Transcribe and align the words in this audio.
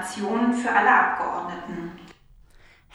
Informationen 0.00 0.54
für 0.54 0.70
alle 0.70 0.90
Abgeordneten. 0.90 1.92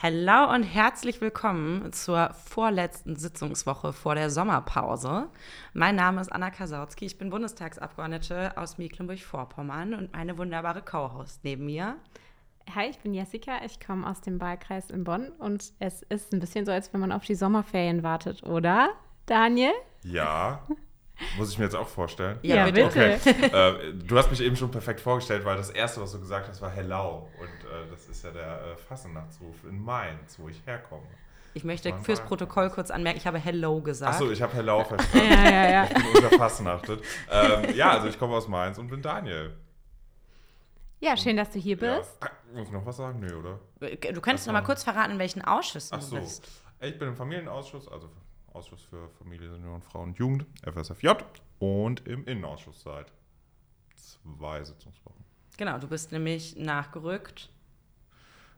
Hallo 0.02 0.52
und 0.52 0.64
herzlich 0.64 1.20
willkommen 1.20 1.92
zur 1.92 2.34
vorletzten 2.34 3.14
Sitzungswoche 3.14 3.92
vor 3.92 4.16
der 4.16 4.28
Sommerpause. 4.28 5.28
Mein 5.72 5.94
Name 5.94 6.20
ist 6.20 6.32
Anna 6.32 6.50
Kasautsky, 6.50 7.06
ich 7.06 7.16
bin 7.16 7.30
Bundestagsabgeordnete 7.30 8.56
aus 8.56 8.76
Mecklenburg-Vorpommern 8.78 9.94
und 9.94 10.14
meine 10.14 10.36
wunderbare 10.36 10.82
Co-Host 10.82 11.44
neben 11.44 11.66
mir. 11.66 11.94
Hi, 12.74 12.88
ich 12.90 12.98
bin 12.98 13.14
Jessica, 13.14 13.64
ich 13.64 13.78
komme 13.78 14.04
aus 14.04 14.20
dem 14.20 14.40
Wahlkreis 14.40 14.90
in 14.90 15.04
Bonn 15.04 15.28
und 15.38 15.74
es 15.78 16.02
ist 16.02 16.32
ein 16.32 16.40
bisschen 16.40 16.66
so, 16.66 16.72
als 16.72 16.92
wenn 16.92 17.00
man 17.00 17.12
auf 17.12 17.24
die 17.24 17.36
Sommerferien 17.36 18.02
wartet, 18.02 18.42
oder, 18.42 18.88
Daniel? 19.26 19.72
Ja, 20.02 20.66
muss 21.38 21.50
ich 21.50 21.58
mir 21.58 21.64
jetzt 21.64 21.76
auch 21.76 21.88
vorstellen? 21.88 22.38
Ja, 22.42 22.56
ja 22.56 22.70
bitte. 22.70 22.86
Okay. 22.86 23.18
äh, 23.46 23.92
du 23.94 24.18
hast 24.18 24.30
mich 24.30 24.40
eben 24.40 24.56
schon 24.56 24.70
perfekt 24.70 25.00
vorgestellt, 25.00 25.44
weil 25.44 25.56
das 25.56 25.70
Erste, 25.70 26.00
was 26.00 26.12
du 26.12 26.20
gesagt 26.20 26.48
hast, 26.48 26.60
war 26.60 26.70
Hello. 26.70 27.28
Und 27.38 27.48
äh, 27.48 27.90
das 27.90 28.08
ist 28.08 28.24
ja 28.24 28.30
der 28.30 28.42
äh, 28.42 28.76
Fassenachtsruf 28.76 29.64
in 29.68 29.82
Mainz, 29.82 30.38
wo 30.38 30.48
ich 30.48 30.60
herkomme. 30.66 31.06
Ich 31.54 31.64
möchte 31.64 31.90
Man 31.90 32.04
fürs 32.04 32.20
Protokoll 32.20 32.68
kurz 32.68 32.90
anmerken, 32.90 33.18
ich 33.18 33.26
habe 33.26 33.38
Hello 33.38 33.80
gesagt. 33.80 34.12
Achso, 34.12 34.30
ich 34.30 34.42
habe 34.42 34.52
Hello 34.52 34.84
verstanden. 34.84 35.32
ja, 35.32 35.50
ja, 35.50 35.70
ja. 35.70 35.84
Ich 35.84 35.94
bin 35.94 36.06
unterfassenachtet. 36.24 37.02
ähm, 37.30 37.74
ja, 37.74 37.92
also 37.92 38.08
ich 38.08 38.18
komme 38.18 38.34
aus 38.34 38.46
Mainz 38.46 38.76
und 38.76 38.88
bin 38.88 39.00
Daniel. 39.00 39.56
Ja, 41.00 41.16
schön, 41.16 41.36
dass 41.36 41.50
du 41.50 41.58
hier 41.58 41.78
bist. 41.78 42.18
Ja. 42.22 42.30
Muss 42.52 42.66
ich 42.66 42.72
noch 42.72 42.84
was 42.84 42.96
sagen? 42.96 43.20
Nee, 43.20 43.32
oder? 43.32 43.58
Du 43.80 44.20
könntest 44.20 44.46
noch 44.46 44.52
mal 44.52 44.62
kurz 44.62 44.84
verraten, 44.84 45.12
in 45.12 45.18
welchen 45.18 45.42
Ausschüssen 45.42 45.98
so. 46.00 46.16
du 46.16 46.22
bist. 46.22 46.46
Ich 46.80 46.98
bin 46.98 47.08
im 47.08 47.16
Familienausschuss, 47.16 47.88
also 47.88 48.10
Ausschuss 48.56 48.82
für 48.82 49.10
Familie, 49.10 49.50
Senioren, 49.50 49.82
Frauen 49.82 50.10
und 50.10 50.18
Jugend, 50.18 50.46
FSFJ, 50.62 51.08
und 51.58 52.06
im 52.06 52.24
Innenausschuss 52.24 52.82
seit 52.82 53.12
zwei 53.94 54.64
Sitzungswochen. 54.64 55.24
Genau, 55.58 55.78
du 55.78 55.88
bist 55.88 56.10
nämlich 56.10 56.56
nachgerückt. 56.56 57.50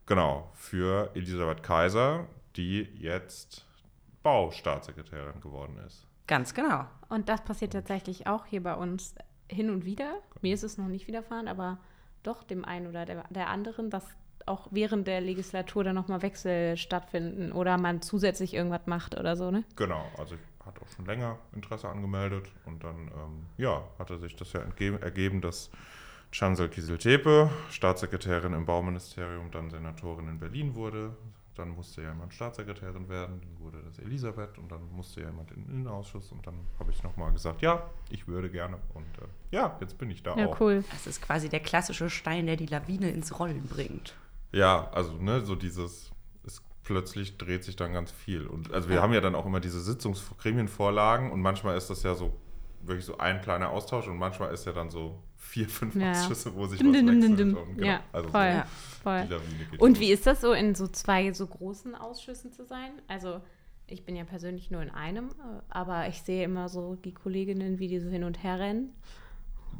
Genau, 0.06 0.50
für 0.54 1.10
Elisabeth 1.14 1.62
Kaiser, 1.62 2.28
die 2.56 2.88
jetzt 2.94 3.66
Baustaatssekretärin 4.22 5.40
geworden 5.40 5.78
ist. 5.86 6.06
Ganz 6.26 6.54
genau. 6.54 6.84
Und 7.08 7.28
das 7.28 7.44
passiert 7.44 7.72
tatsächlich 7.72 8.26
auch 8.26 8.46
hier 8.46 8.62
bei 8.62 8.74
uns 8.74 9.14
hin 9.50 9.70
und 9.70 9.84
wieder. 9.84 10.20
Mir 10.42 10.54
ist 10.54 10.62
es 10.62 10.78
noch 10.78 10.88
nicht 10.88 11.08
widerfahren, 11.08 11.48
aber 11.48 11.78
doch 12.22 12.44
dem 12.44 12.64
einen 12.64 12.86
oder 12.86 13.04
der, 13.04 13.24
der 13.30 13.48
anderen, 13.48 13.90
dass 13.90 14.04
auch 14.48 14.68
während 14.70 15.06
der 15.06 15.20
Legislatur 15.20 15.84
dann 15.84 15.94
nochmal 15.94 16.22
Wechsel 16.22 16.76
stattfinden 16.76 17.52
oder 17.52 17.78
man 17.78 18.02
zusätzlich 18.02 18.54
irgendwas 18.54 18.86
macht 18.86 19.18
oder 19.18 19.36
so, 19.36 19.50
ne? 19.50 19.64
Genau, 19.76 20.04
also 20.16 20.34
ich 20.34 20.66
hatte 20.66 20.82
auch 20.82 20.88
schon 20.94 21.06
länger 21.06 21.38
Interesse 21.54 21.88
angemeldet 21.88 22.46
und 22.66 22.82
dann, 22.82 23.08
ähm, 23.08 23.46
ja, 23.56 23.82
hatte 23.98 24.18
sich 24.18 24.36
das 24.36 24.52
ja 24.52 24.60
ergeben, 24.60 25.40
dass 25.40 25.70
Chancel 26.30 26.68
Kieseltepe, 26.68 27.50
Staatssekretärin 27.70 28.52
im 28.52 28.66
Bauministerium, 28.66 29.50
dann 29.50 29.70
Senatorin 29.70 30.28
in 30.28 30.38
Berlin 30.38 30.74
wurde. 30.74 31.16
Dann 31.54 31.70
musste 31.70 32.02
ja 32.02 32.10
jemand 32.10 32.32
Staatssekretärin 32.32 33.08
werden, 33.08 33.40
dann 33.40 33.64
wurde 33.64 33.82
das 33.82 33.98
Elisabeth 33.98 34.58
und 34.58 34.70
dann 34.70 34.80
musste 34.92 35.22
ja 35.22 35.26
jemand 35.26 35.50
in 35.50 35.64
den 35.64 35.74
Innenausschuss 35.74 36.30
und 36.30 36.46
dann 36.46 36.54
habe 36.78 36.92
ich 36.92 37.02
nochmal 37.02 37.32
gesagt, 37.32 37.62
ja, 37.62 37.90
ich 38.10 38.28
würde 38.28 38.48
gerne 38.48 38.78
und 38.94 39.06
äh, 39.18 39.56
ja, 39.56 39.76
jetzt 39.80 39.98
bin 39.98 40.08
ich 40.08 40.22
da 40.22 40.36
ja, 40.36 40.46
auch. 40.46 40.60
cool. 40.60 40.84
Das 40.92 41.08
ist 41.08 41.20
quasi 41.20 41.48
der 41.48 41.58
klassische 41.58 42.10
Stein, 42.10 42.46
der 42.46 42.56
die 42.56 42.66
Lawine 42.66 43.10
ins 43.10 43.40
Rollen 43.40 43.66
bringt. 43.66 44.14
Ja, 44.52 44.90
also 44.92 45.12
ne, 45.14 45.40
so 45.40 45.54
dieses, 45.54 46.10
es 46.44 46.62
plötzlich 46.82 47.36
dreht 47.38 47.64
sich 47.64 47.76
dann 47.76 47.92
ganz 47.92 48.10
viel. 48.10 48.46
Und 48.46 48.72
also 48.72 48.88
wir 48.88 48.96
ja. 48.96 49.02
haben 49.02 49.12
ja 49.12 49.20
dann 49.20 49.34
auch 49.34 49.46
immer 49.46 49.60
diese 49.60 49.80
Sitzungsgremienvorlagen 49.80 51.30
und 51.30 51.40
manchmal 51.40 51.76
ist 51.76 51.90
das 51.90 52.02
ja 52.02 52.14
so 52.14 52.32
wirklich 52.80 53.04
so 53.04 53.18
ein 53.18 53.40
kleiner 53.40 53.70
Austausch 53.70 54.06
und 54.08 54.16
manchmal 54.16 54.52
ist 54.52 54.64
ja 54.64 54.72
dann 54.72 54.90
so 54.90 55.22
vier, 55.36 55.68
fünf 55.68 55.94
ja. 55.94 56.12
Ausschüsse, 56.12 56.54
wo 56.54 56.66
sich 56.66 56.78
dim, 56.78 56.88
was 56.88 56.96
dim. 56.96 57.36
Dim, 57.36 57.56
und 57.56 57.76
genau, 57.76 57.86
ja, 57.86 58.00
also 58.12 58.28
voll, 58.28 58.64
so 58.64 59.02
voll. 59.02 59.40
Und 59.78 60.00
wie 60.00 60.12
ist 60.12 60.26
das 60.26 60.40
so, 60.40 60.52
in 60.52 60.74
so 60.74 60.86
zwei 60.88 61.32
so 61.32 61.46
großen 61.46 61.94
Ausschüssen 61.94 62.52
zu 62.52 62.64
sein? 62.64 62.92
Also 63.08 63.40
ich 63.86 64.04
bin 64.04 64.16
ja 64.16 64.24
persönlich 64.24 64.70
nur 64.70 64.82
in 64.82 64.90
einem, 64.90 65.28
äh, 65.28 65.60
aber 65.70 66.08
ich 66.08 66.22
sehe 66.22 66.44
immer 66.44 66.68
so 66.68 66.94
die 66.96 67.14
Kolleginnen, 67.14 67.78
wie 67.78 67.88
die 67.88 68.00
so 68.00 68.08
hin 68.08 68.24
und 68.24 68.42
her 68.42 68.58
rennen. 68.58 68.92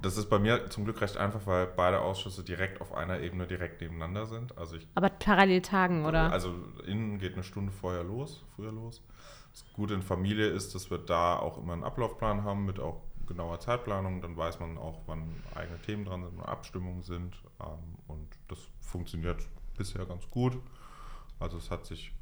Das 0.01 0.17
ist 0.17 0.31
bei 0.31 0.39
mir 0.39 0.71
zum 0.71 0.85
Glück 0.85 1.01
recht 1.01 1.17
einfach, 1.17 1.41
weil 1.47 1.67
beide 1.67 2.01
Ausschüsse 2.01 2.45
direkt 2.45 2.81
auf 2.81 2.95
einer 2.95 3.21
Ebene 3.21 3.47
direkt 3.47 3.81
nebeneinander 3.81 4.27
sind. 4.27 4.57
Also 4.57 4.77
ich, 4.77 4.87
Aber 4.95 5.09
parallel 5.09 5.61
tagen, 5.63 6.05
oder? 6.05 6.31
Also 6.31 6.55
innen 6.87 7.19
geht 7.19 7.35
eine 7.35 7.43
Stunde 7.43 7.73
vorher 7.73 8.05
los, 8.05 8.45
früher 8.55 8.71
los. 8.71 9.03
Das 9.51 9.65
Gute 9.73 9.95
in 9.95 10.03
Familie 10.03 10.47
ist, 10.47 10.75
dass 10.75 10.91
wir 10.91 10.99
da 10.99 11.37
auch 11.37 11.59
immer 11.59 11.73
einen 11.73 11.83
Ablaufplan 11.83 12.45
haben 12.45 12.65
mit 12.65 12.79
auch 12.79 13.03
genauer 13.27 13.59
Zeitplanung. 13.59 14.21
Dann 14.21 14.37
weiß 14.37 14.61
man 14.61 14.79
auch, 14.79 15.01
wann 15.07 15.35
eigene 15.55 15.81
Themen 15.83 16.05
dran 16.05 16.23
sind, 16.23 16.39
wann 16.39 16.47
Abstimmungen 16.47 17.03
sind. 17.03 17.37
Ähm, 17.61 17.99
und 18.07 18.29
das 18.47 18.59
funktioniert 18.81 19.49
bisher 19.77 20.07
ganz 20.07 20.31
gut. 20.31 20.59
Also 21.41 21.57
es 21.57 21.73
hat 21.73 21.87
sich, 21.87 22.13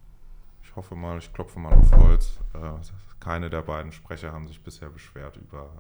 ich 0.63 0.75
hoffe 0.77 0.95
mal, 0.95 1.19
ich 1.19 1.33
klopfe 1.33 1.59
mal 1.59 1.75
auf 1.75 1.93
Holz, 1.93 2.39
äh, 2.55 2.73
keine 3.21 3.51
der 3.51 3.63
beiden 3.63 3.93
Sprecher 3.93 4.33
haben 4.33 4.47
sich 4.47 4.63
bisher 4.63 4.89
beschwert 4.89 5.37
über 5.37 5.71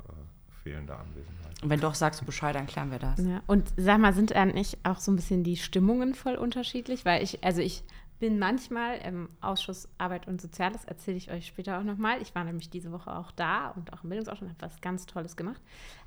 äh, 0.66 0.70
fehlende 0.70 0.94
Anwesenheit. 0.94 1.62
Und 1.62 1.70
wenn 1.70 1.80
doch, 1.80 1.94
sagst 1.94 2.20
du 2.20 2.24
Bescheid, 2.24 2.54
dann 2.54 2.66
klären 2.66 2.90
wir 2.90 2.98
das. 2.98 3.18
Ja. 3.18 3.42
Und 3.46 3.72
sag 3.76 3.98
mal, 3.98 4.12
sind 4.12 4.32
dann 4.32 4.48
nicht 4.48 4.78
auch 4.84 4.98
so 4.98 5.10
ein 5.10 5.16
bisschen 5.16 5.42
die 5.42 5.56
Stimmungen 5.56 6.14
voll 6.14 6.34
unterschiedlich? 6.34 7.04
Weil 7.04 7.22
ich, 7.22 7.42
also 7.44 7.62
ich 7.62 7.82
bin 8.18 8.38
manchmal 8.38 8.98
im 8.98 9.28
Ausschuss 9.40 9.88
Arbeit 9.98 10.26
und 10.26 10.40
Soziales, 10.40 10.84
erzähle 10.84 11.16
ich 11.16 11.30
euch 11.30 11.46
später 11.46 11.78
auch 11.78 11.82
nochmal. 11.82 12.20
Ich 12.22 12.34
war 12.34 12.44
nämlich 12.44 12.70
diese 12.70 12.92
Woche 12.92 13.14
auch 13.14 13.30
da 13.30 13.70
und 13.70 13.92
auch 13.92 14.04
im 14.04 14.10
Bildungsausschuss, 14.10 14.48
habe 14.48 14.60
was 14.60 14.80
ganz 14.80 15.06
Tolles 15.06 15.36
gemacht. 15.36 15.60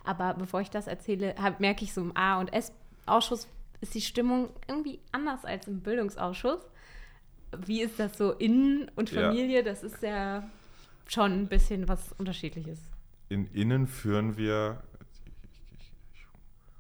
Aber 0.04 0.34
bevor 0.34 0.62
ich 0.62 0.70
das 0.70 0.88
erzähle, 0.88 1.36
hab, 1.42 1.60
merke 1.60 1.84
ich 1.84 1.94
so 1.94 2.02
im 2.02 2.16
A- 2.16 2.40
und 2.40 2.54
S-Ausschuss 2.54 3.48
ist 3.82 3.96
die 3.96 4.02
Stimmung 4.02 4.50
irgendwie 4.68 5.00
anders 5.12 5.46
als 5.46 5.68
im 5.68 5.82
Bildungsausschuss. 5.82 6.60
Wie 7.66 7.82
ist 7.82 8.00
das 8.00 8.18
so 8.18 8.34
Innen 8.34 8.92
und 8.96 9.10
Familie? 9.10 9.58
Ja. 9.58 9.64
Das 9.64 9.84
ist 9.84 10.04
ja 10.04 10.48
schon 11.08 11.32
ein 11.32 11.48
bisschen 11.48 11.88
was 11.88 12.14
Unterschiedliches 12.14 12.80
in 13.30 13.46
innen 13.54 13.88
führen 13.88 14.38
wir, 14.38 14.82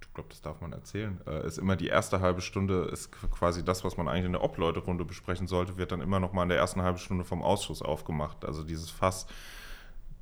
ich 0.01 0.13
glaube, 0.13 0.29
das 0.29 0.41
darf 0.41 0.59
man 0.61 0.73
erzählen, 0.73 1.21
äh, 1.27 1.45
ist 1.45 1.57
immer 1.57 1.75
die 1.75 1.87
erste 1.87 2.19
halbe 2.19 2.41
Stunde, 2.41 2.89
ist 2.91 3.11
quasi 3.11 3.63
das, 3.63 3.83
was 3.83 3.95
man 3.95 4.07
eigentlich 4.07 4.25
in 4.25 4.33
der 4.33 4.43
Obleuterunde 4.43 5.05
besprechen 5.05 5.47
sollte, 5.47 5.77
wird 5.77 5.91
dann 5.91 6.01
immer 6.01 6.19
noch 6.19 6.33
mal 6.33 6.43
in 6.43 6.49
der 6.49 6.57
ersten 6.57 6.81
halben 6.81 6.97
Stunde 6.97 7.23
vom 7.23 7.41
Ausschuss 7.41 7.81
aufgemacht. 7.81 8.43
Also 8.43 8.63
dieses 8.63 8.89
Fass 8.89 9.27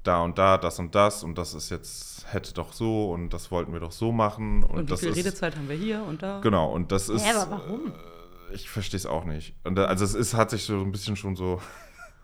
da 0.04 0.22
und 0.22 0.38
da, 0.38 0.58
das 0.58 0.80
und 0.80 0.96
das 0.96 1.24
und 1.24 1.38
das 1.38 1.54
ist 1.54 1.70
jetzt, 1.70 2.32
hätte 2.32 2.54
doch 2.54 2.74
so 2.74 3.12
und 3.12 3.30
das 3.30 3.52
wollten 3.52 3.74
wir 3.74 3.80
doch 3.80 3.92
so 3.92 4.12
machen. 4.12 4.64
Und, 4.64 4.80
und 4.80 4.92
wie 4.92 4.98
viel 4.98 5.10
ist, 5.10 5.18
Redezeit 5.18 5.56
haben 5.56 5.70
wir 5.70 5.76
hier 5.76 6.04
und 6.04 6.22
da? 6.22 6.40
Genau, 6.42 6.72
und 6.72 6.92
das 6.92 7.10
ist. 7.10 7.26
Ja, 7.26 7.42
aber 7.42 7.52
warum? 7.52 7.88
Äh, 7.88 8.54
ich 8.54 8.70
verstehe 8.70 8.98
es 8.98 9.06
auch 9.06 9.26
nicht. 9.26 9.56
Und 9.64 9.78
also 9.80 10.06
es 10.06 10.14
ist, 10.14 10.34
hat 10.34 10.50
sich 10.50 10.64
so 10.64 10.80
ein 10.80 10.92
bisschen 10.92 11.16
schon 11.16 11.36
so. 11.36 11.62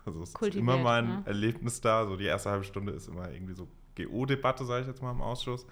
Also 0.06 0.20
es 0.20 0.34
ist 0.34 0.54
immer 0.56 0.76
mein 0.76 1.08
ne? 1.08 1.22
Erlebnis 1.24 1.80
da. 1.80 2.04
So 2.04 2.16
die 2.16 2.26
erste 2.26 2.50
halbe 2.50 2.64
Stunde 2.64 2.92
ist 2.92 3.08
immer 3.08 3.30
irgendwie 3.30 3.54
so 3.54 3.66
GO-Debatte, 3.96 4.64
sage 4.64 4.82
ich 4.82 4.86
jetzt 4.88 5.02
mal 5.02 5.10
im 5.10 5.20
Ausschuss. 5.20 5.66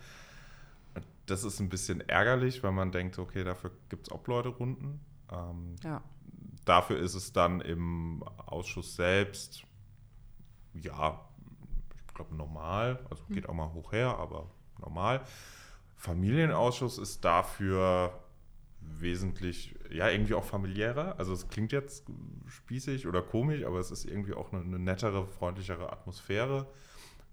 Das 1.26 1.44
ist 1.44 1.60
ein 1.60 1.68
bisschen 1.68 2.00
ärgerlich, 2.00 2.62
weil 2.62 2.72
man 2.72 2.90
denkt, 2.92 3.18
okay, 3.18 3.44
dafür 3.44 3.70
gibt 3.88 4.08
es 4.08 4.12
Obleute-Runden. 4.12 5.00
Ähm, 5.30 5.76
ja. 5.82 6.02
Dafür 6.64 6.98
ist 6.98 7.14
es 7.14 7.32
dann 7.32 7.60
im 7.60 8.22
Ausschuss 8.46 8.94
selbst, 8.96 9.64
ja, 10.74 11.20
ich 11.96 12.14
glaube 12.14 12.34
normal, 12.34 13.04
also 13.10 13.24
geht 13.30 13.48
auch 13.48 13.54
mal 13.54 13.72
hoch 13.72 13.92
her, 13.92 14.16
aber 14.18 14.50
normal. 14.78 15.22
Familienausschuss 15.96 16.98
ist 16.98 17.24
dafür 17.24 18.12
wesentlich, 18.80 19.74
ja, 19.90 20.08
irgendwie 20.08 20.34
auch 20.34 20.44
familiärer. 20.44 21.18
Also 21.18 21.32
es 21.32 21.48
klingt 21.48 21.72
jetzt 21.72 22.06
spießig 22.46 23.06
oder 23.06 23.22
komisch, 23.22 23.64
aber 23.64 23.78
es 23.78 23.90
ist 23.90 24.04
irgendwie 24.04 24.34
auch 24.34 24.52
eine, 24.52 24.62
eine 24.62 24.78
nettere, 24.78 25.26
freundlichere 25.26 25.92
Atmosphäre. 25.92 26.66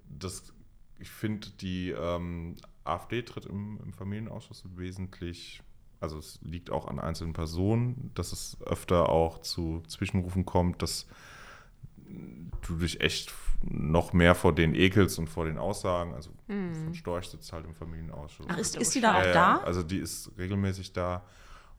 Das 0.07 0.53
ich 0.99 1.09
finde, 1.09 1.49
die 1.49 1.91
ähm, 1.91 2.55
AfD 2.83 3.21
tritt 3.23 3.45
im, 3.45 3.79
im, 3.83 3.93
Familienausschuss 3.93 4.63
wesentlich, 4.75 5.61
also 5.99 6.17
es 6.17 6.39
liegt 6.41 6.69
auch 6.69 6.87
an 6.87 6.99
einzelnen 6.99 7.33
Personen, 7.33 8.11
dass 8.15 8.31
es 8.31 8.57
öfter 8.65 9.09
auch 9.09 9.39
zu 9.39 9.83
Zwischenrufen 9.87 10.45
kommt, 10.45 10.81
dass 10.81 11.07
du 12.61 12.75
dich 12.75 13.01
echt 13.01 13.33
noch 13.61 14.13
mehr 14.13 14.35
vor 14.35 14.55
den 14.55 14.73
ekelst 14.73 15.19
und 15.19 15.27
vor 15.27 15.45
den 15.45 15.57
Aussagen. 15.57 16.13
Also 16.13 16.31
mhm. 16.47 16.73
von 16.75 16.95
Storch 16.95 17.29
sitzt 17.29 17.51
halt 17.51 17.65
im 17.65 17.75
Familienausschuss. 17.75 18.47
Ach, 18.49 18.57
ist, 18.57 18.77
ist 18.77 18.95
die 18.95 19.01
da 19.01 19.17
auch 19.17 19.23
äh, 19.23 19.33
da? 19.33 19.57
Also 19.57 19.83
die 19.83 19.97
ist 19.97 20.31
regelmäßig 20.37 20.93
da. 20.93 21.25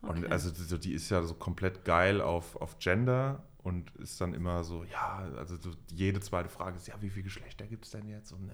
Okay. 0.03 0.25
Und 0.25 0.33
also 0.33 0.51
die, 0.51 0.79
die, 0.79 0.93
ist 0.95 1.11
ja 1.11 1.23
so 1.23 1.35
komplett 1.35 1.85
geil 1.85 2.21
auf, 2.21 2.57
auf 2.57 2.79
Gender 2.79 3.43
und 3.59 3.91
ist 3.97 4.21
dann 4.21 4.35
immer 4.35 4.65
so, 4.65 4.85
ja, 4.85 5.29
also 5.37 5.57
so 5.57 5.71
jede 5.91 6.21
zweite 6.21 6.49
Frage 6.49 6.77
ist, 6.77 6.89
ja, 6.89 6.95
wie 7.01 7.11
viele 7.11 7.25
Geschlechter 7.25 7.67
gibt 7.67 7.85
es 7.85 7.91
denn 7.91 8.09
jetzt? 8.09 8.33
Und 8.33 8.49
äh, 8.49 8.53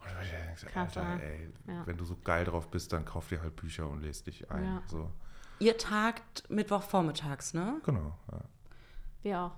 und 0.00 0.22
ich 0.22 0.60
denke, 0.60 0.80
Alter, 0.80 1.20
ey, 1.22 1.52
ja. 1.66 1.86
wenn 1.86 1.96
du 1.96 2.04
so 2.04 2.16
geil 2.22 2.44
drauf 2.44 2.70
bist, 2.70 2.92
dann 2.92 3.04
kauf 3.04 3.28
dir 3.28 3.40
halt 3.42 3.56
Bücher 3.56 3.88
und 3.88 4.02
lest 4.02 4.26
dich 4.26 4.50
ein. 4.50 4.64
Ja. 4.64 4.82
So. 4.86 5.10
Ihr 5.58 5.76
tagt 5.78 6.48
Mittwochvormittags, 6.50 7.54
ne? 7.54 7.80
Genau, 7.84 8.16
ja. 8.30 8.40
Wir 9.22 9.40
auch. 9.40 9.52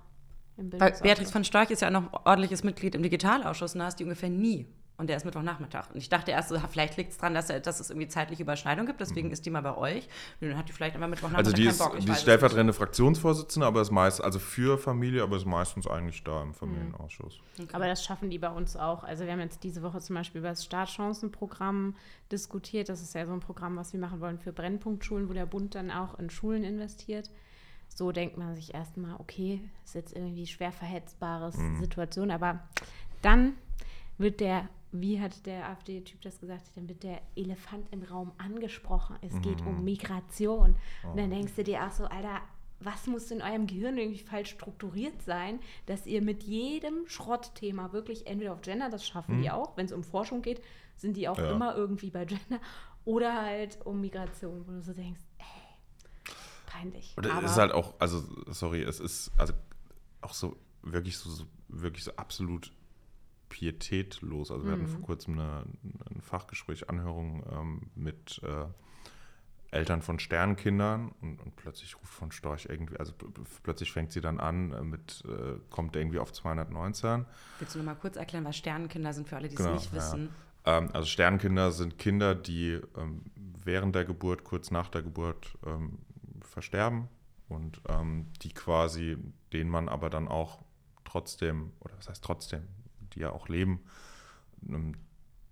Weil 0.57 0.91
Beatrix 1.01 1.31
von 1.31 1.43
Storch 1.43 1.71
ist 1.71 1.81
ja 1.81 1.87
auch 1.87 1.93
noch 1.93 2.25
ordentliches 2.25 2.63
Mitglied 2.63 2.95
im 2.95 3.03
Digitalausschuss 3.03 3.73
und 3.73 3.79
da 3.79 3.85
hast 3.85 3.99
du 3.99 4.03
ungefähr 4.03 4.29
nie. 4.29 4.67
Und 4.99 5.07
der 5.07 5.15
ist 5.15 5.23
Mittwochnachmittag. 5.23 5.91
Und 5.93 5.97
ich 5.97 6.09
dachte 6.09 6.31
erst, 6.31 6.49
so, 6.49 6.59
vielleicht 6.69 6.97
liegt 6.97 7.11
es 7.11 7.17
daran, 7.17 7.33
dass, 7.33 7.47
dass 7.47 7.79
es 7.79 7.89
irgendwie 7.89 8.09
zeitliche 8.09 8.43
Überschneidung 8.43 8.85
gibt. 8.85 8.99
Deswegen 8.99 9.27
mhm. 9.27 9.33
ist 9.33 9.45
die 9.45 9.49
mal 9.49 9.61
bei 9.61 9.77
euch. 9.77 10.09
Und 10.41 10.49
dann 10.49 10.57
hat 10.57 10.67
die 10.67 10.73
vielleicht 10.73 10.95
immer 10.95 11.07
Mittwochnachmittag 11.07 11.53
also 11.53 11.55
die 11.55 11.63
keinen 11.63 11.71
ist, 11.71 11.79
Bock. 11.79 11.95
Ich 11.97 12.05
die 12.05 12.11
ist 12.11 12.21
stellvertretende 12.21 12.73
Fraktionsvorsitzende, 12.73 13.65
aber 13.65 13.81
ist 13.81 13.91
meist, 13.91 14.21
also 14.21 14.39
für 14.39 14.77
Familie, 14.77 15.23
aber 15.23 15.37
ist 15.37 15.45
meistens 15.45 15.87
eigentlich 15.87 16.21
da 16.25 16.43
im 16.43 16.53
Familienausschuss. 16.53 17.39
Mhm. 17.57 17.63
Okay. 17.63 17.73
Aber 17.73 17.87
das 17.87 18.03
schaffen 18.03 18.29
die 18.29 18.39
bei 18.39 18.49
uns 18.49 18.75
auch. 18.75 19.05
Also 19.05 19.23
wir 19.23 19.31
haben 19.31 19.39
jetzt 19.39 19.63
diese 19.63 19.83
Woche 19.83 20.01
zum 20.01 20.17
Beispiel 20.17 20.39
über 20.39 20.49
das 20.49 20.65
Startchancenprogramm 20.65 21.95
diskutiert. 22.29 22.89
Das 22.89 23.01
ist 23.01 23.15
ja 23.15 23.25
so 23.25 23.31
ein 23.31 23.39
Programm, 23.39 23.77
was 23.77 23.93
wir 23.93 24.01
machen 24.01 24.19
wollen 24.19 24.37
für 24.37 24.51
Brennpunktschulen, 24.51 25.29
wo 25.29 25.33
der 25.33 25.45
Bund 25.45 25.75
dann 25.75 25.91
auch 25.91 26.19
in 26.19 26.29
Schulen 26.29 26.65
investiert. 26.65 27.29
So 27.87 28.11
denkt 28.11 28.37
man 28.37 28.53
sich 28.53 28.73
erstmal, 28.73 29.15
okay, 29.19 29.61
ist 29.85 29.95
jetzt 29.95 30.13
irgendwie 30.13 30.45
schwer 30.45 30.73
verhetzbare 30.73 31.57
mhm. 31.57 31.79
Situation, 31.79 32.31
aber 32.31 32.59
dann 33.21 33.53
wird 34.17 34.41
der 34.41 34.67
wie 34.91 35.19
hat 35.21 35.45
der 35.45 35.69
AfD-Typ 35.69 36.21
das 36.21 36.39
gesagt, 36.39 36.71
dann 36.75 36.89
wird 36.89 37.03
der 37.03 37.21
Elefant 37.35 37.87
im 37.91 38.03
Raum 38.03 38.31
angesprochen. 38.37 39.17
Es 39.21 39.33
mhm. 39.33 39.41
geht 39.41 39.61
um 39.61 39.83
Migration. 39.83 40.75
Oh. 41.03 41.11
Und 41.11 41.17
dann 41.17 41.31
oh. 41.31 41.35
denkst 41.35 41.53
du 41.55 41.63
dir 41.63 41.85
auch 41.85 41.91
so, 41.91 42.05
Alter, 42.05 42.41
was 42.79 43.07
muss 43.07 43.29
in 43.29 43.41
eurem 43.41 43.67
Gehirn 43.67 43.97
irgendwie 43.97 44.19
falsch 44.19 44.51
strukturiert 44.51 45.21
sein, 45.21 45.59
dass 45.85 46.05
ihr 46.05 46.21
mit 46.21 46.43
jedem 46.43 47.07
Schrottthema 47.07 47.91
wirklich 47.91 48.25
entweder 48.25 48.53
auf 48.53 48.61
Gender, 48.61 48.89
das 48.89 49.05
schaffen 49.05 49.37
mhm. 49.37 49.41
die 49.41 49.51
auch, 49.51 49.75
wenn 49.77 49.85
es 49.85 49.91
um 49.91 50.03
Forschung 50.03 50.41
geht, 50.41 50.61
sind 50.95 51.17
die 51.17 51.27
auch 51.27 51.37
ja. 51.37 51.51
immer 51.51 51.75
irgendwie 51.75 52.09
bei 52.09 52.25
Gender, 52.25 52.59
oder 53.05 53.41
halt 53.41 53.79
um 53.85 54.01
Migration, 54.01 54.65
wo 54.67 54.71
du 54.71 54.81
so 54.81 54.93
denkst, 54.93 55.21
ey, 55.37 56.33
peinlich. 56.65 57.13
Oder 57.17 57.37
es 57.43 57.51
ist 57.51 57.57
halt 57.57 57.71
auch, 57.71 57.95
also, 57.99 58.23
sorry, 58.47 58.81
es 58.81 58.99
ist 58.99 59.31
also 59.37 59.53
auch 60.21 60.33
so 60.33 60.55
wirklich 60.81 61.17
so, 61.17 61.29
so 61.29 61.45
wirklich 61.67 62.03
so 62.03 62.15
absolut 62.15 62.71
pietätlos. 63.49 64.51
Also 64.51 64.65
wir 64.65 64.75
mhm. 64.75 64.81
hatten 64.81 64.91
vor 64.91 65.01
kurzem 65.01 65.33
eine, 65.33 65.65
ein 66.09 66.21
Fachgespräch, 66.21 66.89
Anhörung 66.89 67.43
ähm, 67.51 67.81
mit 67.95 68.41
äh, 68.43 68.65
Eltern 69.71 70.01
von 70.01 70.19
Sternkindern 70.19 71.11
und, 71.21 71.39
und, 71.41 71.55
plötzlich 71.55 71.95
ruft 71.95 72.13
von 72.13 72.31
Storch 72.31 72.65
irgendwie, 72.67 72.97
also 72.97 73.13
plötzlich 73.61 73.91
fängt 73.91 74.11
sie 74.11 74.21
dann 74.21 74.39
an 74.39 74.73
äh, 74.73 74.81
mit, 74.81 75.23
äh, 75.27 75.59
kommt 75.69 75.95
irgendwie 75.95 76.19
auf 76.19 76.33
219. 76.33 77.25
Willst 77.59 77.75
du 77.75 77.79
noch 77.79 77.85
mal 77.85 77.95
kurz 77.95 78.15
erklären, 78.15 78.45
was 78.45 78.57
Sternkinder 78.57 79.13
sind 79.13 79.29
für 79.29 79.35
alle, 79.35 79.47
die 79.47 79.55
genau, 79.55 79.75
es 79.75 79.81
nicht 79.83 79.93
wissen? 79.93 80.29
Ja. 80.65 80.77
Ähm, 80.77 80.89
also 80.93 81.05
Sternkinder 81.07 81.71
sind 81.71 81.99
Kinder, 81.99 82.33
die 82.33 82.79
ähm, 82.97 83.25
während 83.63 83.95
der 83.95 84.05
Geburt, 84.05 84.43
kurz 84.43 84.71
nach 84.71 84.89
der 84.89 85.03
Geburt 85.03 85.57
ähm, 85.65 85.99
versterben 86.41 87.07
und 87.47 87.81
ähm, 87.87 88.27
die 88.41 88.53
quasi, 88.53 89.17
denen 89.53 89.69
man 89.69 89.87
aber 89.87 90.09
dann 90.09 90.27
auch 90.27 90.63
trotzdem, 91.05 91.73
oder 91.79 91.95
was 91.97 92.09
heißt 92.09 92.23
trotzdem, 92.23 92.63
die 93.09 93.21
ja 93.21 93.31
auch 93.31 93.47
leben. 93.47 93.81
Ähm, 94.67 94.95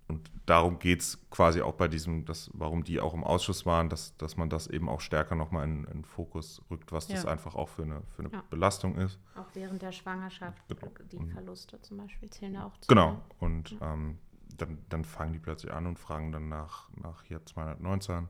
und 0.07 0.31
darum 0.45 0.80
geht 0.80 1.01
es 1.01 1.19
quasi 1.30 1.62
auch 1.62 1.74
bei 1.74 1.89
diesem, 1.89 2.24
das, 2.24 2.50
warum 2.54 2.86
die 2.86 3.01
auch 3.01 3.13
im 3.13 3.25
Ausschuss 3.25 3.65
waren, 3.65 3.89
dass, 3.89 4.15
dass 4.15 4.38
man 4.38 4.50
das 4.50 4.68
eben 4.68 4.88
auch 4.88 5.01
stärker 5.01 5.36
nochmal 5.36 5.65
in, 5.65 5.83
in 5.86 6.06
Fokus 6.06 6.62
rückt, 6.71 6.94
was 6.94 7.09
ja. 7.09 7.15
das 7.15 7.25
einfach 7.25 7.56
auch 7.56 7.68
für 7.68 7.83
eine, 7.83 8.01
für 8.15 8.24
eine 8.24 8.31
ja. 8.31 8.44
Belastung 8.50 8.95
ist. 8.95 9.19
Auch 9.36 9.48
während 9.54 9.81
der 9.81 9.92
Schwangerschaft, 9.92 10.63
genau. 10.69 10.92
die 11.12 11.25
Verluste 11.31 11.81
zum 11.81 11.98
Beispiel 11.98 12.30
zählen 12.30 12.54
da 12.54 12.65
auch 12.68 12.77
zu. 12.77 12.88
Genau, 12.88 13.21
und 13.39 13.71
ja. 13.71 13.94
ähm, 13.94 14.18
dann, 14.56 14.77
dann 14.88 15.04
fangen 15.04 15.33
die 15.33 15.39
plötzlich 15.39 15.74
an 15.74 15.86
und 15.86 16.00
fragen 16.00 16.31
dann 16.31 16.48
nach, 16.48 16.89
nach 16.95 17.24
hier 17.24 17.45
219 17.45 18.30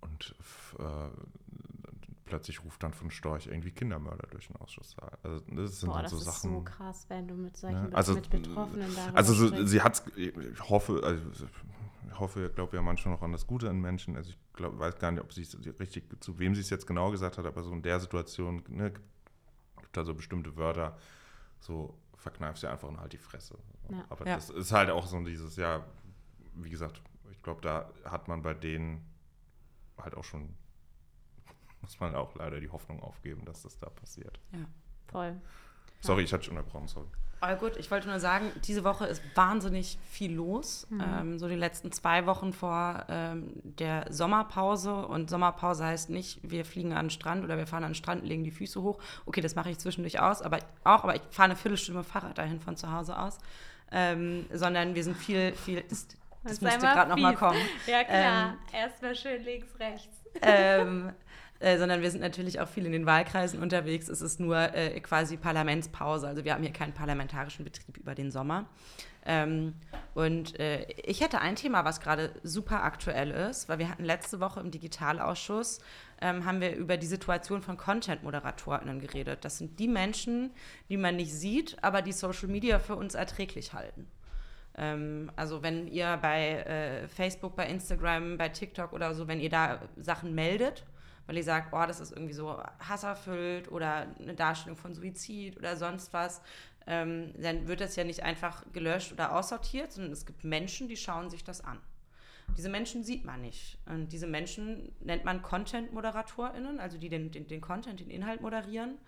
und 0.00 0.34
äh, 0.80 0.82
plötzlich 2.32 2.64
ruft 2.64 2.82
dann 2.82 2.94
von 2.94 3.10
Storch 3.10 3.46
irgendwie 3.46 3.72
Kindermörder 3.72 4.26
durch 4.30 4.46
den 4.46 4.56
Ausschusssaal. 4.56 5.18
Also 5.22 5.40
das 5.50 5.80
sind 5.80 5.90
Boah, 5.90 6.00
dann 6.00 6.08
so 6.10 6.16
das 6.16 6.24
Sachen. 6.24 6.54
Das 6.54 6.62
ist 6.62 6.68
so 6.68 6.76
krass, 6.78 7.04
wenn 7.10 7.28
du 7.28 7.34
mit 7.34 7.54
solchen 7.58 7.90
ja, 7.90 7.94
also, 7.94 8.14
mit 8.14 8.30
Betroffenen 8.30 8.90
da 8.96 9.10
Also 9.12 9.34
so, 9.34 9.66
sie 9.66 9.82
hat, 9.82 10.02
ich 10.16 10.32
hoffe, 10.70 11.02
also 11.04 11.22
ich 12.08 12.18
hoffe, 12.18 12.46
ich 12.46 12.54
glaube 12.54 12.74
ja 12.74 12.80
manchmal 12.80 13.14
noch 13.14 13.22
an 13.22 13.32
das 13.32 13.46
Gute 13.46 13.66
in 13.66 13.82
Menschen. 13.82 14.16
Also 14.16 14.30
ich 14.30 14.38
glaub, 14.54 14.78
weiß 14.78 14.98
gar 14.98 15.10
nicht, 15.10 15.22
ob 15.22 15.30
sie 15.30 15.42
es 15.42 15.54
richtig, 15.78 16.04
zu 16.22 16.38
wem 16.38 16.54
sie 16.54 16.62
es 16.62 16.70
jetzt 16.70 16.86
genau 16.86 17.10
gesagt 17.10 17.36
hat, 17.36 17.44
aber 17.44 17.62
so 17.62 17.70
in 17.70 17.82
der 17.82 18.00
Situation 18.00 18.64
ne, 18.68 18.92
gibt 18.92 19.94
da 19.94 20.02
so 20.02 20.14
bestimmte 20.14 20.56
Wörter, 20.56 20.96
so 21.60 21.98
verkneifst 22.16 22.62
du 22.62 22.68
einfach 22.68 22.88
und 22.88 22.98
halt 22.98 23.12
die 23.12 23.18
Fresse. 23.18 23.58
Ja. 23.90 24.06
Aber 24.08 24.26
ja. 24.26 24.36
das 24.36 24.48
ist 24.48 24.72
halt 24.72 24.88
auch 24.88 25.06
so 25.06 25.22
dieses, 25.22 25.56
ja, 25.56 25.84
wie 26.54 26.70
gesagt, 26.70 27.02
ich 27.30 27.42
glaube, 27.42 27.60
da 27.60 27.90
hat 28.06 28.26
man 28.26 28.40
bei 28.40 28.54
denen 28.54 29.04
halt 29.98 30.14
auch 30.14 30.24
schon 30.24 30.54
muss 31.82 32.00
man 32.00 32.14
auch 32.14 32.34
leider 32.34 32.60
die 32.60 32.70
Hoffnung 32.70 33.02
aufgeben, 33.02 33.44
dass 33.44 33.62
das 33.62 33.78
da 33.78 33.90
passiert. 33.90 34.38
Ja, 34.52 34.64
voll. 35.10 35.40
Sorry, 36.00 36.22
ich 36.22 36.32
hatte 36.32 36.44
schon 36.44 36.56
unterbrochen, 36.56 36.88
sorry. 36.88 37.08
Aber 37.42 37.56
gut, 37.56 37.76
ich 37.76 37.90
wollte 37.90 38.08
nur 38.08 38.20
sagen, 38.20 38.52
diese 38.66 38.84
Woche 38.84 39.04
ist 39.06 39.20
wahnsinnig 39.34 39.98
viel 40.08 40.32
los. 40.32 40.86
Mhm. 40.90 41.00
Ähm, 41.00 41.38
so 41.40 41.48
die 41.48 41.56
letzten 41.56 41.90
zwei 41.90 42.24
Wochen 42.26 42.52
vor 42.52 43.04
ähm, 43.08 43.54
der 43.64 44.06
Sommerpause. 44.10 44.94
Und 44.94 45.28
Sommerpause 45.28 45.84
heißt 45.84 46.08
nicht, 46.08 46.38
wir 46.48 46.64
fliegen 46.64 46.92
an 46.92 47.06
den 47.06 47.10
Strand 47.10 47.42
oder 47.42 47.56
wir 47.58 47.66
fahren 47.66 47.82
an 47.82 47.90
den 47.90 47.96
Strand, 47.96 48.24
legen 48.24 48.44
die 48.44 48.52
Füße 48.52 48.80
hoch. 48.80 49.00
Okay, 49.26 49.40
das 49.40 49.56
mache 49.56 49.70
ich 49.70 49.78
zwischendurch 49.80 50.20
aus, 50.20 50.40
aber 50.40 50.58
auch, 50.84 51.02
aber 51.02 51.16
ich 51.16 51.22
fahre 51.30 51.46
eine 51.46 51.56
Viertelstunde 51.56 52.04
Fahrrad 52.04 52.38
dahin 52.38 52.60
von 52.60 52.76
zu 52.76 52.92
Hause 52.92 53.18
aus. 53.18 53.38
Ähm, 53.90 54.46
sondern 54.52 54.94
wir 54.94 55.02
sind 55.02 55.16
viel, 55.16 55.52
viel. 55.54 55.82
Das, 55.88 56.06
das 56.44 56.60
müsste 56.60 56.78
gerade 56.78 57.10
nochmal 57.10 57.34
kommen. 57.34 57.58
Ja, 57.88 58.04
klar. 58.04 58.50
Ähm, 58.50 58.58
Erstmal 58.72 59.16
schön 59.16 59.42
links, 59.42 59.78
rechts. 59.80 60.16
Ähm, 60.40 61.12
äh, 61.62 61.78
sondern 61.78 62.02
wir 62.02 62.10
sind 62.10 62.20
natürlich 62.20 62.60
auch 62.60 62.68
viel 62.68 62.86
in 62.86 62.92
den 62.92 63.06
Wahlkreisen 63.06 63.62
unterwegs. 63.62 64.08
Es 64.08 64.20
ist 64.20 64.40
nur 64.40 64.56
äh, 64.74 64.98
quasi 65.00 65.36
Parlamentspause. 65.36 66.26
Also 66.26 66.44
wir 66.44 66.54
haben 66.54 66.62
hier 66.62 66.72
keinen 66.72 66.92
parlamentarischen 66.92 67.64
Betrieb 67.64 67.96
über 67.96 68.14
den 68.14 68.32
Sommer. 68.32 68.66
Ähm, 69.24 69.74
und 70.14 70.58
äh, 70.58 70.84
ich 71.04 71.20
hätte 71.20 71.40
ein 71.40 71.54
Thema, 71.54 71.84
was 71.84 72.00
gerade 72.00 72.32
super 72.42 72.82
aktuell 72.82 73.30
ist, 73.30 73.68
weil 73.68 73.78
wir 73.78 73.88
hatten 73.88 74.04
letzte 74.04 74.40
Woche 74.40 74.58
im 74.58 74.72
Digitalausschuss, 74.72 75.78
ähm, 76.20 76.44
haben 76.44 76.60
wir 76.60 76.74
über 76.74 76.96
die 76.96 77.06
Situation 77.06 77.62
von 77.62 77.76
Content-ModeratorInnen 77.76 79.00
geredet. 79.00 79.44
Das 79.44 79.58
sind 79.58 79.78
die 79.78 79.88
Menschen, 79.88 80.50
die 80.88 80.96
man 80.96 81.14
nicht 81.14 81.32
sieht, 81.32 81.76
aber 81.82 82.02
die 82.02 82.12
Social 82.12 82.48
Media 82.48 82.80
für 82.80 82.96
uns 82.96 83.14
erträglich 83.14 83.72
halten. 83.72 84.08
Ähm, 84.76 85.30
also 85.36 85.62
wenn 85.62 85.86
ihr 85.86 86.18
bei 86.20 86.56
äh, 86.56 87.08
Facebook, 87.08 87.54
bei 87.54 87.68
Instagram, 87.68 88.36
bei 88.36 88.48
TikTok 88.48 88.92
oder 88.92 89.14
so, 89.14 89.28
wenn 89.28 89.38
ihr 89.38 89.50
da 89.50 89.82
Sachen 89.96 90.34
meldet, 90.34 90.84
weil 91.26 91.36
ihr 91.36 91.44
sagt, 91.44 91.72
oh, 91.72 91.84
das 91.86 92.00
ist 92.00 92.12
irgendwie 92.12 92.34
so 92.34 92.62
hasserfüllt 92.80 93.70
oder 93.70 94.06
eine 94.18 94.34
Darstellung 94.34 94.76
von 94.76 94.94
Suizid 94.94 95.56
oder 95.56 95.76
sonst 95.76 96.12
was, 96.12 96.42
ähm, 96.86 97.32
dann 97.40 97.68
wird 97.68 97.80
das 97.80 97.96
ja 97.96 98.04
nicht 98.04 98.22
einfach 98.22 98.64
gelöscht 98.72 99.12
oder 99.12 99.36
aussortiert, 99.36 99.92
sondern 99.92 100.12
es 100.12 100.26
gibt 100.26 100.44
Menschen, 100.44 100.88
die 100.88 100.96
schauen 100.96 101.30
sich 101.30 101.44
das 101.44 101.60
an. 101.60 101.78
Diese 102.56 102.68
Menschen 102.68 103.02
sieht 103.02 103.24
man 103.24 103.40
nicht. 103.40 103.78
Und 103.86 104.12
diese 104.12 104.26
Menschen 104.26 104.92
nennt 105.00 105.24
man 105.24 105.42
Content-ModeratorInnen, 105.42 106.80
also 106.80 106.98
die 106.98 107.08
den, 107.08 107.30
den, 107.30 107.46
den 107.46 107.60
Content, 107.60 108.00
den 108.00 108.10
Inhalt 108.10 108.40
moderieren. 108.40 108.98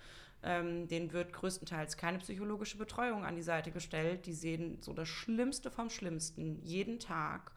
Ähm, 0.43 0.88
denen 0.88 1.12
wird 1.12 1.33
größtenteils 1.33 1.97
keine 1.97 2.19
psychologische 2.19 2.77
Betreuung 2.77 3.25
an 3.25 3.35
die 3.35 3.43
Seite 3.43 3.71
gestellt. 3.71 4.27
Die 4.27 4.35
sehen 4.35 4.79
so 4.83 4.93
das 4.93 5.09
Schlimmste 5.09 5.71
vom 5.71 5.88
Schlimmsten 5.88 6.61
jeden 6.62 7.00
Tag 7.00 7.53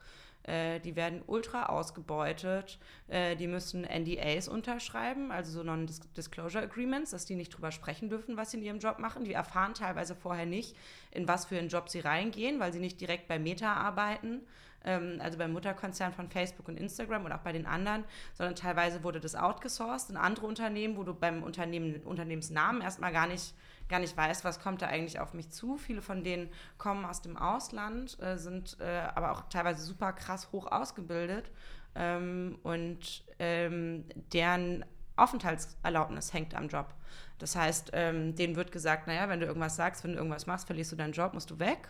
äh, 0.48 0.80
die 0.80 0.96
werden 0.96 1.22
ultra 1.26 1.66
ausgebeutet. 1.66 2.78
Äh, 3.08 3.36
die 3.36 3.46
müssen 3.46 3.82
NDAs 3.82 4.48
unterschreiben, 4.48 5.30
also 5.30 5.52
so 5.52 5.62
Non-Disclosure 5.62 6.64
Agreements, 6.64 7.10
dass 7.10 7.26
die 7.26 7.34
nicht 7.34 7.50
drüber 7.50 7.70
sprechen 7.70 8.08
dürfen, 8.08 8.36
was 8.36 8.50
sie 8.50 8.56
in 8.56 8.62
ihrem 8.64 8.78
Job 8.78 8.98
machen. 8.98 9.24
Die 9.24 9.34
erfahren 9.34 9.74
teilweise 9.74 10.14
vorher 10.14 10.46
nicht, 10.46 10.74
in 11.10 11.28
was 11.28 11.46
für 11.46 11.58
einen 11.58 11.68
Job 11.68 11.88
sie 11.88 12.00
reingehen, 12.00 12.60
weil 12.60 12.72
sie 12.72 12.80
nicht 12.80 13.00
direkt 13.00 13.28
bei 13.28 13.38
Meta 13.38 13.74
arbeiten 13.74 14.42
ähm, 14.84 15.18
also 15.22 15.38
beim 15.38 15.52
Mutterkonzern 15.52 16.12
von 16.12 16.28
Facebook 16.28 16.68
und 16.68 16.78
Instagram 16.78 17.24
und 17.24 17.32
auch 17.32 17.40
bei 17.40 17.52
den 17.52 17.66
anderen, 17.66 18.04
sondern 18.34 18.54
teilweise 18.54 19.02
wurde 19.02 19.20
das 19.20 19.34
outgesourced 19.34 20.10
in 20.10 20.16
andere 20.16 20.46
Unternehmen, 20.46 20.96
wo 20.96 21.02
du 21.02 21.14
beim 21.14 21.42
Unternehmen, 21.42 22.00
Unternehmensnamen 22.04 22.80
erstmal 22.80 23.12
gar 23.12 23.26
nicht 23.26 23.54
gar 23.88 24.00
nicht 24.00 24.16
weiß, 24.16 24.44
was 24.44 24.60
kommt 24.60 24.82
da 24.82 24.86
eigentlich 24.86 25.20
auf 25.20 25.34
mich 25.34 25.50
zu. 25.50 25.76
Viele 25.76 26.02
von 26.02 26.22
denen 26.22 26.50
kommen 26.76 27.04
aus 27.04 27.22
dem 27.22 27.36
Ausland, 27.36 28.20
äh, 28.20 28.36
sind 28.36 28.76
äh, 28.80 29.02
aber 29.14 29.32
auch 29.32 29.48
teilweise 29.48 29.82
super 29.82 30.12
krass 30.12 30.50
hoch 30.52 30.70
ausgebildet 30.70 31.50
ähm, 31.94 32.58
und 32.62 33.24
ähm, 33.38 34.04
deren 34.32 34.84
Aufenthaltserlaubnis 35.16 36.32
hängt 36.32 36.54
am 36.54 36.68
Job. 36.68 36.94
Das 37.38 37.56
heißt, 37.56 37.90
ähm, 37.92 38.34
denen 38.34 38.56
wird 38.56 38.72
gesagt, 38.72 39.06
naja, 39.06 39.28
wenn 39.28 39.40
du 39.40 39.46
irgendwas 39.46 39.76
sagst, 39.76 40.04
wenn 40.04 40.12
du 40.12 40.18
irgendwas 40.18 40.46
machst, 40.46 40.66
verlierst 40.66 40.92
du 40.92 40.96
deinen 40.96 41.12
Job, 41.12 41.34
musst 41.34 41.50
du 41.50 41.58
weg. 41.58 41.88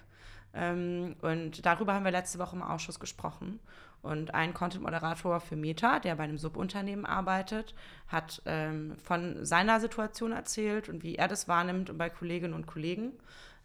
Ähm, 0.55 1.17
und 1.21 1.65
darüber 1.65 1.95
haben 1.95 2.05
wir 2.05 2.11
letzte 2.11 2.39
Woche 2.39 2.57
im 2.57 2.63
Ausschuss 2.63 3.01
gesprochen. 3.01 3.61
Und 4.01 4.33
ein 4.33 4.55
Content-Moderator 4.55 5.41
für 5.41 5.57
Meta, 5.57 5.99
der 5.99 6.15
bei 6.15 6.25
einem 6.25 6.39
Subunternehmen 6.39 7.05
arbeitet, 7.05 7.75
hat 8.07 8.43
ähm, 8.47 8.97
von 9.03 9.45
seiner 9.45 9.81
Situation 9.81 10.33
erzählt 10.33 10.89
und 10.89 11.03
wie 11.03 11.17
er 11.17 11.29
das 11.29 11.49
wahrnimmt 11.49 11.91
und 11.91 11.99
bei 11.99 12.09
Kolleginnen 12.09 12.55
und 12.55 12.67
Kollegen. 12.67 13.13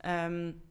Ähm, 0.03 0.61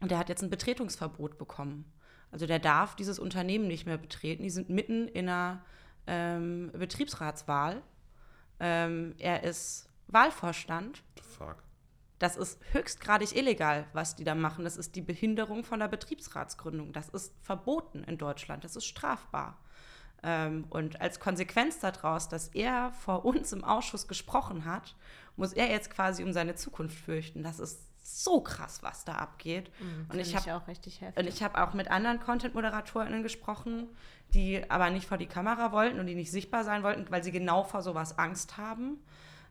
und 0.00 0.10
der 0.10 0.18
hat 0.18 0.30
jetzt 0.30 0.42
ein 0.42 0.50
Betretungsverbot 0.50 1.36
bekommen. 1.36 1.84
Also 2.32 2.46
der 2.46 2.58
darf 2.58 2.96
dieses 2.96 3.18
Unternehmen 3.18 3.66
nicht 3.66 3.86
mehr 3.86 3.98
betreten. 3.98 4.42
Die 4.42 4.50
sind 4.50 4.70
mitten 4.70 5.08
in 5.08 5.28
einer 5.28 5.62
ähm, 6.06 6.70
Betriebsratswahl. 6.72 7.82
Ähm, 8.58 9.14
er 9.18 9.44
ist 9.44 9.88
Wahlvorstand. 10.08 11.02
Fuck. 11.22 11.62
Das 12.20 12.36
ist 12.36 12.60
höchstgradig 12.72 13.34
illegal, 13.34 13.86
was 13.94 14.14
die 14.14 14.24
da 14.24 14.34
machen. 14.34 14.64
Das 14.64 14.76
ist 14.76 14.94
die 14.94 15.00
Behinderung 15.00 15.64
von 15.64 15.80
der 15.80 15.88
Betriebsratsgründung. 15.88 16.92
Das 16.92 17.08
ist 17.08 17.34
verboten 17.42 18.04
in 18.04 18.18
Deutschland. 18.18 18.62
Das 18.62 18.76
ist 18.76 18.84
strafbar. 18.84 19.58
Ähm, 20.22 20.66
und 20.68 21.00
als 21.00 21.18
Konsequenz 21.18 21.78
daraus, 21.78 22.28
dass 22.28 22.48
er 22.48 22.92
vor 22.92 23.24
uns 23.24 23.54
im 23.54 23.64
Ausschuss 23.64 24.06
gesprochen 24.06 24.66
hat, 24.66 24.96
muss 25.36 25.54
er 25.54 25.70
jetzt 25.70 25.90
quasi 25.90 26.22
um 26.22 26.34
seine 26.34 26.54
Zukunft 26.54 26.98
fürchten. 26.98 27.42
Das 27.42 27.58
ist 27.58 27.80
so 28.02 28.42
krass, 28.42 28.82
was 28.82 29.06
da 29.06 29.14
abgeht. 29.14 29.70
Mhm, 29.80 30.06
und 30.12 30.18
ich 30.18 30.36
habe 30.36 30.54
auch 30.54 30.68
richtig 30.68 31.00
heftig. 31.00 31.24
Und 31.24 31.26
ich 31.26 31.42
habe 31.42 31.62
auch 31.62 31.72
mit 31.72 31.90
anderen 31.90 32.20
Content-ModeratorInnen 32.20 33.22
gesprochen, 33.22 33.88
die 34.34 34.70
aber 34.70 34.90
nicht 34.90 35.06
vor 35.06 35.16
die 35.16 35.26
Kamera 35.26 35.72
wollten 35.72 35.98
und 35.98 36.06
die 36.06 36.14
nicht 36.14 36.30
sichtbar 36.30 36.64
sein 36.64 36.82
wollten, 36.82 37.10
weil 37.10 37.24
sie 37.24 37.32
genau 37.32 37.64
vor 37.64 37.80
sowas 37.80 38.18
Angst 38.18 38.58
haben. 38.58 38.98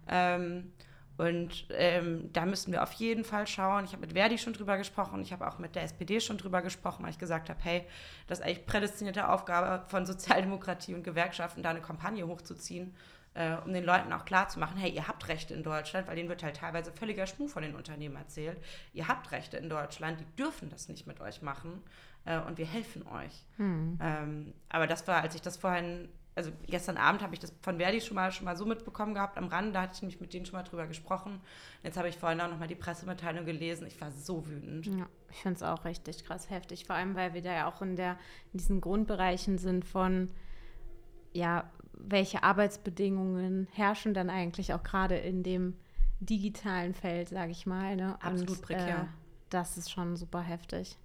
Ähm, 0.08 0.72
und 1.20 1.66
ähm, 1.72 2.32
da 2.32 2.46
müssen 2.46 2.72
wir 2.72 2.82
auf 2.82 2.94
jeden 2.94 3.26
Fall 3.26 3.46
schauen. 3.46 3.84
Ich 3.84 3.92
habe 3.92 4.00
mit 4.00 4.14
Verdi 4.14 4.38
schon 4.38 4.54
drüber 4.54 4.78
gesprochen. 4.78 5.22
Ich 5.22 5.34
habe 5.34 5.46
auch 5.46 5.60
mit 5.60 5.76
der 5.76 5.84
SPD 5.84 6.22
schon 6.22 6.38
drüber 6.38 6.62
gesprochen, 6.62 7.04
weil 7.04 7.10
ich 7.10 7.18
gesagt 7.18 7.50
habe, 7.50 7.60
hey, 7.62 7.86
das 8.28 8.40
ist 8.40 8.46
eigentlich 8.46 8.66
prädestinierte 8.66 9.28
Aufgabe 9.28 9.86
von 9.90 10.06
Sozialdemokratie 10.06 10.96
und 10.96 11.04
Gewerkschaften, 11.04 11.62
da 11.62 11.72
eine 11.72 11.82
Kampagne 11.82 12.26
hochzuziehen, 12.26 12.96
äh, 13.34 13.56
um 13.66 13.74
den 13.74 13.84
Leuten 13.84 14.14
auch 14.14 14.24
klarzumachen, 14.24 14.78
hey, 14.78 14.92
ihr 14.92 15.10
habt 15.10 15.28
Rechte 15.28 15.54
in 15.54 15.62
Deutschland, 15.62 16.08
weil 16.08 16.16
denen 16.16 16.30
wird 16.30 16.42
halt 16.42 16.56
teilweise 16.56 16.94
völliger 16.94 17.28
Schmuh 17.28 17.50
von 17.50 17.64
den 17.64 17.76
Unternehmen 17.76 18.16
erzählt. 18.16 18.58
Ihr 18.94 19.10
habt 19.10 19.30
Rechte 19.34 19.58
in 19.58 19.68
Deutschland, 19.68 20.22
die 20.22 20.42
dürfen 20.42 20.70
das 20.70 20.88
nicht 20.88 21.06
mit 21.06 21.20
euch 21.20 21.42
machen 21.42 21.84
äh, 22.24 22.40
und 22.40 22.58
wir 22.58 22.66
helfen 22.66 23.06
euch. 23.06 23.44
Hm. 23.58 24.00
Ähm, 24.02 24.54
aber 24.70 24.88
das 24.88 25.06
war, 25.06 25.22
als 25.22 25.36
ich 25.36 25.42
das 25.42 25.58
vorhin 25.58 26.08
also 26.40 26.52
gestern 26.68 26.98
Abend 26.98 27.22
habe 27.22 27.34
ich 27.34 27.40
das 27.40 27.54
von 27.62 27.78
Verdi 27.78 28.00
schon 28.00 28.16
mal, 28.16 28.32
schon 28.32 28.46
mal 28.46 28.56
so 28.56 28.66
mitbekommen 28.66 29.14
gehabt 29.14 29.38
am 29.38 29.48
Rand, 29.48 29.76
da 29.76 29.82
hatte 29.82 29.94
ich 29.96 30.02
nämlich 30.02 30.22
mit 30.22 30.34
denen 30.34 30.46
schon 30.46 30.58
mal 30.58 30.64
drüber 30.64 30.88
gesprochen. 30.88 31.42
Jetzt 31.84 31.98
habe 31.98 32.08
ich 32.08 32.18
vorhin 32.18 32.40
auch 32.40 32.50
noch 32.50 32.58
mal 32.58 32.68
die 32.68 32.76
Pressemitteilung 32.76 33.46
gelesen. 33.46 33.86
Ich 33.88 34.00
war 34.00 34.12
so 34.12 34.48
wütend. 34.48 34.86
Ja, 34.88 35.08
ich 35.30 35.38
finde 35.38 35.58
es 35.58 35.64
auch 35.64 35.84
richtig 35.84 36.24
krass 36.24 36.50
heftig, 36.50 36.86
vor 36.86 36.96
allem 36.96 37.16
weil 37.16 37.34
wir 37.34 37.42
da 37.42 37.52
ja 37.52 37.68
auch 37.70 37.82
in, 37.82 37.98
der, 37.98 38.18
in 38.54 38.60
diesen 38.60 38.80
Grundbereichen 38.80 39.58
sind 39.58 39.84
von, 39.84 40.32
ja, 41.34 41.70
welche 41.92 42.44
Arbeitsbedingungen 42.44 43.68
herrschen 43.74 44.14
dann 44.14 44.30
eigentlich 44.30 44.74
auch 44.74 44.84
gerade 44.84 45.18
in 45.18 45.44
dem 45.44 45.76
digitalen 46.22 46.94
Feld, 46.94 47.30
sage 47.30 47.52
ich 47.52 47.66
mal. 47.66 47.98
Ne? 47.98 48.18
Absolut 48.22 48.58
Und, 48.58 48.62
prekär. 48.62 49.02
Äh, 49.02 49.08
das 49.50 49.78
ist 49.78 49.92
schon 49.92 50.16
super 50.16 50.42
heftig. 50.42 50.98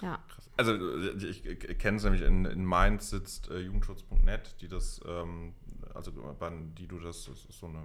Ja. 0.00 0.22
Also 0.56 0.74
ich 1.16 1.42
kenne 1.78 1.98
es 1.98 2.04
nämlich, 2.04 2.22
in, 2.22 2.44
in 2.44 2.64
Mainz 2.64 3.10
sitzt 3.10 3.48
äh, 3.48 3.58
jugendschutz.net, 3.58 4.56
die 4.60 4.68
das, 4.68 5.00
ähm, 5.06 5.54
also 5.94 6.10
die 6.10 6.86
du 6.86 6.98
das, 6.98 7.26
das 7.26 7.44
ist 7.44 7.58
so 7.58 7.66
eine, 7.66 7.84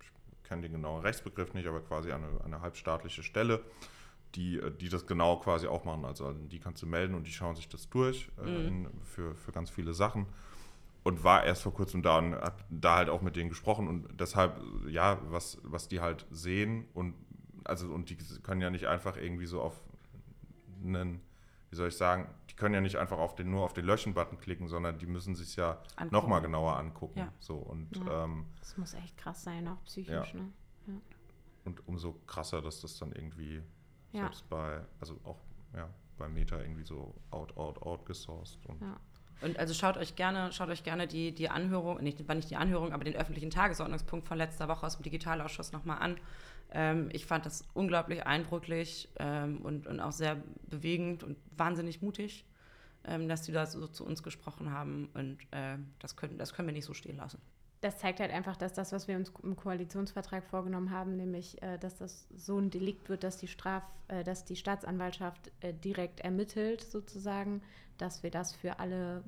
ich 0.00 0.42
kenne 0.44 0.62
den 0.62 0.72
genauen 0.72 1.02
Rechtsbegriff 1.02 1.54
nicht, 1.54 1.66
aber 1.66 1.80
quasi 1.80 2.12
eine, 2.12 2.28
eine 2.44 2.60
halbstaatliche 2.60 3.22
Stelle, 3.22 3.62
die, 4.34 4.58
äh, 4.58 4.70
die 4.70 4.88
das 4.88 5.06
genau 5.06 5.38
quasi 5.38 5.66
auch 5.66 5.84
machen. 5.84 6.04
Also 6.04 6.32
die 6.32 6.60
kannst 6.60 6.82
du 6.82 6.86
melden 6.86 7.14
und 7.14 7.26
die 7.26 7.32
schauen 7.32 7.56
sich 7.56 7.68
das 7.68 7.88
durch 7.88 8.28
äh, 8.38 8.42
mhm. 8.42 8.66
in, 8.66 8.88
für, 9.02 9.34
für 9.34 9.52
ganz 9.52 9.70
viele 9.70 9.94
Sachen 9.94 10.26
und 11.04 11.24
war 11.24 11.44
erst 11.44 11.62
vor 11.62 11.72
kurzem 11.72 12.02
da 12.02 12.18
und 12.18 12.34
hat 12.34 12.64
da 12.68 12.96
halt 12.96 13.08
auch 13.08 13.22
mit 13.22 13.34
denen 13.36 13.48
gesprochen 13.48 13.88
und 13.88 14.20
deshalb, 14.20 14.60
ja, 14.88 15.18
was, 15.30 15.58
was 15.62 15.88
die 15.88 16.00
halt 16.00 16.26
sehen 16.30 16.86
und 16.92 17.14
also 17.64 17.88
und 17.88 18.10
die 18.10 18.16
können 18.42 18.60
ja 18.60 18.70
nicht 18.70 18.86
einfach 18.86 19.16
irgendwie 19.16 19.46
so 19.46 19.60
auf 19.60 19.80
einen, 20.84 21.20
wie 21.70 21.76
soll 21.76 21.88
ich 21.88 21.96
sagen, 21.96 22.28
die 22.50 22.54
können 22.54 22.74
ja 22.74 22.80
nicht 22.80 22.96
einfach 22.96 23.18
auf 23.18 23.34
den, 23.34 23.50
nur 23.50 23.64
auf 23.64 23.72
den 23.72 23.84
Löschen-Button 23.84 24.38
klicken, 24.38 24.68
sondern 24.68 24.98
die 24.98 25.06
müssen 25.06 25.34
sich 25.34 25.56
ja 25.56 25.80
nochmal 26.10 26.40
genauer 26.40 26.76
angucken. 26.76 27.18
Ja. 27.18 27.32
So, 27.38 27.56
und, 27.56 27.96
ja. 27.96 28.24
ähm, 28.24 28.46
das 28.60 28.76
muss 28.76 28.94
echt 28.94 29.16
krass 29.16 29.42
sein, 29.42 29.68
auch 29.68 29.82
psychisch. 29.84 30.34
Ja. 30.34 30.40
Ne? 30.40 30.52
Ja. 30.86 30.94
Und 31.64 31.86
umso 31.86 32.14
krasser, 32.26 32.62
dass 32.62 32.80
das 32.80 32.98
dann 32.98 33.12
irgendwie 33.12 33.62
selbst 34.12 34.48
bei, 34.48 34.80
also 35.00 35.20
auch 35.24 35.38
ja, 35.74 35.88
bei 36.16 36.28
Meta 36.28 36.58
irgendwie 36.60 36.84
so 36.84 37.14
out, 37.30 37.56
out, 37.56 37.82
out 37.82 38.06
gesourced. 38.06 38.64
Und 38.66 38.82
und 39.40 39.58
also 39.58 39.72
schaut 39.72 39.96
euch 39.96 40.16
gerne, 40.16 40.52
schaut 40.52 40.68
euch 40.68 40.82
gerne 40.82 41.06
die, 41.06 41.32
die 41.32 41.48
Anhörung, 41.48 42.02
nicht, 42.02 42.26
war 42.26 42.34
nicht 42.34 42.50
die 42.50 42.56
Anhörung, 42.56 42.92
aber 42.92 43.04
den 43.04 43.14
öffentlichen 43.14 43.50
Tagesordnungspunkt 43.50 44.26
von 44.26 44.36
letzter 44.36 44.68
Woche 44.68 44.84
aus 44.84 44.96
dem 44.96 45.04
Digitalausschuss 45.04 45.72
nochmal 45.72 45.98
an. 45.98 46.18
Ähm, 46.70 47.08
ich 47.12 47.26
fand 47.26 47.46
das 47.46 47.64
unglaublich 47.74 48.26
eindrücklich 48.26 49.08
ähm, 49.18 49.60
und, 49.62 49.86
und 49.86 50.00
auch 50.00 50.12
sehr 50.12 50.36
bewegend 50.68 51.24
und 51.24 51.36
wahnsinnig 51.56 52.02
mutig, 52.02 52.44
ähm, 53.04 53.28
dass 53.28 53.42
die 53.42 53.52
da 53.52 53.66
so 53.66 53.86
zu 53.86 54.04
uns 54.04 54.22
gesprochen 54.22 54.70
haben. 54.70 55.08
Und 55.14 55.38
äh, 55.50 55.78
das, 55.98 56.16
können, 56.16 56.38
das 56.38 56.52
können 56.52 56.68
wir 56.68 56.74
nicht 56.74 56.84
so 56.84 56.94
stehen 56.94 57.16
lassen. 57.16 57.40
Das 57.80 57.98
zeigt 57.98 58.18
halt 58.18 58.32
einfach, 58.32 58.56
dass 58.56 58.72
das, 58.72 58.90
was 58.90 59.06
wir 59.06 59.16
uns 59.16 59.30
im 59.42 59.54
Koalitionsvertrag 59.54 60.44
vorgenommen 60.44 60.90
haben, 60.90 61.16
nämlich, 61.16 61.62
äh, 61.62 61.78
dass 61.78 61.96
das 61.96 62.26
so 62.34 62.58
ein 62.58 62.70
Delikt 62.70 63.08
wird, 63.08 63.22
dass 63.22 63.38
die 63.38 63.46
Straf, 63.46 63.84
äh, 64.08 64.24
dass 64.24 64.44
die 64.44 64.56
Staatsanwaltschaft 64.56 65.52
äh, 65.60 65.72
direkt 65.72 66.20
ermittelt, 66.20 66.82
sozusagen, 66.82 67.62
dass 67.96 68.22
wir 68.24 68.30
das 68.30 68.52
für 68.52 68.80
alle 68.80 69.22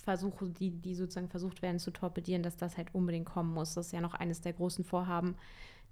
Betriebsratsgründungsversuche, 0.00 0.48
die, 0.50 0.70
die 0.70 0.94
sozusagen 0.94 1.28
versucht 1.28 1.62
werden 1.62 1.78
zu 1.78 1.90
torpedieren, 1.90 2.42
dass 2.42 2.56
das 2.56 2.76
halt 2.76 2.94
unbedingt 2.94 3.26
kommen 3.26 3.52
muss. 3.52 3.74
Das 3.74 3.86
ist 3.86 3.92
ja 3.92 4.00
noch 4.00 4.14
eines 4.14 4.40
der 4.40 4.52
großen 4.52 4.84
Vorhaben, 4.84 5.36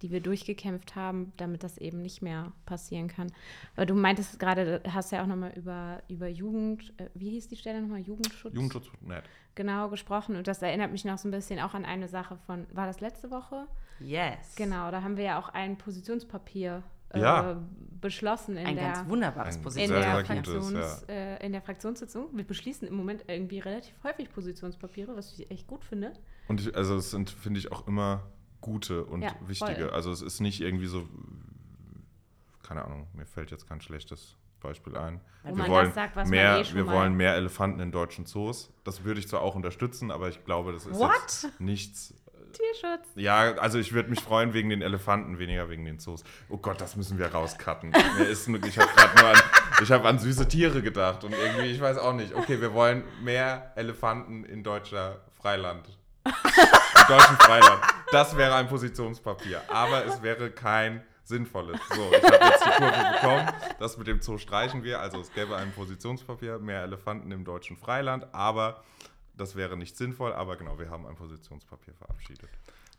die 0.03 0.11
wir 0.11 0.21
durchgekämpft 0.21 0.95
haben, 0.95 1.33
damit 1.37 1.65
das 1.65 1.79
eben 1.79 2.01
nicht 2.01 2.23
mehr 2.23 2.53
passieren 2.67 3.09
kann. 3.09 3.33
Aber 3.75 3.87
du 3.87 3.95
meintest 3.95 4.39
gerade, 4.39 4.81
hast 4.89 5.11
ja 5.13 5.23
auch 5.23 5.27
nochmal 5.27 5.53
über, 5.57 6.03
über 6.09 6.29
Jugend, 6.29 6.93
äh, 6.99 7.09
wie 7.15 7.31
hieß 7.31 7.49
die 7.49 7.57
Stelle 7.57 7.83
nochmal? 7.83 8.01
Jugendschutz? 8.01 8.55
Jugendschutz.net. 8.55 9.25
Genau, 9.57 9.89
gesprochen. 9.89 10.37
Und 10.37 10.47
das 10.47 10.63
erinnert 10.63 10.93
mich 10.93 11.05
noch 11.05 11.19
so 11.19 11.27
ein 11.27 11.33
bisschen 11.33 11.59
auch 11.59 11.75
an 11.75 11.85
eine 11.85 12.07
Sache 12.07 12.37
von, 12.47 12.67
war 12.73 12.87
das 12.87 13.01
letzte 13.01 13.31
Woche? 13.31 13.67
Yes. 13.99 14.55
Genau, 14.55 14.93
da 14.93 15.03
haben 15.03 15.17
wir 15.17 15.25
ja 15.25 15.39
auch 15.41 15.49
ein 15.49 15.77
Positionspapier 15.77 16.85
äh, 17.11 17.21
ja. 17.21 17.63
beschlossen 18.01 18.57
in 18.57 18.67
ein 18.67 18.77
der, 18.77 18.93
ganz 18.93 19.09
wunderbares 19.09 19.59
Position. 19.59 19.97
In 19.97 20.03
der, 20.03 20.25
Fraktions, 20.25 20.69
gutes, 20.69 21.05
ja. 21.09 21.15
äh, 21.15 21.47
in 21.47 21.53
der 21.53 21.63
Fraktionssitzung. 21.63 22.29
Wir 22.33 22.45
beschließen 22.45 22.87
im 22.87 22.95
Moment 22.95 23.25
irgendwie 23.29 23.61
relativ 23.61 23.95
häufig 24.03 24.31
Positionspapiere, 24.31 25.17
was 25.17 25.33
ich 25.33 25.51
echt 25.51 25.67
gut 25.67 25.85
finde. 25.85 26.13
Und 26.49 26.61
ich, 26.61 26.75
also 26.75 26.97
es 26.97 27.11
sind, 27.11 27.31
finde 27.31 27.61
ich, 27.61 27.73
auch 27.73 27.87
immer 27.87 28.23
gute 28.61 29.05
und 29.05 29.23
ja, 29.23 29.35
wichtige. 29.47 29.87
Voll. 29.87 29.91
Also 29.91 30.11
es 30.11 30.23
ist 30.23 30.41
nicht 30.41 30.61
irgendwie 30.61 30.87
so, 30.87 31.09
keine 32.63 32.85
Ahnung, 32.85 33.07
mir 33.15 33.27
fällt 33.27 33.51
jetzt 33.51 33.69
kein 33.69 33.81
schlechtes 33.81 34.37
Beispiel 34.61 34.97
ein. 34.97 35.21
Wo 35.45 35.57
wir 35.57 35.69
wollen, 35.69 35.93
sagt, 35.93 36.17
mehr, 36.27 36.61
eh 36.61 36.75
wir 36.75 36.87
wollen 36.87 37.15
mehr 37.15 37.37
Elefanten 37.37 37.81
in 37.81 37.93
deutschen 37.93 38.27
Zoos. 38.27 38.73
Das 38.85 39.05
würde 39.05 39.21
ich 39.21 39.29
zwar 39.29 39.41
auch 39.41 39.55
unterstützen, 39.55 40.11
aber 40.11 40.29
ich 40.29 40.45
glaube, 40.45 40.73
das 40.73 40.87
ist 40.87 41.61
nichts 41.61 42.15
Tierschutz. 42.53 43.09
Ja, 43.15 43.55
also 43.57 43.79
ich 43.79 43.93
würde 43.93 44.11
mich 44.11 44.21
freuen 44.21 44.53
wegen 44.53 44.69
den 44.71 44.83
Elefanten, 44.83 45.39
weniger 45.39 45.69
wegen 45.69 45.85
den 45.85 45.99
Zoos. 45.99 46.25
Oh 46.49 46.59
Gott, 46.59 46.81
das 46.81 46.97
müssen 46.97 47.19
wir 47.19 47.27
rauscutten. 47.27 47.93
ich 47.93 48.79
habe 48.79 48.91
gerade 48.95 49.21
nur 49.21 49.29
an, 49.29 49.43
ich 49.83 49.93
hab 49.93 50.05
an 50.05 50.19
süße 50.19 50.49
Tiere 50.49 50.83
gedacht 50.83 51.25
und 51.25 51.33
irgendwie, 51.33 51.71
ich 51.71 51.81
weiß 51.81 51.99
auch 51.99 52.15
nicht. 52.15 52.35
Okay, 52.35 52.61
wir 52.61 52.73
wollen 52.75 53.05
mehr 53.23 53.73
Elefanten 53.77 54.45
in 54.45 54.63
deutscher 54.63 55.21
Freiland. 55.41 55.89
Im 56.25 57.09
deutschen 57.09 57.37
Freiland. 57.37 57.83
Das 58.11 58.37
wäre 58.37 58.55
ein 58.55 58.69
Positionspapier. 58.69 59.63
Aber 59.69 60.05
es 60.05 60.23
wäre 60.23 60.51
kein 60.51 61.03
sinnvolles. 61.25 61.79
So, 61.91 62.11
ich 62.11 62.23
habe 62.23 62.45
jetzt 62.45 62.65
die 62.65 62.71
Kurve 62.71 63.13
bekommen. 63.13 63.49
Das 63.79 63.99
mit 63.99 64.07
dem 64.07 64.21
Zoo 64.21 64.39
streichen 64.39 64.83
wir. 64.83 65.01
Also 65.01 65.21
es 65.21 65.33
gäbe 65.33 65.57
ein 65.57 65.73
Positionspapier, 65.73 66.59
mehr 66.59 66.83
Elefanten 66.83 67.31
im 67.31 67.45
deutschen 67.45 67.77
Freiland, 67.77 68.27
aber 68.33 68.83
das 69.39 69.57
wäre 69.57 69.77
nicht 69.77 69.97
sinnvoll, 69.97 70.33
aber 70.33 70.57
genau, 70.57 70.79
wir 70.79 70.91
haben 70.91 71.07
ein 71.07 71.15
Positionspapier 71.15 71.95
verabschiedet. 71.95 72.51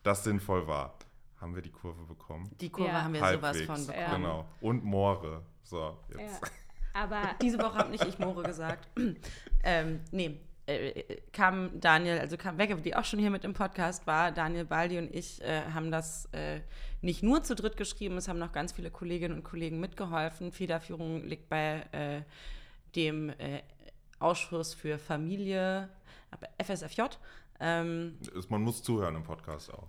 Das 0.04 0.24
sinnvoll 0.24 0.68
war. 0.68 0.98
Haben 1.40 1.56
wir 1.56 1.62
die 1.62 1.72
Kurve 1.72 2.04
bekommen? 2.06 2.50
Die 2.60 2.70
Kurve 2.70 2.90
ja. 2.90 3.04
haben 3.04 3.14
wir 3.14 3.22
Halbwegs, 3.22 3.60
sowas 3.60 3.86
von 3.86 3.88
bekommen. 3.88 4.22
Genau. 4.22 4.46
Und 4.62 4.84
Moore. 4.84 5.44
So, 5.64 5.98
jetzt. 6.10 6.42
Ja. 6.42 6.50
Aber 6.94 7.22
diese 7.42 7.58
Woche 7.60 7.78
habe 7.78 7.92
nicht 7.92 8.04
ich 8.04 8.20
Moore 8.20 8.44
gesagt. 8.44 8.90
ähm, 9.64 10.02
nee, 10.12 10.40
äh, 10.66 11.18
kam 11.32 11.80
Daniel, 11.80 12.20
also 12.20 12.38
kam 12.38 12.58
Wegge, 12.58 12.76
die 12.78 12.96
auch 12.96 13.06
schon 13.06 13.20
hier 13.20 13.30
mit 13.30 13.44
im 13.44 13.54
Podcast 13.54 14.06
war, 14.08 14.32
Daniel 14.32 14.66
Baldi 14.66 14.98
und 14.98 15.14
ich 15.14 15.42
äh, 15.42 15.64
haben 15.74 15.92
das 15.92 16.26
äh, 16.32 16.62
nicht 17.02 17.24
nur 17.24 17.44
zu 17.44 17.56
dritt 17.56 17.78
geschrieben, 17.78 18.18
es 18.18 18.28
haben 18.28 18.40
noch 18.40 18.52
ganz 18.52 18.74
viele 18.74 18.92
Kolleginnen 18.92 19.36
und 19.36 19.44
Kollegen 19.44 19.80
mitgeholfen. 19.80 20.52
Federführung 20.52 21.24
liegt 21.26 21.50
bei 21.50 21.86
äh, 21.92 22.22
dem 22.96 23.30
äh, 23.30 23.62
Ausschuss 24.20 24.74
für 24.74 25.00
Familie, 25.00 25.90
FSFJ. 26.62 27.02
Ähm, 27.60 28.18
Man 28.50 28.62
muss 28.62 28.84
zuhören 28.84 29.16
im 29.16 29.24
Podcast 29.24 29.74
auch. 29.74 29.88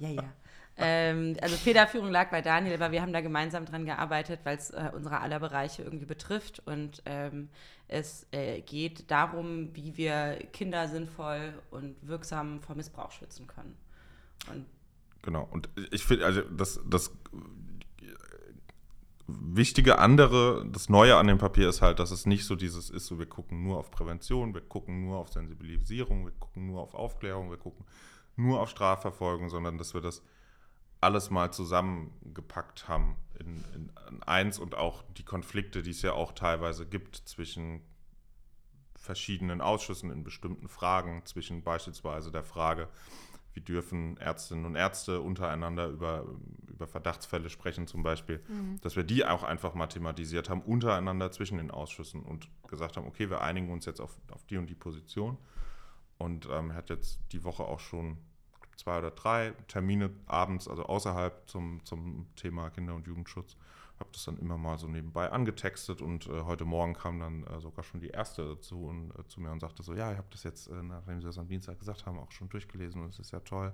ja, 0.00 0.08
ja. 0.08 0.32
Ähm, 0.80 1.36
also 1.42 1.56
Federführung 1.56 2.10
lag 2.10 2.30
bei 2.30 2.40
Daniel, 2.40 2.74
aber 2.74 2.92
wir 2.92 3.02
haben 3.02 3.12
da 3.12 3.20
gemeinsam 3.20 3.66
dran 3.66 3.84
gearbeitet, 3.84 4.40
weil 4.44 4.56
es 4.56 4.70
äh, 4.70 4.90
unsere 4.94 5.20
aller 5.20 5.40
Bereiche 5.40 5.82
irgendwie 5.82 6.06
betrifft. 6.06 6.62
Und 6.66 7.02
ähm, 7.04 7.48
es 7.88 8.26
äh, 8.30 8.60
geht 8.60 9.10
darum, 9.10 9.74
wie 9.74 9.96
wir 9.96 10.38
Kinder 10.52 10.86
sinnvoll 10.86 11.54
und 11.70 11.96
wirksam 12.06 12.60
vor 12.60 12.76
Missbrauch 12.76 13.10
schützen 13.10 13.48
können. 13.48 13.76
Und 14.50 14.66
genau, 15.22 15.48
und 15.50 15.68
ich 15.90 16.04
finde, 16.04 16.26
also 16.26 16.42
das, 16.42 16.80
das 16.88 17.10
wichtige 19.28 19.98
andere, 19.98 20.66
das 20.70 20.88
Neue 20.88 21.16
an 21.16 21.26
dem 21.26 21.38
Papier 21.38 21.68
ist 21.68 21.82
halt, 21.82 21.98
dass 21.98 22.10
es 22.10 22.24
nicht 22.24 22.46
so 22.46 22.56
dieses 22.56 22.88
ist, 22.88 23.06
so 23.06 23.18
wir 23.18 23.26
gucken 23.26 23.62
nur 23.62 23.78
auf 23.78 23.90
Prävention, 23.90 24.54
wir 24.54 24.62
gucken 24.62 25.04
nur 25.04 25.18
auf 25.18 25.28
Sensibilisierung, 25.28 26.24
wir 26.24 26.32
gucken 26.32 26.66
nur 26.66 26.80
auf 26.80 26.94
Aufklärung, 26.94 27.50
wir 27.50 27.58
gucken 27.58 27.84
nur 28.36 28.60
auf 28.60 28.70
Strafverfolgung, 28.70 29.50
sondern 29.50 29.76
dass 29.76 29.92
wir 29.92 30.00
das 30.00 30.22
alles 31.00 31.30
mal 31.30 31.52
zusammengepackt 31.52 32.88
haben 32.88 33.16
in, 33.38 33.64
in, 33.74 33.92
in 34.10 34.22
eins 34.22 34.58
und 34.58 34.74
auch 34.74 35.04
die 35.16 35.24
Konflikte, 35.24 35.82
die 35.82 35.90
es 35.90 36.02
ja 36.02 36.12
auch 36.12 36.32
teilweise 36.32 36.86
gibt 36.86 37.16
zwischen 37.16 37.82
verschiedenen 38.96 39.60
Ausschüssen 39.60 40.10
in 40.10 40.24
bestimmten 40.24 40.68
Fragen, 40.68 41.24
zwischen 41.24 41.62
beispielsweise 41.62 42.32
der 42.32 42.42
Frage, 42.42 42.88
wie 43.52 43.60
dürfen 43.60 44.16
Ärztinnen 44.16 44.64
und 44.64 44.74
Ärzte 44.74 45.20
untereinander 45.20 45.88
über, 45.88 46.24
über 46.78 46.86
Verdachtsfälle 46.86 47.50
sprechen 47.50 47.86
zum 47.86 48.02
Beispiel, 48.02 48.40
mhm. 48.48 48.80
dass 48.80 48.96
wir 48.96 49.02
die 49.04 49.24
auch 49.24 49.42
einfach 49.42 49.74
mal 49.74 49.88
thematisiert 49.88 50.48
haben, 50.48 50.62
untereinander 50.62 51.30
zwischen 51.32 51.58
den 51.58 51.70
Ausschüssen 51.70 52.22
und 52.22 52.48
gesagt 52.68 52.96
haben, 52.96 53.06
okay, 53.06 53.28
wir 53.28 53.42
einigen 53.42 53.70
uns 53.70 53.84
jetzt 53.84 54.00
auf, 54.00 54.16
auf 54.30 54.44
die 54.46 54.56
und 54.56 54.70
die 54.70 54.74
Position. 54.74 55.36
Und 56.18 56.48
ähm, 56.50 56.74
hat 56.74 56.90
jetzt 56.90 57.20
die 57.32 57.44
Woche 57.44 57.62
auch 57.62 57.78
schon 57.78 58.18
zwei 58.76 58.98
oder 58.98 59.10
drei 59.10 59.52
Termine 59.66 60.10
abends, 60.26 60.68
also 60.68 60.84
außerhalb 60.84 61.48
zum, 61.48 61.84
zum 61.84 62.26
Thema 62.36 62.70
Kinder- 62.70 62.94
und 62.94 63.06
Jugendschutz. 63.06 63.56
Habe 63.98 64.10
das 64.12 64.24
dann 64.24 64.38
immer 64.38 64.56
mal 64.56 64.78
so 64.78 64.86
nebenbei 64.86 65.30
angetextet 65.32 66.00
und 66.00 66.28
äh, 66.28 66.42
heute 66.42 66.64
Morgen 66.64 66.94
kam 66.94 67.18
dann 67.18 67.44
äh, 67.44 67.60
sogar 67.60 67.82
schon 67.82 67.98
die 67.98 68.08
erste 68.08 68.44
dazu 68.44 68.84
und, 68.84 69.10
äh, 69.18 69.26
zu 69.26 69.40
mir 69.40 69.50
und 69.50 69.58
sagte 69.58 69.82
so, 69.82 69.92
ja, 69.92 70.12
ich 70.12 70.18
habe 70.18 70.28
das 70.30 70.44
jetzt, 70.44 70.68
äh, 70.68 70.82
nachdem 70.82 71.20
Sie 71.20 71.26
das 71.26 71.36
am 71.38 71.48
Dienstag 71.48 71.80
gesagt 71.80 72.06
haben, 72.06 72.16
auch 72.16 72.30
schon 72.30 72.48
durchgelesen 72.48 73.02
und 73.02 73.10
es 73.10 73.18
ist 73.18 73.32
ja 73.32 73.40
toll. 73.40 73.72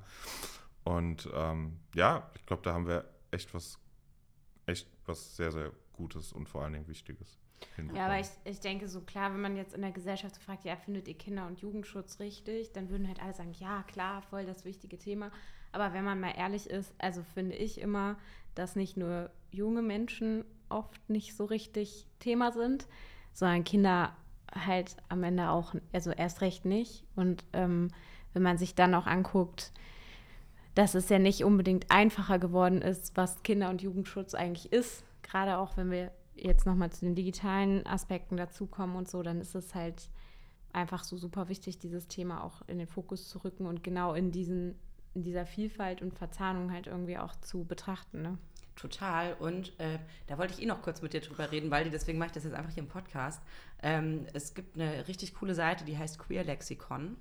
Und 0.85 1.29
ähm, 1.35 1.81
ja, 1.95 2.31
ich 2.35 2.47
glaube, 2.47 2.63
da 2.63 2.75
haben 2.75 2.87
wir 2.87 3.05
echt 3.31 3.55
was, 3.55 3.79
echt 4.67 4.89
was 5.07 5.37
sehr, 5.37 5.51
sehr 5.51 5.73
Gutes 5.95 6.33
und 6.33 6.49
vor 6.49 6.63
allen 6.63 6.75
Dingen 6.75 6.89
Wichtiges. 6.89 7.39
Ja, 7.95 8.07
aber 8.07 8.21
ich, 8.21 8.29
ich 8.45 8.61
denke 8.61 8.89
so 8.89 9.01
klar, 9.01 9.33
wenn 9.33 9.41
man 9.41 9.57
jetzt 9.57 9.75
in 9.75 9.81
der 9.81 9.93
Gesellschaft 9.93 10.37
fragt, 10.37 10.65
ja, 10.65 10.77
findet 10.77 11.09
ihr 11.09 11.15
Kinder- 11.15 11.47
und 11.47 11.61
Jugendschutz 11.61 12.21
richtig, 12.21 12.73
dann 12.73 12.91
würden 12.91 13.09
halt 13.09 13.23
alle 13.23 13.33
sagen, 13.33 13.55
ja, 13.59 13.83
klar, 13.85 14.23
voll 14.23 14.45
das 14.45 14.65
wichtige 14.65 14.99
Thema. 14.99 15.31
Aber 15.73 15.93
wenn 15.93 16.05
man 16.05 16.21
mal 16.21 16.35
ehrlich 16.37 16.69
ist, 16.69 16.95
also 16.99 17.23
finde 17.23 17.57
ich 17.57 17.81
immer, 17.81 18.17
dass 18.55 18.77
nicht 18.77 18.97
nur 18.97 19.31
junge 19.51 19.83
Menschen 19.83 20.45
oft 20.69 21.09
nicht 21.09 21.37
so 21.37 21.45
richtig 21.45 22.07
Thema 22.21 22.53
sind, 22.53 22.87
sondern 23.33 23.65
Kinder 23.65 24.17
halt 24.53 24.97
am 25.09 25.23
Ende 25.25 25.51
auch, 25.51 25.75
also 25.93 26.11
erst 26.11 26.41
recht 26.43 26.65
nicht. 26.65 27.05
Und 27.17 27.45
ähm, 27.53 27.91
wenn 28.33 28.43
man 28.43 28.59
sich 28.59 28.75
dann 28.75 28.95
auch 28.95 29.07
anguckt, 29.07 29.73
dass 30.75 30.95
es 30.95 31.09
ja 31.09 31.19
nicht 31.19 31.45
unbedingt 31.45 31.91
einfacher 31.91 32.39
geworden 32.39 32.83
ist, 32.83 33.17
was 33.17 33.43
Kinder- 33.43 33.71
und 33.71 33.83
Jugendschutz 33.83 34.35
eigentlich 34.35 34.73
ist, 34.73 35.05
gerade 35.23 35.59
auch 35.59 35.77
wenn 35.77 35.91
wir 35.91 36.13
jetzt 36.37 36.67
nochmal 36.67 36.91
zu 36.91 37.05
den 37.05 37.15
digitalen 37.15 37.87
Aspekten 37.87 38.37
dazukommen 38.37 38.97
und 38.97 39.09
so, 39.09 39.23
dann 39.23 39.41
ist 39.41 39.55
es 39.55 39.75
halt 39.75 40.09
einfach 40.73 41.05
so 41.05 41.17
super 41.17 41.49
wichtig, 41.49 41.79
dieses 41.79 42.09
Thema 42.09 42.43
auch 42.43 42.63
in 42.67 42.79
den 42.79 42.89
Fokus 42.89 43.29
zu 43.29 43.39
rücken 43.45 43.67
und 43.67 43.85
genau 43.85 44.15
in, 44.15 44.33
diesen, 44.33 44.75
in 45.15 45.23
dieser 45.23 45.47
Vielfalt 45.47 46.03
und 46.03 46.15
Verzahnung 46.15 46.73
halt 46.73 46.89
irgendwie 46.89 47.19
auch 47.19 47.37
zu 47.37 47.65
betrachten. 47.65 48.23
Ne? 48.23 48.39
Total. 48.77 49.35
Und 49.35 49.79
äh, 49.79 49.99
da 50.27 50.37
wollte 50.37 50.55
ich 50.55 50.63
eh 50.63 50.67
noch 50.67 50.83
kurz 50.83 51.01
mit 51.01 51.13
dir 51.13 51.21
drüber 51.21 51.53
reden, 51.53 51.71
weil 51.71 51.89
deswegen 51.91 52.19
mache 52.19 52.29
ich 52.29 52.33
das 52.33 52.45
jetzt 52.45 52.55
einfach 52.55 52.73
hier 52.73 52.83
im 52.83 52.89
Podcast. 52.89 53.41
Ähm, 53.83 54.27
es 54.33 54.55
gibt 54.55 54.75
eine 54.77 55.07
richtig 55.07 55.35
coole 55.35 55.55
Seite, 55.55 55.85
die 55.85 55.97
heißt 55.97 56.19
Queer 56.19 56.45
Lexikon. 56.45 57.17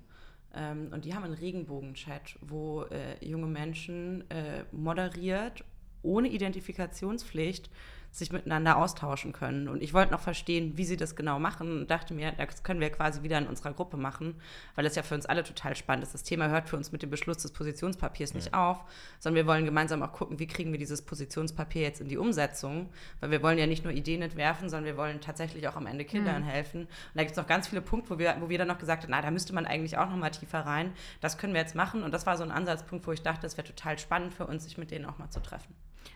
Ähm, 0.54 0.88
und 0.92 1.04
die 1.04 1.14
haben 1.14 1.24
einen 1.24 1.34
Regenbogen-Chat, 1.34 2.38
wo 2.40 2.82
äh, 2.84 3.24
junge 3.24 3.46
Menschen 3.46 4.28
äh, 4.30 4.64
moderiert, 4.72 5.64
ohne 6.02 6.28
Identifikationspflicht, 6.28 7.70
sich 8.14 8.30
miteinander 8.30 8.76
austauschen 8.76 9.32
können. 9.32 9.66
Und 9.66 9.82
ich 9.82 9.92
wollte 9.92 10.12
noch 10.12 10.20
verstehen, 10.20 10.76
wie 10.76 10.84
sie 10.84 10.96
das 10.96 11.16
genau 11.16 11.40
machen 11.40 11.80
und 11.80 11.90
dachte 11.90 12.14
mir, 12.14 12.30
das 12.30 12.62
können 12.62 12.78
wir 12.78 12.90
quasi 12.90 13.24
wieder 13.24 13.38
in 13.38 13.48
unserer 13.48 13.72
Gruppe 13.72 13.96
machen, 13.96 14.36
weil 14.76 14.86
es 14.86 14.94
ja 14.94 15.02
für 15.02 15.16
uns 15.16 15.26
alle 15.26 15.42
total 15.42 15.74
spannend 15.74 16.04
ist. 16.04 16.14
Das 16.14 16.22
Thema 16.22 16.48
hört 16.48 16.68
für 16.68 16.76
uns 16.76 16.92
mit 16.92 17.02
dem 17.02 17.10
Beschluss 17.10 17.38
des 17.38 17.50
Positionspapiers 17.50 18.30
ja. 18.30 18.36
nicht 18.36 18.54
auf, 18.54 18.84
sondern 19.18 19.44
wir 19.44 19.48
wollen 19.48 19.64
gemeinsam 19.64 20.00
auch 20.04 20.12
gucken, 20.12 20.38
wie 20.38 20.46
kriegen 20.46 20.70
wir 20.70 20.78
dieses 20.78 21.02
Positionspapier 21.02 21.82
jetzt 21.82 22.00
in 22.00 22.06
die 22.06 22.16
Umsetzung, 22.16 22.88
weil 23.18 23.32
wir 23.32 23.42
wollen 23.42 23.58
ja 23.58 23.66
nicht 23.66 23.82
nur 23.82 23.92
Ideen 23.92 24.22
entwerfen, 24.22 24.68
sondern 24.68 24.86
wir 24.86 24.96
wollen 24.96 25.20
tatsächlich 25.20 25.66
auch 25.66 25.74
am 25.74 25.86
Ende 25.86 26.04
Kindern 26.04 26.42
mhm. 26.42 26.46
helfen. 26.46 26.80
Und 26.82 26.88
da 27.14 27.22
gibt 27.22 27.32
es 27.32 27.36
noch 27.36 27.48
ganz 27.48 27.66
viele 27.66 27.82
Punkte, 27.82 28.10
wo 28.10 28.18
wir, 28.20 28.36
wo 28.38 28.48
wir 28.48 28.58
dann 28.58 28.68
noch 28.68 28.78
gesagt 28.78 29.02
haben, 29.02 29.10
na, 29.10 29.22
da 29.22 29.32
müsste 29.32 29.52
man 29.52 29.66
eigentlich 29.66 29.98
auch 29.98 30.08
noch 30.08 30.16
mal 30.16 30.30
tiefer 30.30 30.60
rein. 30.60 30.92
Das 31.20 31.36
können 31.36 31.52
wir 31.52 31.60
jetzt 31.60 31.74
machen. 31.74 32.04
Und 32.04 32.14
das 32.14 32.26
war 32.26 32.36
so 32.36 32.44
ein 32.44 32.52
Ansatzpunkt, 32.52 33.08
wo 33.08 33.10
ich 33.12 33.22
dachte, 33.22 33.44
es 33.44 33.56
wäre 33.56 33.66
total 33.66 33.98
spannend 33.98 34.34
für 34.34 34.46
uns, 34.46 34.62
sich 34.62 34.78
mit 34.78 34.92
denen 34.92 35.04
auch 35.04 35.18
mal 35.18 35.30
zu 35.30 35.40
treffen. 35.40 35.74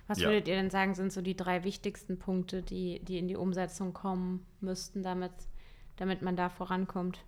Was 0.08 0.18
ja. 0.18 0.28
würdet 0.28 0.48
ihr 0.48 0.56
denn 0.56 0.70
sagen, 0.70 0.94
sind 0.94 1.12
so 1.12 1.20
die 1.20 1.36
drei 1.36 1.64
wichtigsten 1.64 2.18
Punkte, 2.18 2.62
die, 2.62 3.04
die 3.04 3.18
in 3.18 3.28
die 3.28 3.36
Umsetzung 3.36 3.92
kommen 3.92 4.44
müssten, 4.60 5.02
damit, 5.02 5.32
damit 5.96 6.22
man 6.22 6.34
da 6.34 6.48
vorankommt? 6.48 7.22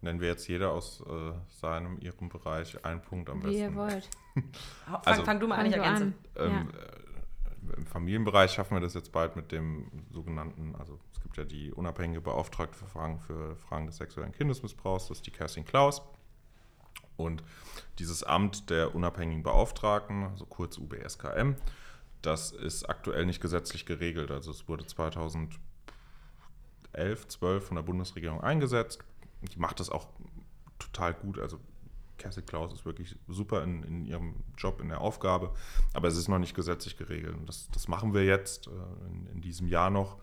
Nennen 0.00 0.20
wir 0.20 0.28
jetzt 0.28 0.48
jeder 0.48 0.72
aus 0.72 1.02
äh, 1.02 1.32
seinem, 1.48 1.98
ihrem 2.00 2.30
Bereich 2.30 2.82
einen 2.84 3.02
Punkt 3.02 3.28
am 3.28 3.40
besten. 3.40 3.54
Wie 3.54 3.60
ihr 3.60 3.74
wollt. 3.74 4.08
fang, 4.86 5.00
also, 5.04 5.24
fang, 5.24 5.40
du 5.40 5.46
mal 5.46 5.56
an, 5.56 5.66
ich 5.66 5.74
ergänze. 5.74 6.12
Ähm, 6.36 6.50
ja. 6.50 7.70
äh, 7.70 7.76
Im 7.76 7.86
Familienbereich 7.86 8.50
schaffen 8.50 8.76
wir 8.76 8.80
das 8.80 8.94
jetzt 8.94 9.12
bald 9.12 9.36
mit 9.36 9.52
dem 9.52 9.90
sogenannten, 10.10 10.74
also 10.76 10.98
es 11.12 11.22
gibt 11.22 11.36
ja 11.36 11.44
die 11.44 11.70
unabhängige 11.70 12.22
Beauftragte 12.22 12.78
für 12.78 12.86
Fragen, 12.86 13.18
für 13.18 13.56
Fragen 13.56 13.86
des 13.86 13.98
sexuellen 13.98 14.32
Kindesmissbrauchs, 14.32 15.08
das 15.08 15.18
ist 15.18 15.26
die 15.26 15.30
Kerstin 15.30 15.66
Klaus. 15.66 16.02
Und 17.16 17.42
dieses 17.98 18.22
Amt 18.22 18.70
der 18.70 18.94
unabhängigen 18.94 19.42
Beauftragten, 19.42 20.24
also 20.24 20.46
kurz 20.46 20.78
UBSKM, 20.78 21.54
das 22.22 22.52
ist 22.52 22.88
aktuell 22.88 23.26
nicht 23.26 23.40
gesetzlich 23.40 23.86
geregelt. 23.86 24.30
Also 24.30 24.50
es 24.50 24.66
wurde 24.68 24.86
2011, 24.86 25.58
12 27.28 27.66
von 27.66 27.76
der 27.76 27.82
Bundesregierung 27.82 28.40
eingesetzt. 28.40 29.04
Die 29.42 29.58
macht 29.58 29.80
das 29.80 29.90
auch 29.90 30.08
total 30.78 31.14
gut. 31.14 31.38
Also 31.38 31.60
Kerstin 32.18 32.46
Klaus 32.46 32.72
ist 32.72 32.86
wirklich 32.86 33.16
super 33.28 33.62
in, 33.62 33.82
in, 33.82 34.04
ihrem 34.06 34.34
Job, 34.56 34.80
in 34.80 34.88
der 34.88 35.00
Aufgabe, 35.00 35.52
aber 35.92 36.08
es 36.08 36.16
ist 36.16 36.28
noch 36.28 36.38
nicht 36.38 36.54
gesetzlich 36.54 36.96
geregelt. 36.96 37.36
Und 37.36 37.48
das, 37.48 37.68
das 37.70 37.88
machen 37.88 38.14
wir 38.14 38.24
jetzt 38.24 38.68
äh, 38.68 38.70
in, 39.10 39.26
in, 39.34 39.40
diesem 39.40 39.68
Jahr 39.68 39.90
noch. 39.90 40.18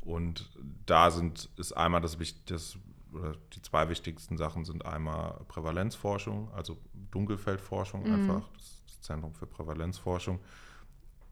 Und 0.00 0.50
da 0.86 1.10
sind, 1.10 1.50
ist 1.56 1.72
einmal 1.72 2.00
das, 2.00 2.16
das 2.46 2.78
oder 3.16 3.34
die 3.52 3.62
zwei 3.62 3.88
wichtigsten 3.88 4.36
Sachen 4.36 4.64
sind 4.64 4.84
einmal 4.84 5.40
Prävalenzforschung, 5.48 6.50
also 6.52 6.76
Dunkelfeldforschung 7.10 8.06
mhm. 8.06 8.14
einfach, 8.14 8.48
das, 8.54 8.82
das 8.86 9.00
Zentrum 9.02 9.34
für 9.34 9.46
Prävalenzforschung, 9.46 10.40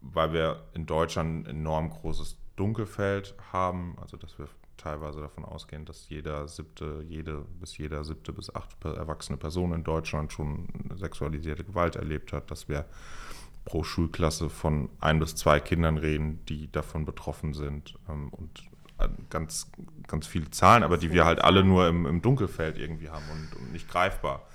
weil 0.01 0.33
wir 0.33 0.63
in 0.73 0.85
Deutschland 0.85 1.47
ein 1.47 1.57
enorm 1.57 1.89
großes 1.89 2.37
Dunkelfeld 2.55 3.35
haben, 3.51 3.97
also 3.99 4.17
dass 4.17 4.37
wir 4.37 4.47
teilweise 4.77 5.19
davon 5.19 5.45
ausgehen, 5.45 5.85
dass 5.85 6.09
jeder 6.09 6.47
siebte, 6.47 7.03
jede 7.07 7.45
bis 7.59 7.77
jeder 7.77 8.03
siebte 8.03 8.33
bis 8.33 8.53
achte 8.53 8.95
erwachsene 8.95 9.37
Person 9.37 9.73
in 9.73 9.83
Deutschland 9.83 10.31
schon 10.31 10.67
sexualisierte 10.95 11.63
Gewalt 11.63 11.95
erlebt 11.95 12.33
hat, 12.33 12.51
dass 12.51 12.67
wir 12.67 12.85
pro 13.63 13.83
Schulklasse 13.83 14.49
von 14.49 14.89
ein 14.99 15.19
bis 15.19 15.35
zwei 15.35 15.59
Kindern 15.59 15.97
reden, 15.97 16.45
die 16.45 16.71
davon 16.71 17.05
betroffen 17.05 17.53
sind 17.53 17.95
ähm, 18.07 18.29
und 18.29 18.63
ganz, 19.29 19.71
ganz 20.07 20.27
viele 20.27 20.49
Zahlen, 20.51 20.83
aber 20.83 20.97
die 20.97 21.11
wir 21.11 21.25
halt 21.25 21.39
alle 21.39 21.63
nur 21.63 21.87
im, 21.87 22.05
im 22.05 22.21
Dunkelfeld 22.21 22.77
irgendwie 22.77 23.09
haben 23.09 23.25
und, 23.31 23.59
und 23.59 23.71
nicht 23.71 23.87
greifbar. 23.87 24.47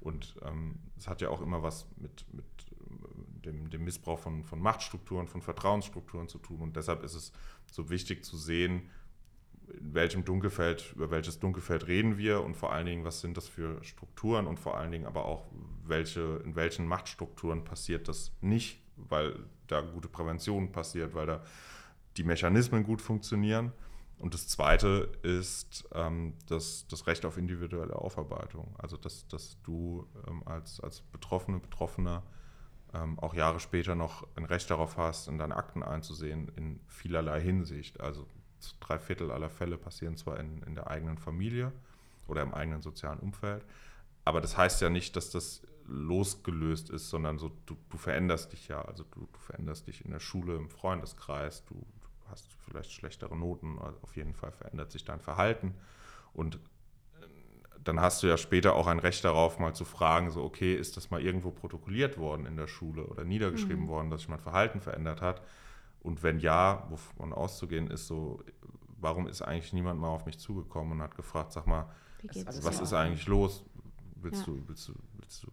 Und 0.00 0.36
ähm, 0.44 0.78
es 0.98 1.06
ähm, 1.06 1.10
hat 1.10 1.20
ja 1.20 1.30
auch 1.30 1.40
immer 1.40 1.62
was 1.62 1.86
mit, 1.96 2.24
mit 2.32 2.44
äh, 2.44 3.46
dem, 3.46 3.70
dem 3.70 3.84
Missbrauch 3.84 4.18
von, 4.18 4.44
von 4.44 4.60
Machtstrukturen, 4.60 5.26
von 5.26 5.42
Vertrauensstrukturen 5.42 6.28
zu 6.28 6.38
tun. 6.38 6.60
Und 6.60 6.76
deshalb 6.76 7.02
ist 7.02 7.14
es 7.14 7.32
so 7.70 7.90
wichtig 7.90 8.24
zu 8.24 8.36
sehen, 8.36 8.90
in 9.80 9.94
welchem 9.94 10.24
Dunkelfeld, 10.24 10.92
über 10.94 11.10
welches 11.10 11.40
Dunkelfeld 11.40 11.86
reden 11.86 12.16
wir 12.16 12.42
und 12.42 12.56
vor 12.56 12.72
allen 12.72 12.86
Dingen, 12.86 13.04
was 13.04 13.20
sind 13.20 13.36
das 13.36 13.48
für 13.48 13.82
Strukturen 13.84 14.46
und 14.46 14.58
vor 14.58 14.78
allen 14.78 14.90
Dingen 14.90 15.06
aber 15.06 15.26
auch, 15.26 15.46
welche, 15.84 16.40
in 16.44 16.56
welchen 16.56 16.86
Machtstrukturen 16.86 17.64
passiert 17.64 18.08
das 18.08 18.32
nicht, 18.40 18.80
weil 18.96 19.38
da 19.66 19.80
gute 19.82 20.08
Prävention 20.08 20.72
passiert, 20.72 21.14
weil 21.14 21.26
da 21.26 21.44
die 22.18 22.24
Mechanismen 22.24 22.84
gut 22.84 23.00
funktionieren. 23.00 23.72
Und 24.18 24.34
das 24.34 24.48
Zweite 24.48 25.12
ist 25.22 25.88
ähm, 25.94 26.34
das, 26.46 26.86
das 26.88 27.06
Recht 27.06 27.24
auf 27.24 27.36
individuelle 27.36 27.94
Aufarbeitung. 27.94 28.74
Also, 28.78 28.96
dass, 28.96 29.28
dass 29.28 29.62
du 29.62 30.06
ähm, 30.26 30.42
als, 30.44 30.80
als 30.80 31.00
Betroffene, 31.00 31.60
Betroffener 31.60 32.24
ähm, 32.92 33.18
auch 33.20 33.34
Jahre 33.34 33.60
später 33.60 33.94
noch 33.94 34.26
ein 34.34 34.44
Recht 34.44 34.70
darauf 34.70 34.96
hast, 34.96 35.28
in 35.28 35.38
deine 35.38 35.56
Akten 35.56 35.84
einzusehen, 35.84 36.50
in 36.56 36.80
vielerlei 36.88 37.40
Hinsicht. 37.40 38.00
Also, 38.00 38.26
drei 38.80 38.98
Viertel 38.98 39.30
aller 39.30 39.50
Fälle 39.50 39.78
passieren 39.78 40.16
zwar 40.16 40.40
in, 40.40 40.62
in 40.64 40.74
der 40.74 40.88
eigenen 40.88 41.18
Familie 41.18 41.72
oder 42.26 42.42
im 42.42 42.52
eigenen 42.52 42.82
sozialen 42.82 43.20
Umfeld, 43.20 43.64
aber 44.24 44.40
das 44.40 44.56
heißt 44.56 44.82
ja 44.82 44.90
nicht, 44.90 45.14
dass 45.16 45.30
das 45.30 45.62
losgelöst 45.86 46.90
ist, 46.90 47.08
sondern 47.08 47.38
so, 47.38 47.50
du, 47.66 47.76
du 47.88 47.96
veränderst 47.96 48.52
dich 48.52 48.68
ja. 48.68 48.82
Also, 48.82 49.04
du, 49.04 49.20
du 49.20 49.38
veränderst 49.38 49.86
dich 49.86 50.04
in 50.04 50.10
der 50.10 50.20
Schule, 50.20 50.56
im 50.56 50.68
Freundeskreis, 50.68 51.64
du, 51.66 51.86
hast 52.30 52.52
vielleicht 52.64 52.92
schlechtere 52.92 53.36
Noten, 53.36 53.78
auf 53.78 54.16
jeden 54.16 54.34
Fall 54.34 54.52
verändert 54.52 54.90
sich 54.90 55.04
dein 55.04 55.20
Verhalten. 55.20 55.74
Und 56.32 56.56
äh, 56.56 56.58
dann 57.82 58.00
hast 58.00 58.22
du 58.22 58.26
ja 58.26 58.36
später 58.36 58.74
auch 58.74 58.86
ein 58.86 58.98
Recht 58.98 59.24
darauf, 59.24 59.58
mal 59.58 59.74
zu 59.74 59.84
fragen, 59.84 60.30
so, 60.30 60.42
okay, 60.42 60.74
ist 60.74 60.96
das 60.96 61.10
mal 61.10 61.20
irgendwo 61.20 61.50
protokolliert 61.50 62.18
worden 62.18 62.46
in 62.46 62.56
der 62.56 62.66
Schule 62.66 63.04
oder 63.06 63.24
niedergeschrieben 63.24 63.84
mhm. 63.84 63.88
worden, 63.88 64.10
dass 64.10 64.20
sich 64.20 64.28
mein 64.28 64.40
Verhalten 64.40 64.80
verändert 64.80 65.20
hat? 65.20 65.42
Und 66.00 66.22
wenn 66.22 66.38
ja, 66.38 66.86
wovon 66.90 67.32
auszugehen 67.32 67.90
ist, 67.90 68.06
so, 68.06 68.42
warum 69.00 69.26
ist 69.26 69.42
eigentlich 69.42 69.72
niemand 69.72 70.00
mal 70.00 70.08
auf 70.08 70.26
mich 70.26 70.38
zugekommen 70.38 70.92
und 70.92 71.02
hat 71.02 71.16
gefragt, 71.16 71.52
sag 71.52 71.66
mal, 71.66 71.90
was 72.62 72.80
ist 72.80 72.92
eigentlich 72.92 73.26
los? 73.26 73.64
Willst, 74.16 74.46
ja. 74.46 74.52
du, 74.52 74.68
willst, 74.68 74.88
du, 74.88 74.94
willst 75.16 75.44
du 75.44 75.48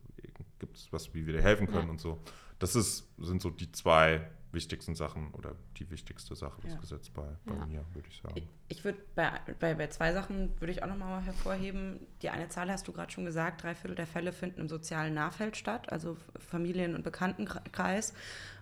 was, 0.91 1.13
wie 1.13 1.25
wir 1.25 1.33
dir 1.33 1.41
helfen 1.41 1.67
können 1.67 1.85
ja. 1.85 1.91
und 1.91 2.01
so. 2.01 2.19
Das 2.59 2.75
ist, 2.75 3.07
sind 3.17 3.41
so 3.41 3.49
die 3.49 3.71
zwei 3.71 4.27
wichtigsten 4.55 4.95
Sachen 4.95 5.31
oder 5.33 5.55
die 5.77 5.91
wichtigste 5.91 6.35
Sache 6.35 6.59
des 6.61 6.73
ja. 6.73 6.79
Gesetzes 6.79 7.11
bei, 7.11 7.27
bei 7.45 7.55
ja. 7.55 7.65
mir, 7.67 7.85
würde 7.93 8.07
ich 8.09 8.19
sagen. 8.19 8.33
Ich, 8.35 8.47
ich 8.69 8.83
würde 8.83 8.97
bei, 9.13 9.31
bei, 9.59 9.75
bei 9.75 9.87
zwei 9.87 10.13
Sachen 10.13 10.59
würde 10.59 10.71
ich 10.71 10.81
auch 10.81 10.87
nochmal 10.87 11.21
hervorheben. 11.21 11.99
Die 12.23 12.29
eine 12.29 12.49
Zahl 12.49 12.71
hast 12.71 12.87
du 12.87 12.91
gerade 12.91 13.11
schon 13.11 13.25
gesagt, 13.25 13.61
drei 13.61 13.75
Viertel 13.75 13.95
der 13.95 14.07
Fälle 14.07 14.33
finden 14.33 14.61
im 14.61 14.69
sozialen 14.69 15.13
Nahfeld 15.13 15.57
statt, 15.57 15.91
also 15.91 16.17
Familien- 16.39 16.95
und 16.95 17.03
Bekanntenkreis. 17.03 18.13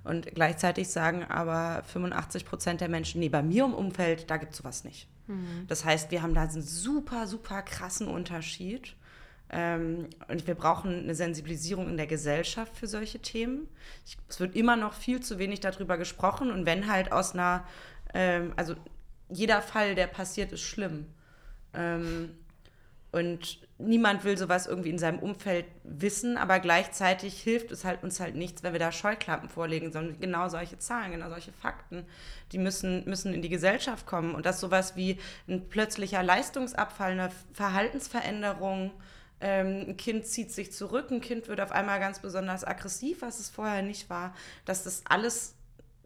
Und 0.03 0.25
gleichzeitig 0.25 0.89
sagen 0.89 1.23
aber 1.23 1.84
85 1.84 2.45
Prozent 2.45 2.82
der 2.82 2.89
Menschen, 2.89 3.19
nee, 3.19 3.29
bei 3.29 3.41
mir 3.41 3.63
im 3.63 3.73
Umfeld, 3.73 4.29
da 4.29 4.36
gibt 4.36 4.51
es 4.51 4.58
sowas 4.58 4.84
nicht. 4.84 5.08
Mhm. 5.27 5.65
Das 5.67 5.86
heißt, 5.86 6.12
wir 6.12 6.21
haben 6.21 6.34
da 6.34 6.41
einen 6.41 6.62
super, 6.62 7.27
super 7.27 7.62
krassen 7.62 8.08
Unterschied. 8.08 8.95
Ähm, 9.53 10.07
und 10.27 10.47
wir 10.47 10.55
brauchen 10.55 11.03
eine 11.03 11.13
Sensibilisierung 11.13 11.87
in 11.87 11.97
der 11.97 12.07
Gesellschaft 12.07 12.75
für 12.75 12.87
solche 12.87 13.19
Themen. 13.19 13.67
Ich, 14.05 14.17
es 14.27 14.39
wird 14.39 14.55
immer 14.55 14.75
noch 14.75 14.93
viel 14.93 15.21
zu 15.21 15.37
wenig 15.37 15.59
darüber 15.59 15.97
gesprochen. 15.97 16.51
Und 16.51 16.65
wenn 16.65 16.91
halt 16.91 17.11
aus 17.11 17.33
einer, 17.33 17.63
ähm, 18.15 18.53
also 18.55 18.73
jeder 19.29 19.61
Fall, 19.61 19.93
der 19.93 20.07
passiert, 20.07 20.51
ist 20.51 20.61
schlimm. 20.61 21.05
Ähm, 21.73 22.31
und 23.11 23.59
niemand 23.77 24.23
will 24.23 24.39
sowas 24.39 24.65
irgendwie 24.65 24.89
in 24.89 24.97
seinem 24.97 25.19
Umfeld 25.19 25.65
wissen, 25.83 26.35
aber 26.35 26.59
gleichzeitig 26.59 27.39
hilft 27.43 27.71
es 27.71 27.85
halt 27.85 28.01
uns 28.01 28.19
halt 28.19 28.33
nichts, 28.33 28.63
wenn 28.63 28.73
wir 28.73 28.79
da 28.79 28.91
Scheuklappen 28.91 29.49
vorlegen, 29.49 29.91
sondern 29.91 30.19
genau 30.19 30.49
solche 30.49 30.79
Zahlen, 30.79 31.11
genau 31.11 31.29
solche 31.29 31.51
Fakten, 31.51 32.07
die 32.51 32.57
müssen, 32.57 33.05
müssen 33.05 33.35
in 33.35 33.43
die 33.43 33.49
Gesellschaft 33.49 34.07
kommen. 34.07 34.33
Und 34.33 34.47
dass 34.47 34.59
sowas 34.59 34.95
wie 34.95 35.19
ein 35.47 35.69
plötzlicher 35.69 36.23
Leistungsabfall, 36.23 37.11
eine 37.11 37.29
Verhaltensveränderung, 37.53 38.91
ähm, 39.43 39.89
ein 39.89 39.97
Kind 39.97 40.25
zieht 40.25 40.53
sich 40.53 40.71
zurück, 40.71 41.12
ein 41.12 41.19
Kind 41.19 41.49
wird 41.49 41.60
auf 41.60 41.73
einmal 41.73 41.99
ganz 41.99 42.19
besonders 42.19 42.63
aggressiv, 42.63 43.21
was 43.21 43.39
es 43.39 43.49
vorher 43.49 43.82
nicht 43.82 44.10
war, 44.10 44.34
dass 44.63 44.86
das 44.86 45.03
alles 45.06 45.56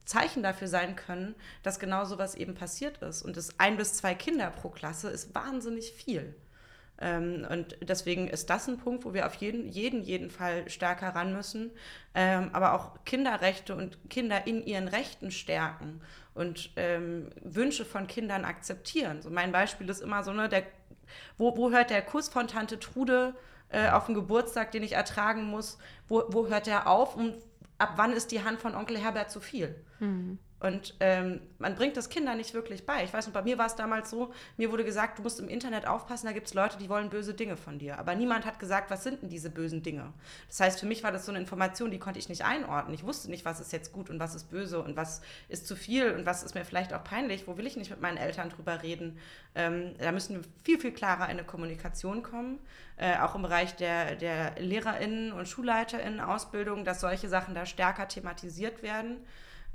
Zeichen 0.06 0.42
dafür 0.42 0.68
sein 0.68 0.96
können, 0.96 1.36
dass 1.62 1.80
genau 1.80 2.04
sowas 2.06 2.34
eben 2.34 2.56
passiert 2.56 2.98
ist. 3.04 3.22
Und 3.22 3.38
das 3.38 3.60
ein 3.60 3.78
bis 3.78 3.94
zwei 3.94 4.16
Kinder 4.16 4.50
pro 4.50 4.70
Klasse 4.70 5.10
ist 5.10 5.36
wahnsinnig 5.36 5.92
viel. 5.92 6.34
Ähm, 7.00 7.46
und 7.48 7.78
deswegen 7.82 8.28
ist 8.28 8.50
das 8.50 8.68
ein 8.68 8.78
Punkt, 8.78 9.06
wo 9.06 9.14
wir 9.14 9.28
auf 9.28 9.36
jeden, 9.36 9.68
jeden, 9.68 10.02
jeden 10.02 10.32
Fall 10.32 10.68
stärker 10.68 11.10
ran 11.10 11.32
müssen. 11.34 11.70
Ähm, 12.16 12.50
aber 12.54 12.74
auch 12.74 13.04
Kinderrechte 13.06 13.76
und 13.76 14.10
Kinder 14.10 14.48
in 14.48 14.66
ihren 14.66 14.88
Rechten 14.88 15.30
stärken 15.30 16.02
und 16.34 16.72
ähm, 16.76 17.30
Wünsche 17.44 17.86
von 17.86 18.08
Kindern 18.08 18.46
akzeptieren. 18.46 19.22
So 19.22 19.30
mein 19.30 19.52
Beispiel 19.52 19.88
ist 19.90 20.02
immer 20.02 20.24
so, 20.24 20.34
ne, 20.34 20.50
der 20.50 20.64
wo, 21.38 21.56
wo 21.58 21.72
hört 21.72 21.90
der 21.90 22.02
Kuss 22.02 22.30
von 22.30 22.48
Tante 22.48 22.80
Trude 22.80 23.36
äh, 23.70 23.90
auf 23.90 24.06
dem 24.06 24.16
Geburtstag, 24.16 24.72
den 24.72 24.84
ich 24.84 24.94
ertragen 24.94 25.44
muss? 25.44 25.78
Wo, 26.08 26.24
wo 26.30 26.48
hört 26.48 26.68
der 26.68 26.88
auf 26.88 27.16
und 27.16 27.36
ab 27.78 27.94
wann 27.96 28.14
ist 28.14 28.32
die 28.32 28.44
Hand 28.44 28.60
von 28.60 28.76
Onkel 28.76 28.98
Herbert 28.98 29.32
zu 29.32 29.40
viel? 29.40 29.76
Mhm. 30.00 30.40
Und 30.60 30.96
ähm, 31.02 31.42
man 31.60 31.76
bringt 31.76 31.98
das 31.98 32.10
Kindern 32.10 32.38
nicht 32.38 32.56
wirklich 32.56 32.86
bei. 32.86 33.04
Ich 33.04 33.14
weiß 33.14 33.28
nicht, 33.28 33.34
bei 33.34 33.44
mir 33.44 33.60
war 33.60 33.68
es 33.68 33.76
damals 33.76 34.10
so, 34.10 34.34
mir 34.58 34.72
wurde 34.72 34.84
gesagt, 34.84 35.20
du 35.20 35.22
musst 35.22 35.40
im 35.40 35.50
Internet 35.50 35.86
aufpassen, 35.86 36.26
da 36.26 36.34
gibt 36.34 36.48
es 36.48 36.56
Leute, 36.56 36.80
die 36.80 36.90
wollen 36.90 37.12
böse 37.12 37.36
Dinge 37.36 37.58
von 37.58 37.78
dir. 37.78 38.00
Aber 38.00 38.16
niemand 38.16 38.46
hat 38.46 38.58
gesagt, 38.58 38.90
was 38.90 39.04
sind 39.04 39.22
denn 39.22 39.30
diese 39.30 39.52
bösen 39.52 39.84
Dinge? 39.84 40.14
Das 40.48 40.60
heißt, 40.60 40.80
für 40.80 40.88
mich 40.88 41.04
war 41.04 41.12
das 41.12 41.28
so 41.28 41.32
eine 41.32 41.40
Information, 41.40 41.92
die 41.92 42.00
konnte 42.00 42.18
ich 42.18 42.28
nicht 42.28 42.44
einordnen. 42.44 42.96
Ich 42.96 43.04
wusste 43.04 43.30
nicht, 43.30 43.46
was 43.46 43.60
ist 43.60 43.72
jetzt 43.72 43.94
gut 43.94 44.10
und 44.10 44.20
was 44.20 44.34
ist 44.34 44.50
böse 44.50 44.82
und 44.82 44.96
was 44.96 45.22
ist 45.48 45.68
zu 45.68 45.76
viel 45.76 46.12
und 46.14 46.26
was 46.26 46.42
ist 46.42 46.56
mir 46.56 46.66
vielleicht 46.66 46.92
auch 46.92 47.04
peinlich. 47.04 47.48
Wo 47.48 47.58
will 47.58 47.68
ich 47.68 47.78
nicht 47.78 47.92
mit 47.92 48.02
meinen 48.02 48.18
Eltern 48.18 48.50
drüber 48.50 48.82
reden? 48.82 49.20
Ähm, 49.54 49.94
da 50.00 50.12
müssen 50.12 50.38
wir 50.38 50.42
viel, 50.64 50.80
viel 50.80 50.92
klarer 50.92 51.26
in 51.26 51.32
eine 51.32 51.44
Kommunikation 51.44 52.24
kommen. 52.24 52.58
Äh, 52.98 53.20
auch 53.20 53.36
im 53.36 53.44
Bereich 53.44 53.76
der, 53.76 54.16
der 54.16 54.60
LehrerInnen 54.60 55.34
und 55.34 55.48
SchulleiterInnen 55.48 56.20
Ausbildung, 56.20 56.84
dass 56.84 57.02
solche 57.02 57.30
Sachen 57.30 57.54
da 57.54 57.68
stärker 57.68 58.08
thematisiert 58.08 58.82
werden. 58.82 59.18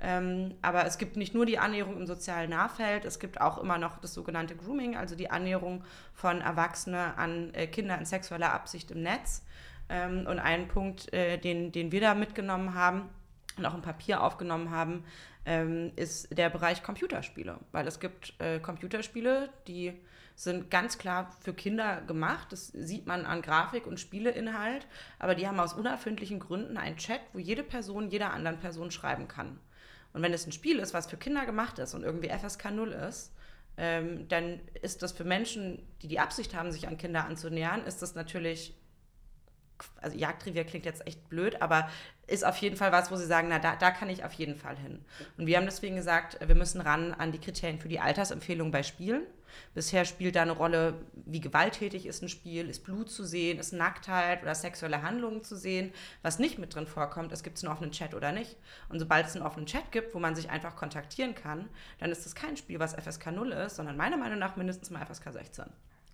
Ähm, 0.05 0.55
aber 0.61 0.85
es 0.85 0.97
gibt 0.97 1.15
nicht 1.15 1.33
nur 1.33 1.45
die 1.45 1.57
Annäherung 1.57 1.95
im 1.95 2.05
sozialen 2.05 2.49
Nahfeld, 2.49 3.05
es 3.05 3.19
gibt 3.19 3.39
auch 3.39 3.57
immer 3.57 3.77
noch 3.77 3.99
das 3.99 4.13
sogenannte 4.13 4.53
Grooming, 4.53 4.97
also 4.97 5.15
die 5.15 5.31
Annäherung 5.31 5.85
von 6.13 6.41
Erwachsenen 6.41 7.15
an 7.15 7.53
äh, 7.53 7.67
Kinder 7.67 7.97
in 7.97 8.05
sexueller 8.05 8.51
Absicht 8.53 8.91
im 8.91 9.01
Netz. 9.01 9.45
Ähm, 9.87 10.27
und 10.27 10.39
ein 10.39 10.67
Punkt, 10.67 11.11
äh, 11.13 11.37
den, 11.37 11.71
den 11.71 11.93
wir 11.93 12.01
da 12.01 12.15
mitgenommen 12.15 12.73
haben 12.73 13.09
und 13.57 13.65
auch 13.65 13.73
im 13.73 13.81
Papier 13.81 14.21
aufgenommen 14.21 14.71
haben, 14.71 15.05
ähm, 15.45 15.93
ist 15.95 16.37
der 16.37 16.49
Bereich 16.49 16.83
Computerspiele. 16.83 17.57
Weil 17.71 17.87
es 17.87 18.01
gibt 18.01 18.33
äh, 18.39 18.59
Computerspiele, 18.59 19.49
die 19.67 19.93
sind 20.35 20.69
ganz 20.69 20.97
klar 20.97 21.31
für 21.39 21.53
Kinder 21.53 22.01
gemacht. 22.01 22.51
Das 22.51 22.67
sieht 22.67 23.07
man 23.07 23.25
an 23.25 23.41
Grafik 23.41 23.87
und 23.87 24.01
Spieleinhalt. 24.01 24.85
Aber 25.19 25.35
die 25.35 25.47
haben 25.47 25.59
aus 25.61 25.73
unerfindlichen 25.73 26.39
Gründen 26.39 26.75
einen 26.75 26.97
Chat, 26.97 27.21
wo 27.31 27.39
jede 27.39 27.63
Person 27.63 28.09
jeder 28.09 28.33
anderen 28.33 28.59
Person 28.59 28.91
schreiben 28.91 29.29
kann. 29.29 29.59
Und 30.13 30.21
wenn 30.21 30.33
es 30.33 30.45
ein 30.45 30.51
Spiel 30.51 30.79
ist, 30.79 30.93
was 30.93 31.07
für 31.07 31.17
Kinder 31.17 31.45
gemacht 31.45 31.79
ist 31.79 31.93
und 31.93 32.03
irgendwie 32.03 32.29
FSK 32.29 32.71
0 32.71 32.91
ist, 32.91 33.33
ähm, 33.77 34.27
dann 34.27 34.59
ist 34.81 35.01
das 35.01 35.11
für 35.11 35.23
Menschen, 35.23 35.81
die 36.01 36.07
die 36.07 36.19
Absicht 36.19 36.53
haben, 36.53 36.71
sich 36.71 36.87
an 36.87 36.97
Kinder 36.97 37.25
anzunähern, 37.25 37.83
ist 37.85 38.01
das 38.03 38.13
natürlich, 38.13 38.75
also 39.99 40.15
Jagdrevier 40.15 40.63
klingt 40.63 40.85
jetzt 40.85 41.05
echt 41.07 41.27
blöd, 41.29 41.61
aber 41.61 41.89
ist 42.27 42.45
auf 42.45 42.57
jeden 42.57 42.77
Fall 42.77 42.91
was, 42.91 43.11
wo 43.11 43.15
sie 43.15 43.25
sagen, 43.25 43.47
na, 43.49 43.57
da, 43.57 43.75
da 43.75 43.89
kann 43.89 44.09
ich 44.09 44.23
auf 44.23 44.33
jeden 44.33 44.55
Fall 44.55 44.77
hin. 44.77 45.03
Und 45.37 45.47
wir 45.47 45.57
haben 45.57 45.65
deswegen 45.65 45.95
gesagt, 45.95 46.37
wir 46.45 46.55
müssen 46.55 46.79
ran 46.79 47.13
an 47.13 47.31
die 47.31 47.39
Kriterien 47.39 47.79
für 47.79 47.89
die 47.89 47.99
Altersempfehlung 47.99 48.71
bei 48.71 48.83
Spielen. 48.83 49.23
Bisher 49.73 50.05
spielt 50.05 50.35
da 50.35 50.41
eine 50.41 50.51
Rolle, 50.51 50.95
wie 51.25 51.41
gewalttätig 51.41 52.05
ist 52.05 52.21
ein 52.21 52.29
Spiel, 52.29 52.69
ist 52.69 52.83
Blut 52.83 53.09
zu 53.09 53.23
sehen, 53.23 53.59
ist 53.59 53.73
Nacktheit 53.73 54.43
oder 54.43 54.55
sexuelle 54.55 55.01
Handlungen 55.01 55.43
zu 55.43 55.55
sehen. 55.55 55.91
Was 56.21 56.39
nicht 56.39 56.59
mit 56.59 56.75
drin 56.75 56.87
vorkommt, 56.87 57.31
ist, 57.31 57.43
gibt 57.43 57.57
es 57.57 57.63
einen 57.63 57.73
offenen 57.73 57.91
Chat 57.91 58.13
oder 58.13 58.31
nicht. 58.31 58.57
Und 58.89 58.99
sobald 58.99 59.25
es 59.25 59.35
einen 59.35 59.45
offenen 59.45 59.65
Chat 59.65 59.91
gibt, 59.91 60.13
wo 60.13 60.19
man 60.19 60.35
sich 60.35 60.49
einfach 60.49 60.75
kontaktieren 60.75 61.35
kann, 61.35 61.69
dann 61.99 62.11
ist 62.11 62.25
das 62.25 62.35
kein 62.35 62.57
Spiel, 62.57 62.79
was 62.79 62.93
FSK 62.93 63.31
0 63.31 63.51
ist, 63.51 63.75
sondern 63.75 63.97
meiner 63.97 64.17
Meinung 64.17 64.39
nach 64.39 64.55
mindestens 64.55 64.89
mal 64.89 65.05
FSK 65.05 65.31
16. 65.31 65.65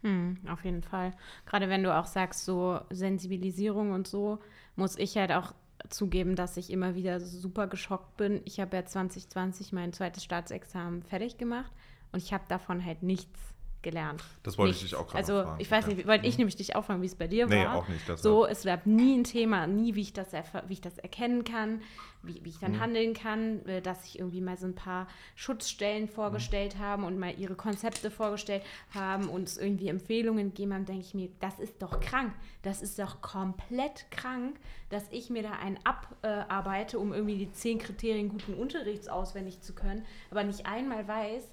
Hm, 0.02 0.38
auf 0.48 0.64
jeden 0.64 0.84
Fall. 0.84 1.14
Gerade 1.46 1.70
wenn 1.70 1.84
du 1.84 1.94
auch 1.94 2.06
sagst, 2.06 2.46
so 2.46 2.80
Sensibilisierung 2.90 3.92
und 3.92 4.08
so, 4.08 4.40
muss 4.76 4.98
ich 4.98 5.18
halt 5.18 5.32
auch 5.32 5.54
zugeben, 5.90 6.36
dass 6.36 6.58
ich 6.58 6.72
immer 6.72 6.96
wieder 6.96 7.20
super 7.20 7.68
geschockt 7.68 8.18
bin. 8.18 8.42
Ich 8.46 8.60
habe 8.60 8.76
ja 8.78 8.86
2020 8.86 9.74
mein 9.74 9.94
zweites 9.94 10.24
Staatsexamen 10.24 11.04
fertig 11.04 11.38
gemacht 11.38 11.72
und 12.12 12.24
ich 12.24 12.34
habe 12.34 12.44
davon 12.48 12.84
halt 12.84 13.04
nichts 13.04 13.40
gelernt. 13.82 14.24
Das 14.44 14.58
wollte 14.58 14.72
nichts. 14.72 14.84
ich 14.84 14.90
dich 14.90 15.00
auch 15.00 15.08
gerade 15.08 15.20
Also 15.20 15.44
fragen. 15.44 15.62
ich 15.62 15.72
weiß 15.72 15.88
nicht, 15.88 16.08
wollte 16.08 16.26
ich 16.26 16.36
mhm. 16.36 16.40
nämlich 16.40 16.56
dich 16.58 16.76
auch 16.76 16.84
fragen, 16.84 17.02
wie 17.02 17.06
es 17.06 17.16
bei 17.16 17.28
dir 17.28 17.48
nee, 17.48 17.64
war. 17.64 17.76
auch 17.76 17.88
nicht. 17.88 18.08
Das 18.10 18.22
so, 18.22 18.46
es 18.46 18.64
gab 18.64 18.86
nie 18.86 19.18
ein 19.18 19.24
Thema, 19.24 19.68
nie, 19.68 19.96
wie 19.96 20.02
ich 20.02 20.14
das, 20.14 20.34
wie 20.68 20.74
ich 20.74 20.82
das 20.82 20.98
erkennen 20.98 21.46
kann, 21.46 21.82
wie, 22.22 22.44
wie 22.44 22.50
ich 22.50 22.60
dann 22.60 22.74
mhm. 22.74 22.80
handeln 22.82 23.14
kann, 23.14 23.66
äh, 23.66 23.82
dass 23.82 24.06
ich 24.06 24.20
irgendwie 24.20 24.42
mal 24.42 24.58
so 24.58 24.66
ein 24.66 24.76
paar 24.76 25.08
Schutzstellen 25.36 26.10
vorgestellt 26.10 26.76
mhm. 26.76 26.80
haben 26.80 27.04
und 27.06 27.18
mal 27.18 27.34
ihre 27.38 27.56
Konzepte 27.56 28.12
vorgestellt 28.12 28.64
haben 28.94 29.30
und 29.30 29.48
es 29.48 29.58
irgendwie 29.58 29.88
Empfehlungen 29.88 30.50
gegeben 30.50 30.74
haben, 30.74 30.86
denke 30.86 31.06
ich 31.06 31.14
mir, 31.14 31.30
das 31.40 31.60
ist 31.60 31.82
doch 31.82 32.02
krank. 32.02 32.34
Das 32.64 32.82
ist 32.82 33.00
doch 33.00 33.22
komplett 33.22 34.12
krank, 34.12 34.60
dass 34.90 35.06
ich 35.12 35.30
mir 35.30 35.44
da 35.44 35.52
einen 35.52 35.80
abarbeite, 35.86 37.00
um 37.00 37.14
irgendwie 37.14 37.38
die 37.38 37.52
zehn 37.54 37.80
Kriterien 37.80 38.28
guten 38.28 38.56
Unterrichts 38.56 39.08
auswendig 39.08 39.62
zu 39.62 39.74
können, 39.74 40.06
aber 40.32 40.44
nicht 40.44 40.66
einmal 40.66 41.08
weiß, 41.08 41.50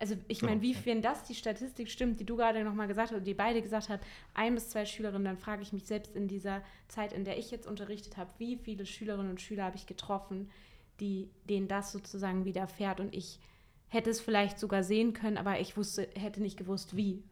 also 0.00 0.16
ich 0.28 0.42
meine, 0.42 0.62
wie 0.62 0.74
wenn 0.86 1.02
das 1.02 1.24
die 1.24 1.34
Statistik 1.34 1.90
stimmt, 1.90 2.20
die 2.20 2.24
du 2.24 2.36
gerade 2.36 2.64
nochmal 2.64 2.88
gesagt 2.88 3.12
hast, 3.12 3.26
die 3.26 3.34
beide 3.34 3.60
gesagt 3.60 3.90
haben, 3.90 4.00
ein 4.32 4.54
bis 4.54 4.70
zwei 4.70 4.86
Schülerinnen, 4.86 5.24
dann 5.24 5.36
frage 5.36 5.62
ich 5.62 5.72
mich 5.72 5.84
selbst 5.86 6.16
in 6.16 6.26
dieser 6.26 6.62
Zeit, 6.88 7.12
in 7.12 7.24
der 7.24 7.38
ich 7.38 7.50
jetzt 7.50 7.66
unterrichtet 7.66 8.16
habe, 8.16 8.30
wie 8.38 8.56
viele 8.56 8.86
Schülerinnen 8.86 9.30
und 9.30 9.40
Schüler 9.40 9.64
habe 9.64 9.76
ich 9.76 9.86
getroffen, 9.86 10.50
die, 11.00 11.30
denen 11.48 11.68
das 11.68 11.92
sozusagen 11.92 12.46
widerfährt 12.46 12.98
und 12.98 13.14
ich 13.14 13.38
hätte 13.88 14.08
es 14.08 14.20
vielleicht 14.20 14.58
sogar 14.58 14.82
sehen 14.84 15.12
können, 15.12 15.36
aber 15.36 15.60
ich 15.60 15.76
wusste, 15.76 16.08
hätte 16.14 16.40
nicht 16.40 16.56
gewusst, 16.56 16.96
wie. 16.96 17.22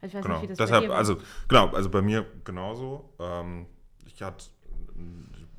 Also 0.00 0.08
ich 0.08 0.14
weiß 0.14 0.22
genau. 0.22 0.34
nicht, 0.34 0.42
wie 0.42 0.48
das 0.48 0.58
Deshalb. 0.58 0.90
Also, 0.90 1.18
genau, 1.48 1.68
also 1.68 1.88
bei 1.88 2.02
mir 2.02 2.26
genauso. 2.44 3.12
Ähm, 3.20 3.66
ich 4.06 4.22
hatte 4.22 4.46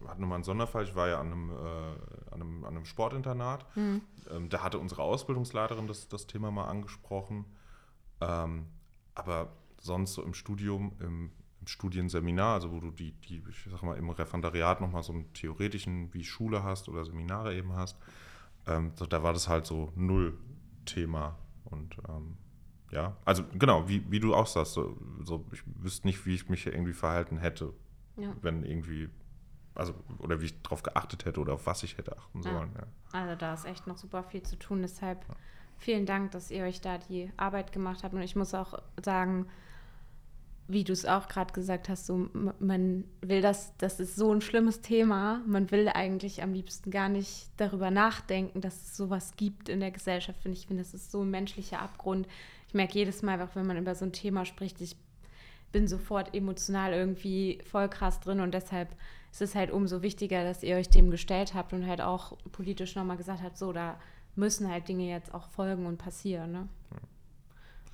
hatte 0.07 0.21
nochmal 0.21 0.37
einen 0.37 0.43
Sonderfall. 0.43 0.83
Ich 0.83 0.95
war 0.95 1.07
ja 1.07 1.19
an 1.19 1.27
einem, 1.27 1.51
äh, 1.51 2.20
an 2.31 2.41
einem, 2.41 2.63
an 2.63 2.75
einem 2.75 2.85
Sportinternat. 2.85 3.65
Mhm. 3.75 4.01
Ähm, 4.29 4.49
da 4.49 4.63
hatte 4.63 4.79
unsere 4.79 5.03
Ausbildungsleiterin 5.03 5.87
das, 5.87 6.07
das 6.07 6.27
Thema 6.27 6.51
mal 6.51 6.65
angesprochen. 6.65 7.45
Ähm, 8.19 8.67
aber 9.15 9.51
sonst 9.79 10.13
so 10.13 10.23
im 10.23 10.33
Studium, 10.33 10.93
im, 10.99 11.31
im, 11.59 11.67
Studienseminar, 11.67 12.55
also 12.55 12.71
wo 12.71 12.79
du 12.79 12.91
die, 12.91 13.11
die, 13.11 13.43
ich 13.49 13.67
sag 13.69 13.83
mal, 13.83 13.97
im 13.97 14.09
Referendariat 14.09 14.81
nochmal 14.81 15.03
so 15.03 15.13
einen 15.13 15.31
theoretischen 15.33 16.13
wie 16.13 16.23
Schule 16.23 16.63
hast 16.63 16.89
oder 16.89 17.05
Seminare 17.05 17.55
eben 17.55 17.73
hast, 17.73 17.97
ähm, 18.67 18.91
so, 18.95 19.05
da 19.05 19.23
war 19.23 19.33
das 19.33 19.47
halt 19.47 19.65
so 19.65 19.91
null 19.95 20.37
Thema. 20.85 21.37
Und 21.65 21.97
ähm, 22.09 22.37
ja, 22.91 23.15
also 23.25 23.43
genau, 23.57 23.87
wie, 23.87 24.09
wie 24.11 24.19
du 24.19 24.35
auch 24.35 24.47
sagst, 24.47 24.73
so, 24.73 24.97
so, 25.23 25.45
ich 25.51 25.63
wüsste 25.65 26.07
nicht, 26.07 26.25
wie 26.25 26.35
ich 26.35 26.49
mich 26.49 26.65
irgendwie 26.65 26.93
verhalten 26.93 27.37
hätte, 27.37 27.73
ja. 28.17 28.35
wenn 28.41 28.63
irgendwie 28.63 29.09
also 29.75 29.93
oder 30.19 30.41
wie 30.41 30.45
ich 30.45 30.61
darauf 30.61 30.83
geachtet 30.83 31.25
hätte 31.25 31.39
oder 31.39 31.53
auf 31.53 31.65
was 31.65 31.83
ich 31.83 31.97
hätte 31.97 32.17
achten 32.17 32.43
sollen. 32.43 32.71
Ja. 32.75 32.81
Ja. 32.81 33.19
Also 33.19 33.35
da 33.35 33.53
ist 33.53 33.65
echt 33.65 33.87
noch 33.87 33.97
super 33.97 34.23
viel 34.23 34.43
zu 34.43 34.57
tun. 34.57 34.81
Deshalb 34.81 35.27
ja. 35.27 35.35
vielen 35.77 36.05
Dank, 36.05 36.31
dass 36.31 36.51
ihr 36.51 36.63
euch 36.63 36.81
da 36.81 36.97
die 36.97 37.31
Arbeit 37.37 37.71
gemacht 37.71 38.03
habt. 38.03 38.13
Und 38.13 38.21
ich 38.21 38.35
muss 38.35 38.53
auch 38.53 38.81
sagen, 39.03 39.47
wie 40.67 40.83
du 40.83 40.93
es 40.93 41.05
auch 41.05 41.27
gerade 41.27 41.53
gesagt 41.53 41.89
hast, 41.89 42.05
so 42.05 42.29
man 42.59 43.03
will 43.21 43.41
das, 43.41 43.75
das 43.77 43.99
ist 43.99 44.15
so 44.15 44.33
ein 44.33 44.41
schlimmes 44.41 44.81
Thema. 44.81 45.41
Man 45.45 45.69
will 45.71 45.89
eigentlich 45.89 46.43
am 46.43 46.53
liebsten 46.53 46.91
gar 46.91 47.09
nicht 47.09 47.49
darüber 47.57 47.91
nachdenken, 47.91 48.61
dass 48.61 48.75
es 48.75 48.97
sowas 48.97 49.33
gibt 49.35 49.69
in 49.69 49.79
der 49.79 49.91
Gesellschaft. 49.91 50.41
Finde 50.41 50.57
ich, 50.57 50.67
finde, 50.67 50.83
das 50.83 50.93
ist 50.93 51.11
so 51.11 51.23
ein 51.23 51.29
menschlicher 51.29 51.81
Abgrund. 51.81 52.27
Ich 52.67 52.73
merke 52.73 52.93
jedes 52.93 53.21
Mal, 53.21 53.41
auch 53.41 53.55
wenn 53.55 53.67
man 53.67 53.77
über 53.77 53.95
so 53.95 54.05
ein 54.05 54.13
Thema 54.13 54.45
spricht, 54.45 54.79
ich 54.79 54.95
bin 55.71 55.87
sofort 55.87 56.33
emotional 56.33 56.93
irgendwie 56.93 57.59
voll 57.69 57.89
krass 57.89 58.19
drin 58.19 58.39
und 58.39 58.53
deshalb 58.53 58.95
ist 59.31 59.41
es 59.41 59.55
halt 59.55 59.71
umso 59.71 60.01
wichtiger, 60.01 60.43
dass 60.43 60.63
ihr 60.63 60.75
euch 60.75 60.89
dem 60.89 61.09
gestellt 61.09 61.53
habt 61.53 61.73
und 61.73 61.87
halt 61.87 62.01
auch 62.01 62.37
politisch 62.51 62.95
nochmal 62.95 63.17
gesagt 63.17 63.41
habt, 63.41 63.57
so, 63.57 63.71
da 63.71 63.99
müssen 64.35 64.69
halt 64.69 64.87
Dinge 64.87 65.09
jetzt 65.09 65.33
auch 65.33 65.47
folgen 65.49 65.85
und 65.85 65.97
passieren. 65.97 66.51
Ne? 66.51 66.69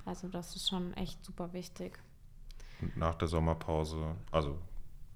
Also 0.04 0.28
das 0.28 0.56
ist 0.56 0.68
schon 0.68 0.94
echt 0.94 1.24
super 1.24 1.52
wichtig. 1.52 1.98
Und 2.80 2.96
nach 2.96 3.14
der 3.14 3.28
Sommerpause, 3.28 4.16
also 4.30 4.58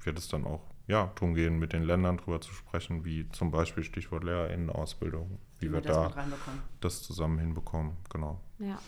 wird 0.01 0.19
es 0.19 0.29
dann 0.29 0.45
auch 0.45 0.61
ja, 0.89 1.11
darum 1.15 1.35
gehen, 1.35 1.59
mit 1.59 1.73
den 1.73 1.85
Ländern 1.85 2.17
drüber 2.17 2.41
zu 2.41 2.53
sprechen, 2.53 3.05
wie 3.05 3.29
zum 3.31 3.51
Beispiel 3.51 3.85
Stichwort 3.85 4.25
LehrerInnen-Ausbildung, 4.25 5.39
wie, 5.59 5.69
wie 5.69 5.73
wir, 5.73 5.85
wir 5.85 5.91
da 5.91 6.13
das 6.81 7.03
zusammen 7.03 7.39
hinbekommen. 7.39 7.97
Genau. 8.11 8.41
Ja. 8.59 8.79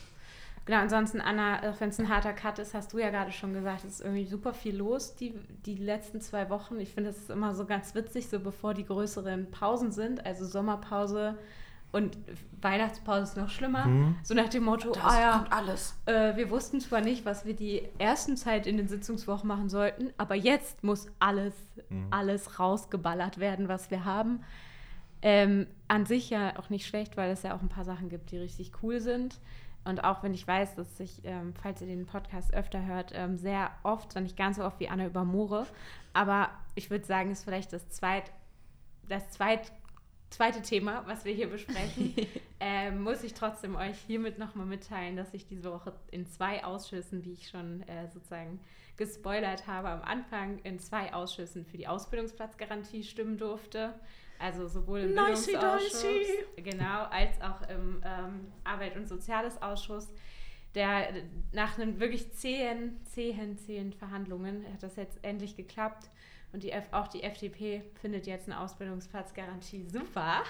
Genau, 0.67 0.79
ansonsten, 0.79 1.21
Anna, 1.21 1.61
wenn 1.79 1.91
es 1.91 2.01
ein 2.01 2.09
harter 2.09 2.33
Cut 2.33 2.59
ist, 2.59 2.73
hast 2.73 2.93
du 2.95 2.99
ja 2.99 3.11
gerade 3.11 3.33
schon 3.33 3.53
gesagt, 3.53 3.85
es 3.85 3.95
ist 3.95 4.01
irgendwie 4.01 4.25
super 4.25 4.55
viel 4.55 4.77
los 4.77 5.15
die, 5.15 5.35
die 5.67 5.77
letzten 5.77 6.23
zwei 6.23 6.49
Wochen. 6.49 6.81
Ich 6.81 6.95
finde, 6.95 7.11
es 7.11 7.19
ist 7.19 7.31
immer 7.31 7.55
so 7.55 7.67
ganz 7.67 7.95
witzig, 7.95 8.29
so 8.29 8.41
bevor 8.41 8.73
die 8.73 8.87
größeren 8.87 9.51
Pausen 9.51 9.93
sind, 9.93 10.25
also 10.25 10.47
Sommerpause 10.47 11.37
und 11.93 12.19
Weihnachtspause 12.61 13.23
ist 13.23 13.37
noch 13.37 13.51
schlimmer. 13.51 13.87
Mhm. 13.87 14.17
So 14.25 14.35
nach 14.35 14.49
dem 14.49 14.65
Motto, 14.65 14.91
das 14.91 15.05
ah 15.05 15.21
ja, 15.21 15.33
kommt 15.39 15.53
alles. 15.53 15.97
Äh, 16.07 16.35
wir 16.37 16.51
wussten 16.51 16.81
zwar 16.81 17.03
nicht, 17.03 17.25
was 17.25 17.45
wir 17.45 17.55
die 17.55 17.83
ersten 17.99 18.37
Zeit 18.37 18.67
in 18.67 18.79
den 18.79 18.89
Sitzungswochen 18.89 19.47
machen 19.47 19.69
sollten, 19.69 20.13
aber 20.17 20.35
jetzt 20.35 20.83
muss 20.83 21.07
alles, 21.21 21.55
mhm. 21.91 22.09
alles 22.11 22.59
rausgeballert 22.59 23.39
werden, 23.39 23.69
was 23.69 23.93
wir 23.93 24.05
haben. 24.05 24.43
Ähm, 25.23 25.69
an 25.87 26.05
sich 26.05 26.31
ja 26.31 26.59
auch 26.59 26.69
nicht 26.69 26.87
schlecht, 26.87 27.17
weil 27.17 27.31
es 27.31 27.45
ja 27.45 27.55
auch 27.55 27.63
ein 27.63 27.69
paar 27.69 27.85
Sachen 27.85 28.09
gibt, 28.09 28.33
die 28.33 28.39
richtig 28.39 28.73
cool 28.83 29.01
sind. 29.01 29.39
Und 29.85 30.03
auch 30.03 30.23
wenn 30.23 30.33
ich 30.33 30.47
weiß, 30.47 30.77
dass 30.77 30.99
ich, 30.99 31.21
ähm, 31.25 31.53
falls 31.63 31.81
ihr 31.81 31.87
den 31.87 32.07
Podcast 32.07 32.55
öfter 32.55 32.85
hört, 32.87 33.13
ähm, 33.15 33.37
sehr 33.37 33.71
oft, 33.83 34.13
zwar 34.13 34.23
nicht 34.23 34.37
ganz 34.37 34.57
so 34.57 34.65
oft 34.65 34.81
wie 34.81 34.89
Anna 34.89 35.07
über 35.07 35.25
Moore, 35.25 35.67
aber 36.13 36.51
ich 36.75 36.91
würde 36.91 37.05
sagen, 37.05 37.31
ist 37.31 37.45
vielleicht 37.45 37.73
das 37.73 37.89
zweit, 37.91 38.33
das 39.09 39.29
zweit 39.31 39.73
zweite 40.35 40.63
Thema, 40.63 41.05
was 41.07 41.25
wir 41.25 41.33
hier 41.33 41.49
besprechen, 41.49 42.15
äh, 42.61 42.91
muss 42.91 43.23
ich 43.23 43.35
trotzdem 43.35 43.77
euch 43.77 43.97
hiermit 44.07 44.39
nochmal 44.39 44.67
mitteilen, 44.67 45.17
dass 45.17 45.33
ich 45.33 45.47
diese 45.47 45.71
Woche 45.71 45.93
in 46.11 46.27
zwei 46.27 46.65
Ausschüssen, 46.65 47.25
wie 47.25 47.33
ich 47.33 47.49
schon 47.49 47.83
äh, 47.83 48.09
sozusagen 48.09 48.61
gespoilert 48.97 49.67
habe, 49.67 49.89
am 49.89 50.03
Anfang 50.03 50.59
in 50.61 50.79
zwei 50.79 51.13
Ausschüssen 51.13 51.65
für 51.65 51.77
die 51.77 51.87
Ausbildungsplatzgarantie 51.87 53.05
stimmen 53.05 53.39
durfte. 53.39 53.95
Also 54.39 54.67
sowohl 54.67 55.01
im 55.01 55.15
nicey, 55.15 55.53
Bildungsausschuss 55.53 56.05
genau, 56.57 57.05
als 57.05 57.41
auch 57.41 57.63
im 57.69 58.03
ähm, 58.05 58.53
Arbeit- 58.65 58.97
und 58.97 59.09
Soziales 59.09 59.61
Ausschuss. 59.63 60.09
Der 60.75 61.09
nach 61.53 61.79
einem 61.79 62.01
wirklich 62.01 62.33
zähen, 62.33 63.01
zähen, 63.05 63.57
zähen 63.59 63.93
Verhandlungen 63.93 64.65
hat 64.73 64.83
das 64.83 64.97
jetzt 64.97 65.23
endlich 65.23 65.57
geklappt. 65.57 66.11
Und 66.53 66.63
die 66.63 66.73
F 66.73 66.87
auch 66.93 67.09
die 67.09 67.23
FDP 67.23 67.83
findet 68.01 68.27
jetzt 68.27 68.49
eine 68.49 68.61
Ausbildungsplatzgarantie 68.61 69.87
super. 69.89 70.43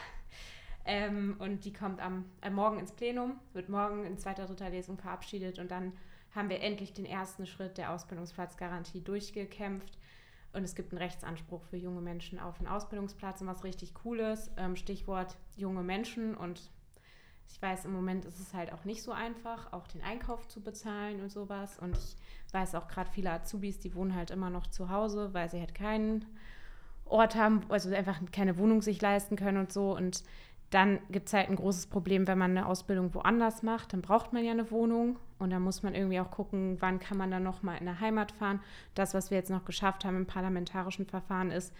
Ähm, 0.87 1.37
und 1.39 1.65
die 1.65 1.73
kommt 1.73 2.01
am 2.01 2.27
äh, 2.43 2.51
morgen 2.51 2.79
ins 2.79 2.93
Plenum, 2.93 3.41
wird 3.55 3.71
morgen 3.71 4.05
in 4.05 4.19
zweiter, 4.19 4.47
dritter 4.47 4.69
Lesung 4.69 4.99
verabschiedet 4.99 5.59
und 5.59 5.71
dann 5.71 5.93
haben 6.35 6.51
wir 6.51 6.61
endlich 6.61 6.93
den 6.93 7.07
ersten 7.07 7.47
Schritt 7.47 7.79
der 7.79 7.91
Ausbildungsplatzgarantie 7.91 9.01
durchgekämpft. 9.01 9.99
Und 10.55 10.65
es 10.65 10.75
gibt 10.75 10.93
einen 10.93 11.03
Rechtsanspruch 11.03 11.65
für 11.65 11.77
junge 11.77 12.01
Menschen 12.01 12.39
auf 12.39 12.59
einen 12.59 12.69
Ausbildungsplatz 12.69 13.41
und 13.41 13.49
was 13.49 13.65
richtig 13.65 13.93
cool 14.05 14.21
ist. 14.21 14.51
Ähm, 14.57 14.77
Stichwort 14.77 15.37
junge 15.57 15.83
Menschen 15.83 16.37
und 16.37 16.71
ich 17.49 17.61
weiß, 17.61 17.85
im 17.85 17.93
Moment 17.93 18.25
ist 18.25 18.41
es 18.41 18.55
halt 18.55 18.73
auch 18.73 18.85
nicht 18.85 19.03
so 19.03 19.13
einfach, 19.13 19.73
auch 19.73 19.87
den 19.87 20.03
Einkauf 20.03 20.49
zu 20.49 20.63
bezahlen 20.63 21.21
und 21.21 21.31
sowas. 21.31 21.79
Und 21.79 21.97
ich 21.97 22.55
weiß 22.55 22.75
auch 22.75 22.89
gerade 22.89 23.11
viele 23.11 23.31
Azubis, 23.31 23.79
die 23.79 23.95
wohnen 23.95 24.15
halt 24.15 24.31
immer 24.31 24.51
noch 24.51 24.67
zu 24.67 24.89
Hause, 24.89 25.35
weil 25.35 25.51
sie 25.51 25.61
halt 25.61 25.75
keinen 25.75 26.25
Ort 27.05 27.37
haben, 27.37 27.63
also 27.69 27.95
einfach 27.95 28.21
keine 28.33 28.57
Wohnung 28.57 28.81
sich 28.81 29.01
leisten 29.01 29.37
können 29.37 29.59
und 29.59 29.73
so. 29.73 29.95
Und 29.95 30.25
dann 30.75 30.99
gibt 31.09 31.29
es 31.29 31.33
halt 31.33 31.49
ein 31.49 31.57
großes 31.57 31.87
Problem, 31.87 32.27
wenn 32.27 32.37
man 32.37 32.51
eine 32.51 32.67
Ausbildung 32.67 33.15
woanders 33.15 33.63
macht, 33.63 33.93
dann 33.93 34.03
braucht 34.03 34.33
man 34.33 34.45
ja 34.45 34.51
eine 34.51 34.73
Wohnung 34.73 35.21
und 35.39 35.51
dann 35.51 35.63
muss 35.63 35.85
man 35.85 35.95
irgendwie 35.95 36.19
auch 36.19 36.33
gucken, 36.33 36.79
wann 36.81 36.99
kann 36.99 37.17
man 37.17 37.31
dann 37.31 37.45
nochmal 37.45 37.79
in 37.79 37.85
der 37.85 38.01
Heimat 38.01 38.33
fahren. 38.33 38.61
Das, 38.97 39.15
was 39.15 39.31
wir 39.31 39.39
jetzt 39.39 39.51
noch 39.51 39.65
geschafft 39.65 40.05
haben 40.05 40.17
im 40.17 40.27
parlamentarischen 40.27 41.07
Verfahren, 41.07 41.53
ist, 41.53 41.73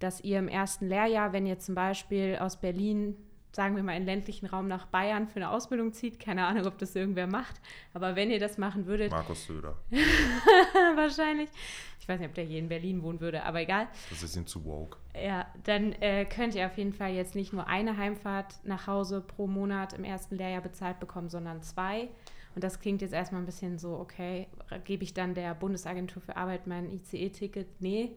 dass 0.00 0.20
ihr 0.20 0.38
im 0.38 0.48
ersten 0.48 0.86
Lehrjahr, 0.86 1.32
wenn 1.32 1.46
ihr 1.46 1.58
zum 1.60 1.74
Beispiel 1.74 2.36
aus 2.40 2.58
Berlin 2.58 3.16
sagen 3.52 3.76
wir 3.76 3.82
mal, 3.82 3.96
in 3.96 4.04
ländlichen 4.04 4.46
Raum 4.46 4.66
nach 4.66 4.86
Bayern 4.86 5.28
für 5.28 5.36
eine 5.36 5.50
Ausbildung 5.50 5.92
zieht. 5.92 6.18
Keine 6.18 6.46
Ahnung, 6.46 6.66
ob 6.66 6.78
das 6.78 6.96
irgendwer 6.96 7.26
macht. 7.26 7.60
Aber 7.92 8.16
wenn 8.16 8.30
ihr 8.30 8.40
das 8.40 8.58
machen 8.58 8.86
würdet. 8.86 9.10
Markus 9.10 9.46
Söder. 9.46 9.76
wahrscheinlich. 10.96 11.50
Ich 12.00 12.08
weiß 12.08 12.18
nicht, 12.18 12.28
ob 12.28 12.34
der 12.34 12.44
hier 12.44 12.58
in 12.58 12.68
Berlin 12.68 13.02
wohnen 13.02 13.20
würde, 13.20 13.44
aber 13.44 13.60
egal. 13.60 13.86
Das 14.10 14.22
ist 14.22 14.34
ihm 14.36 14.46
zu 14.46 14.64
woke. 14.64 14.98
Ja, 15.14 15.46
dann 15.64 15.92
äh, 16.00 16.24
könnt 16.24 16.54
ihr 16.54 16.66
auf 16.66 16.76
jeden 16.76 16.92
Fall 16.92 17.12
jetzt 17.12 17.34
nicht 17.34 17.52
nur 17.52 17.68
eine 17.68 17.96
Heimfahrt 17.96 18.56
nach 18.64 18.86
Hause 18.86 19.20
pro 19.20 19.46
Monat 19.46 19.92
im 19.92 20.04
ersten 20.04 20.36
Lehrjahr 20.36 20.62
bezahlt 20.62 20.98
bekommen, 20.98 21.28
sondern 21.28 21.62
zwei. 21.62 22.08
Und 22.54 22.64
das 22.64 22.80
klingt 22.80 23.02
jetzt 23.02 23.14
erstmal 23.14 23.42
ein 23.42 23.46
bisschen 23.46 23.78
so, 23.78 23.98
okay, 23.98 24.46
gebe 24.84 25.04
ich 25.04 25.14
dann 25.14 25.34
der 25.34 25.54
Bundesagentur 25.54 26.20
für 26.22 26.36
Arbeit 26.36 26.66
mein 26.66 26.90
ICE-Ticket? 26.90 27.80
Nee, 27.80 28.12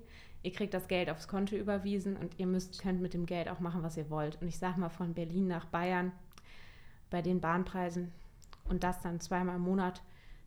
ihr 0.46 0.54
kriegt 0.54 0.74
das 0.76 0.88
Geld 0.88 1.10
aufs 1.10 1.28
Konto 1.28 1.56
überwiesen 1.56 2.16
und 2.16 2.40
ihr 2.40 2.46
müsst, 2.46 2.82
könnt 2.82 3.02
mit 3.02 3.16
dem 3.16 3.26
Geld 3.26 3.50
auch 3.50 3.60
machen, 3.60 3.82
was 3.82 3.98
ihr 3.98 4.10
wollt. 4.12 4.40
Und 4.42 4.48
ich 4.48 4.60
sage 4.60 4.80
mal 4.80 4.90
von 4.90 5.14
Berlin 5.14 5.48
nach 5.48 5.66
Bayern 5.66 6.12
bei 7.10 7.22
den 7.22 7.42
Bahnpreisen 7.42 8.12
und 8.70 8.84
das 8.84 9.02
dann 9.02 9.20
zweimal 9.20 9.56
im 9.56 9.64
Monat. 9.64 10.04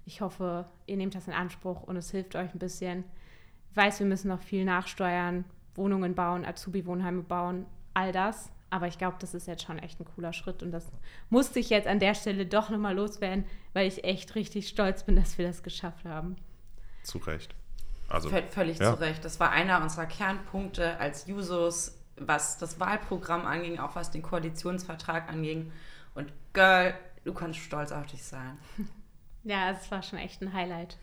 Ich 0.07 0.21
hoffe, 0.21 0.67
ihr 0.87 0.97
nehmt 0.97 1.17
das 1.17 1.27
in 1.27 1.35
Anspruch 1.35 1.83
und 1.83 1.97
es 1.97 2.13
hilft 2.13 2.37
euch 2.37 2.55
ein 2.55 2.61
bisschen. 2.61 3.05
Ich 3.71 3.77
weiß, 3.77 3.99
wir 3.99 4.07
müssen 4.07 4.29
noch 4.29 4.41
viel 4.41 4.65
nachsteuern, 4.65 5.45
Wohnungen 5.75 6.15
bauen, 6.15 6.45
Azubi-Wohnheime 6.45 7.23
bauen, 7.23 7.67
all 7.93 8.13
das. 8.13 8.53
Aber 8.71 8.87
ich 8.87 8.99
glaube, 8.99 9.17
das 9.19 9.35
ist 9.35 9.49
jetzt 9.49 9.65
schon 9.65 9.79
echt 9.79 9.99
ein 9.99 10.05
cooler 10.05 10.33
Schritt 10.33 10.63
und 10.63 10.71
das 10.73 10.93
musste 11.31 11.59
ich 11.59 11.71
jetzt 11.71 11.89
an 11.89 12.01
der 12.01 12.15
Stelle 12.15 12.47
doch 12.47 12.71
nochmal 12.71 12.95
loswerden, 12.95 13.47
weil 13.73 13.89
ich 13.89 14.05
echt 14.05 14.35
richtig 14.35 14.69
stolz 14.69 15.05
bin, 15.05 15.17
dass 15.17 15.39
wir 15.39 15.47
das 15.47 15.63
geschafft 15.63 16.05
haben. 16.05 16.37
Zu 17.03 17.19
Recht. 17.19 17.55
Also, 18.09 18.31
völlig 18.51 18.79
ja. 18.79 18.95
zu 18.95 19.01
Recht. 19.01 19.25
Das 19.25 19.39
war 19.39 19.51
einer 19.51 19.83
unserer 19.83 20.07
Kernpunkte 20.07 20.99
als 20.99 21.27
Jusos, 21.27 21.99
was 22.17 22.59
das 22.59 22.81
Wahlprogramm 22.81 23.47
anging, 23.47 23.79
auch 23.79 23.97
was 23.97 24.11
den 24.11 24.23
Koalitionsvertrag 24.23 25.29
anging. 25.29 25.73
Und 26.15 26.33
Girl, 26.53 26.95
du 27.25 27.35
kannst 27.35 27.61
stolz 27.61 27.93
auf 27.93 28.07
dich 28.07 28.23
sein. 28.23 28.59
Ja, 29.45 29.71
es 29.71 29.91
war 29.91 30.03
schon 30.03 30.19
echt 30.19 30.43
ein 30.43 30.53
Highlight. 30.53 30.99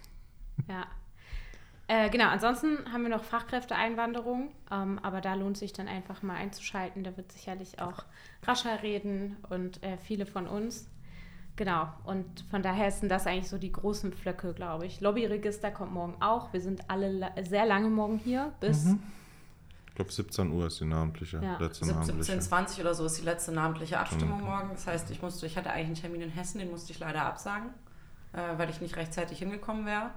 Ja. 0.68 0.86
Äh, 1.88 2.10
genau, 2.10 2.28
ansonsten 2.28 2.92
haben 2.92 3.04
wir 3.04 3.10
noch 3.10 3.24
Fachkräfteeinwanderung, 3.24 4.52
ähm, 4.72 5.00
aber 5.02 5.22
da 5.22 5.36
lohnt 5.36 5.58
sich 5.58 5.72
dann 5.72 5.88
einfach 5.88 6.22
mal 6.22 6.36
einzuschalten. 6.36 7.04
Da 7.04 7.16
wird 7.16 7.32
sicherlich 7.32 7.80
auch 7.80 8.04
rascher 8.44 8.84
reden 8.84 9.38
und 9.50 9.82
äh, 9.84 9.98
viele 9.98 10.26
von 10.26 10.48
uns. 10.48 10.88
Genau, 11.58 11.88
und 12.04 12.26
von 12.52 12.62
daher 12.62 12.92
sind 12.92 13.10
das 13.10 13.28
eigentlich 13.28 13.48
so 13.48 13.58
die 13.58 13.72
großen 13.72 14.12
Pflöcke, 14.12 14.54
glaube 14.54 14.86
ich. 14.86 15.00
Lobbyregister 15.00 15.72
kommt 15.72 15.94
morgen 15.94 16.22
auch. 16.22 16.52
Wir 16.52 16.60
sind 16.60 16.90
alle 16.90 17.12
la 17.12 17.32
sehr 17.44 17.66
lange 17.66 17.90
morgen 17.90 18.18
hier, 18.18 18.54
bis. 18.60 18.84
Mhm. 18.84 19.02
Ich 19.88 19.96
glaube, 19.96 20.12
17 20.12 20.52
Uhr 20.52 20.68
ist 20.68 20.82
die 20.82 20.86
namentliche, 20.86 21.42
ja. 21.42 21.58
letzte 21.58 21.86
17.20 21.86 22.82
oder 22.82 22.94
so 22.94 23.06
ist 23.06 23.18
die 23.18 23.24
letzte 23.24 23.54
namentliche 23.54 23.98
Abstimmung 23.98 24.40
mhm. 24.40 24.46
morgen. 24.46 24.70
Das 24.74 24.86
heißt, 24.86 25.10
ich 25.12 25.22
musste, 25.22 25.46
ich 25.46 25.56
hatte 25.56 25.70
eigentlich 25.70 25.86
einen 25.86 25.96
Termin 25.96 26.22
in 26.22 26.30
Hessen, 26.30 26.60
den 26.60 26.70
musste 26.70 26.92
ich 26.92 27.00
leider 27.00 27.22
absagen, 27.22 27.70
äh, 28.34 28.58
weil 28.58 28.70
ich 28.70 28.82
nicht 28.82 28.98
rechtzeitig 28.98 29.40
hingekommen 29.40 29.86
wäre. 29.86 30.12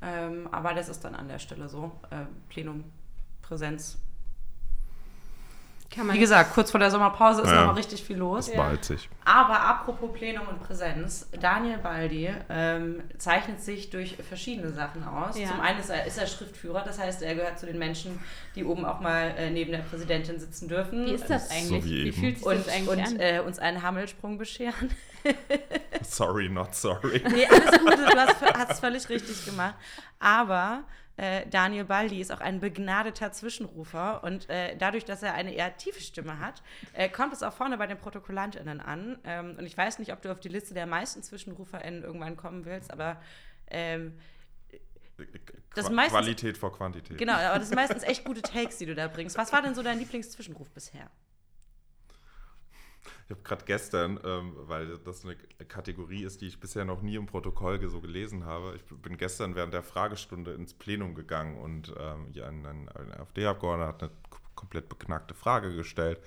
Ähm, 0.00 0.48
aber 0.52 0.74
das 0.74 0.88
ist 0.88 1.02
dann 1.02 1.16
an 1.16 1.26
der 1.26 1.40
Stelle 1.40 1.68
so. 1.68 1.90
Äh, 2.10 2.26
Plenum, 2.48 2.84
Präsenz, 3.42 3.98
wie 5.96 6.18
gesagt, 6.18 6.52
kurz 6.54 6.70
vor 6.70 6.80
der 6.80 6.90
Sommerpause 6.90 7.42
ist 7.42 7.48
ja, 7.48 7.60
noch 7.60 7.66
mal 7.68 7.72
richtig 7.72 8.02
viel 8.02 8.18
los. 8.18 8.46
Das 8.46 8.56
bald 8.56 8.84
sich. 8.84 9.08
Aber 9.24 9.60
apropos 9.60 10.12
Plenum 10.12 10.46
und 10.46 10.62
Präsenz, 10.62 11.28
Daniel 11.40 11.78
Baldi 11.78 12.30
ähm, 12.50 13.02
zeichnet 13.16 13.60
sich 13.60 13.90
durch 13.90 14.16
verschiedene 14.16 14.70
Sachen 14.70 15.02
aus. 15.02 15.38
Ja. 15.38 15.48
Zum 15.48 15.60
einen 15.60 15.80
ist 15.80 15.90
er, 15.90 16.06
ist 16.06 16.18
er, 16.18 16.26
Schriftführer, 16.26 16.82
das 16.84 16.98
heißt, 16.98 17.22
er 17.22 17.34
gehört 17.34 17.58
zu 17.58 17.66
den 17.66 17.78
Menschen, 17.78 18.20
die 18.54 18.64
oben 18.64 18.84
auch 18.84 19.00
mal 19.00 19.34
äh, 19.36 19.50
neben 19.50 19.72
der 19.72 19.78
Präsidentin 19.78 20.38
sitzen 20.38 20.68
dürfen. 20.68 21.06
Wie 21.06 21.12
ist 21.12 21.28
das 21.28 21.50
eigentlich? 21.50 21.82
So 21.82 21.88
wie, 21.88 22.04
wie 22.04 22.12
fühlt 22.12 22.38
sich 22.38 22.46
und, 22.46 22.58
das 22.58 22.68
eigentlich 22.68 22.88
und, 22.88 23.00
an? 23.00 23.20
Äh, 23.20 23.42
uns 23.44 23.58
einen 23.58 23.82
Hammelsprung 23.82 24.38
bescheren. 24.38 24.90
sorry, 26.08 26.48
not 26.48 26.74
sorry. 26.74 27.22
Nee, 27.28 27.46
alles 27.46 27.78
gut, 27.78 27.98
du 27.98 28.16
hast 28.16 28.70
es 28.72 28.80
völlig 28.80 29.08
richtig 29.08 29.44
gemacht. 29.44 29.74
Aber 30.18 30.84
äh, 31.16 31.46
Daniel 31.48 31.84
Baldi 31.84 32.20
ist 32.20 32.32
auch 32.32 32.40
ein 32.40 32.60
begnadeter 32.60 33.32
Zwischenrufer 33.32 34.22
und 34.22 34.48
äh, 34.48 34.76
dadurch, 34.76 35.04
dass 35.04 35.22
er 35.22 35.34
eine 35.34 35.52
eher 35.52 35.76
tiefe 35.76 36.00
Stimme 36.00 36.38
hat, 36.38 36.62
äh, 36.92 37.08
kommt 37.08 37.32
es 37.32 37.42
auch 37.42 37.52
vorne 37.52 37.76
bei 37.76 37.86
den 37.86 37.98
ProtokollantInnen 37.98 38.80
an. 38.80 39.18
Ähm, 39.24 39.56
und 39.58 39.66
ich 39.66 39.76
weiß 39.76 39.98
nicht, 39.98 40.12
ob 40.12 40.22
du 40.22 40.30
auf 40.30 40.40
die 40.40 40.48
Liste 40.48 40.74
der 40.74 40.86
meisten 40.86 41.22
ZwischenruferInnen 41.22 42.04
irgendwann 42.04 42.36
kommen 42.36 42.64
willst, 42.64 42.92
aber 42.92 43.20
ähm, 43.70 44.16
das 45.74 45.90
meistens, 45.90 46.12
Qualität 46.12 46.56
vor 46.56 46.72
Quantität. 46.72 47.18
Genau, 47.18 47.32
aber 47.32 47.58
das 47.58 47.68
sind 47.68 47.76
meistens 47.76 48.04
echt 48.04 48.24
gute 48.24 48.40
Takes, 48.40 48.78
die 48.78 48.86
du 48.86 48.94
da 48.94 49.08
bringst. 49.08 49.36
Was 49.36 49.52
war 49.52 49.62
denn 49.62 49.74
so 49.74 49.82
dein 49.82 49.98
Lieblingszwischenruf 49.98 50.70
bisher? 50.70 51.10
Ich 53.28 53.30
habe 53.32 53.42
gerade 53.42 53.66
gestern, 53.66 54.18
ähm, 54.24 54.54
weil 54.56 54.96
das 55.00 55.22
eine 55.22 55.36
Kategorie 55.36 56.24
ist, 56.24 56.40
die 56.40 56.46
ich 56.46 56.60
bisher 56.60 56.86
noch 56.86 57.02
nie 57.02 57.16
im 57.16 57.26
Protokoll 57.26 57.78
so 57.86 58.00
gelesen 58.00 58.46
habe, 58.46 58.74
ich 58.74 58.82
bin 59.02 59.18
gestern 59.18 59.54
während 59.54 59.74
der 59.74 59.82
Fragestunde 59.82 60.52
ins 60.54 60.72
Plenum 60.72 61.14
gegangen 61.14 61.58
und 61.58 61.94
ähm, 62.00 62.28
ja, 62.32 62.46
ein, 62.46 62.64
ein 62.64 62.88
AfD-Abgeordneter 63.20 63.88
hat 63.88 64.02
eine 64.02 64.12
komplett 64.54 64.88
beknackte 64.88 65.34
Frage 65.34 65.76
gestellt. 65.76 66.20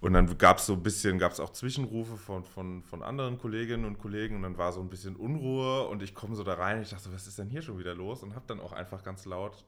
Und 0.00 0.14
dann 0.14 0.38
gab 0.38 0.56
es 0.56 0.66
so 0.66 0.72
ein 0.72 0.82
bisschen, 0.82 1.18
gab 1.18 1.32
es 1.32 1.40
auch 1.40 1.50
Zwischenrufe 1.50 2.16
von, 2.16 2.42
von, 2.42 2.82
von 2.84 3.02
anderen 3.02 3.38
Kolleginnen 3.38 3.84
und 3.84 3.98
Kollegen 3.98 4.36
und 4.36 4.42
dann 4.44 4.56
war 4.56 4.72
so 4.72 4.80
ein 4.80 4.88
bisschen 4.88 5.14
Unruhe 5.14 5.86
und 5.88 6.02
ich 6.02 6.14
komme 6.14 6.36
so 6.36 6.42
da 6.42 6.54
rein 6.54 6.78
und 6.78 6.84
ich 6.84 6.90
dachte, 6.90 7.12
was 7.12 7.26
ist 7.26 7.38
denn 7.38 7.50
hier 7.50 7.60
schon 7.60 7.78
wieder 7.78 7.94
los? 7.94 8.22
Und 8.22 8.34
habe 8.34 8.46
dann 8.46 8.60
auch 8.60 8.72
einfach 8.72 9.02
ganz 9.04 9.26
laut, 9.26 9.62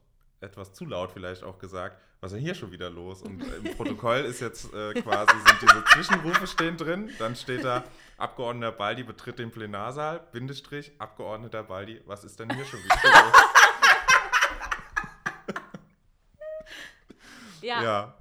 etwas 0.45 0.73
zu 0.73 0.85
laut 0.85 1.11
vielleicht 1.13 1.43
auch 1.43 1.59
gesagt, 1.59 2.01
was 2.21 2.33
ist 2.33 2.37
denn 2.37 2.45
hier 2.45 2.55
schon 2.55 2.71
wieder 2.71 2.89
los? 2.89 3.23
Und 3.23 3.43
im 3.43 3.77
Protokoll 3.77 4.21
ist 4.21 4.41
jetzt 4.41 4.73
äh, 4.73 4.95
quasi, 4.95 5.35
sind 5.47 5.63
diese 5.63 5.85
Zwischenrufe 5.93 6.47
stehen 6.47 6.77
drin, 6.77 7.11
dann 7.19 7.37
steht 7.37 7.65
da, 7.65 7.85
Abgeordneter 8.17 8.73
Baldi 8.73 9.03
betritt 9.03 9.39
den 9.39 9.51
Plenarsaal, 9.51 10.21
Bindestrich, 10.33 10.93
Abgeordneter 10.99 11.65
Baldi, 11.65 12.01
was 12.07 12.25
ist 12.25 12.39
denn 12.41 12.55
hier 12.55 12.65
schon 12.65 12.83
wieder 12.83 12.95
los? 12.95 13.33
ja. 17.63 17.83
ja. 17.83 18.15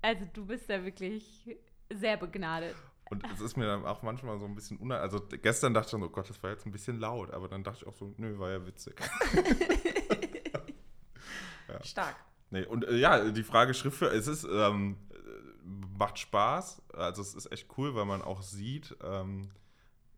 Also 0.00 0.26
du 0.32 0.46
bist 0.46 0.68
ja 0.68 0.82
wirklich 0.84 1.56
sehr 1.92 2.16
begnadet. 2.16 2.76
Und 3.10 3.24
es 3.34 3.40
ist 3.40 3.56
mir 3.56 3.66
dann 3.66 3.84
auch 3.84 4.02
manchmal 4.02 4.38
so 4.38 4.46
ein 4.46 4.54
bisschen 4.54 4.78
unangenehm. 4.78 5.02
Also 5.02 5.26
gestern 5.42 5.74
dachte 5.74 5.88
ich 5.88 5.90
dann, 5.90 6.02
oh 6.04 6.08
Gott, 6.08 6.30
das 6.30 6.40
war 6.42 6.50
jetzt 6.50 6.64
ein 6.64 6.70
bisschen 6.70 7.00
laut. 7.00 7.32
Aber 7.32 7.48
dann 7.48 7.64
dachte 7.64 7.78
ich 7.82 7.86
auch 7.86 7.94
so, 7.94 8.14
nö, 8.16 8.38
war 8.38 8.50
ja 8.50 8.64
witzig. 8.64 8.94
ja. 11.72 11.84
Stark. 11.84 12.16
Nee, 12.50 12.64
und 12.64 12.84
äh, 12.86 12.96
ja, 12.96 13.30
die 13.30 13.42
Frage 13.42 13.74
Schriftführer, 13.74 14.12
es 14.12 14.26
ist, 14.26 14.44
ähm, 14.44 14.96
macht 15.96 16.18
Spaß. 16.18 16.82
Also 16.94 17.22
es 17.22 17.34
ist 17.34 17.52
echt 17.52 17.68
cool, 17.78 17.94
weil 17.94 18.06
man 18.06 18.22
auch 18.22 18.42
sieht, 18.42 18.96
ähm, 19.02 19.50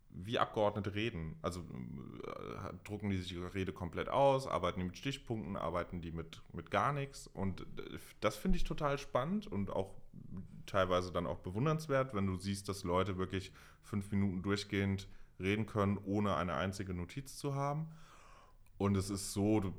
wie 0.09 0.39
Abgeordnete 0.39 0.95
reden. 0.95 1.37
Also 1.41 1.61
äh, 1.61 2.73
drucken 2.83 3.09
die 3.09 3.17
sich 3.17 3.33
ihre 3.33 3.53
Rede 3.53 3.73
komplett 3.73 4.09
aus, 4.09 4.47
arbeiten 4.47 4.79
die 4.79 4.85
mit 4.85 4.97
Stichpunkten, 4.97 5.55
arbeiten 5.55 6.01
die 6.01 6.11
mit, 6.11 6.41
mit 6.53 6.71
gar 6.71 6.93
nichts. 6.93 7.27
Und 7.27 7.61
äh, 7.61 7.97
das 8.19 8.35
finde 8.35 8.57
ich 8.57 8.63
total 8.63 8.97
spannend 8.97 9.47
und 9.47 9.69
auch 9.69 9.93
teilweise 10.65 11.11
dann 11.11 11.27
auch 11.27 11.39
bewundernswert, 11.39 12.13
wenn 12.13 12.25
du 12.25 12.35
siehst, 12.35 12.69
dass 12.69 12.83
Leute 12.83 13.17
wirklich 13.17 13.51
fünf 13.81 14.11
Minuten 14.11 14.41
durchgehend 14.41 15.07
reden 15.39 15.65
können, 15.65 15.97
ohne 15.97 16.35
eine 16.35 16.53
einzige 16.53 16.93
Notiz 16.93 17.37
zu 17.37 17.55
haben. 17.55 17.87
Und 18.77 18.95
es 18.95 19.09
ist 19.09 19.33
so, 19.33 19.59
du, 19.59 19.73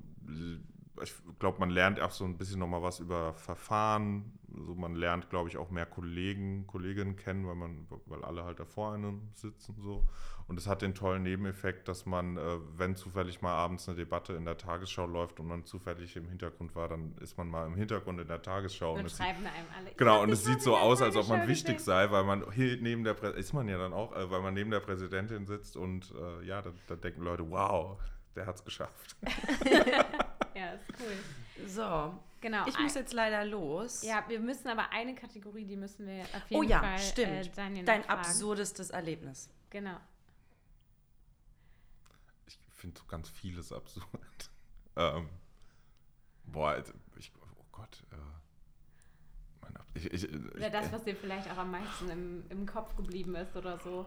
ich 1.02 1.12
glaube, 1.38 1.58
man 1.58 1.70
lernt 1.70 2.00
auch 2.00 2.10
so 2.10 2.24
ein 2.24 2.36
bisschen 2.36 2.60
nochmal 2.60 2.82
was 2.82 3.00
über 3.00 3.34
Verfahren. 3.34 4.38
Also 4.56 4.74
man 4.74 4.94
lernt, 4.94 5.30
glaube 5.30 5.48
ich, 5.48 5.56
auch 5.56 5.70
mehr 5.70 5.86
Kollegen, 5.86 6.66
Kolleginnen 6.66 7.16
kennen, 7.16 7.46
weil 7.46 7.56
man, 7.56 7.88
weil 8.06 8.24
alle 8.24 8.44
halt 8.44 8.60
da 8.60 8.64
vor 8.64 8.94
einem 8.94 9.28
sitzen 9.32 9.74
so. 9.82 10.04
Und 10.46 10.58
es 10.58 10.66
hat 10.66 10.82
den 10.82 10.94
tollen 10.94 11.22
Nebeneffekt, 11.22 11.88
dass 11.88 12.06
man, 12.06 12.36
äh, 12.36 12.58
wenn 12.76 12.96
zufällig 12.96 13.40
mal 13.40 13.54
abends 13.54 13.88
eine 13.88 13.96
Debatte 13.96 14.34
in 14.34 14.44
der 14.44 14.58
Tagesschau 14.58 15.06
läuft 15.06 15.40
und 15.40 15.48
man 15.48 15.64
zufällig 15.64 16.14
im 16.16 16.28
Hintergrund 16.28 16.74
war, 16.76 16.88
dann 16.88 17.16
ist 17.18 17.38
man 17.38 17.48
mal 17.48 17.66
im 17.66 17.74
Hintergrund 17.74 18.20
in 18.20 18.28
der 18.28 18.42
Tagesschau. 18.42 18.92
Und, 18.92 19.00
und 19.00 19.10
schreiben 19.10 19.38
sieht, 19.38 19.52
einem 19.52 19.66
alle. 19.76 19.94
Genau, 19.96 20.22
und 20.22 20.30
es 20.30 20.44
sieht 20.44 20.60
so 20.60 20.76
aus, 20.76 21.00
als 21.00 21.16
ob 21.16 21.28
man 21.28 21.48
wichtig 21.48 21.80
sei, 21.80 22.10
weil 22.10 22.24
man 22.24 22.44
neben 22.54 23.04
der 23.04 23.14
Prä 23.14 23.30
ist 23.30 23.54
man 23.54 23.68
ja 23.68 23.78
dann 23.78 23.92
auch, 23.92 24.14
äh, 24.14 24.30
weil 24.30 24.42
man 24.42 24.54
neben 24.54 24.70
der 24.70 24.80
Präsidentin 24.80 25.46
sitzt 25.46 25.76
und 25.76 26.12
äh, 26.14 26.46
ja, 26.46 26.60
da, 26.62 26.70
da 26.86 26.96
denken 26.96 27.22
Leute, 27.22 27.50
wow, 27.50 27.98
der 28.36 28.46
hat 28.46 28.56
es 28.56 28.64
geschafft. 28.64 29.16
ja, 30.54 30.72
ist 30.72 30.84
cool. 31.00 31.66
So, 31.66 32.18
genau. 32.40 32.66
Ich 32.66 32.78
muss 32.78 32.94
jetzt 32.94 33.12
leider 33.12 33.44
los. 33.44 34.02
Ja, 34.02 34.24
wir 34.28 34.40
müssen 34.40 34.68
aber 34.68 34.90
eine 34.90 35.14
Kategorie, 35.14 35.64
die 35.64 35.76
müssen 35.76 36.06
wir 36.06 36.22
auf 36.22 36.50
jeden 36.50 36.56
oh, 36.56 36.62
ja, 36.62 36.80
Fall. 36.80 36.98
Stimmt. 36.98 37.58
Äh, 37.58 37.84
Dein 37.84 37.84
fragen. 37.84 38.08
absurdestes 38.08 38.90
Erlebnis. 38.90 39.48
Genau. 39.70 39.96
Ich 42.46 42.58
finde 42.72 42.98
so 42.98 43.06
ganz 43.06 43.28
vieles 43.28 43.72
absurd. 43.72 44.50
ähm, 44.96 45.28
boah, 46.44 46.70
also, 46.70 46.92
ich, 47.16 47.32
oh 47.40 47.64
Gott. 47.72 48.02
Äh, 48.10 48.16
ich, 49.96 50.12
ich, 50.12 50.28
oder 50.56 50.70
das, 50.70 50.90
was 50.90 51.04
dir 51.04 51.14
vielleicht 51.14 51.48
auch 51.50 51.58
am 51.58 51.70
meisten 51.70 52.10
im, 52.10 52.44
im 52.48 52.66
Kopf 52.66 52.96
geblieben 52.96 53.36
ist 53.36 53.54
oder 53.54 53.78
so 53.78 54.06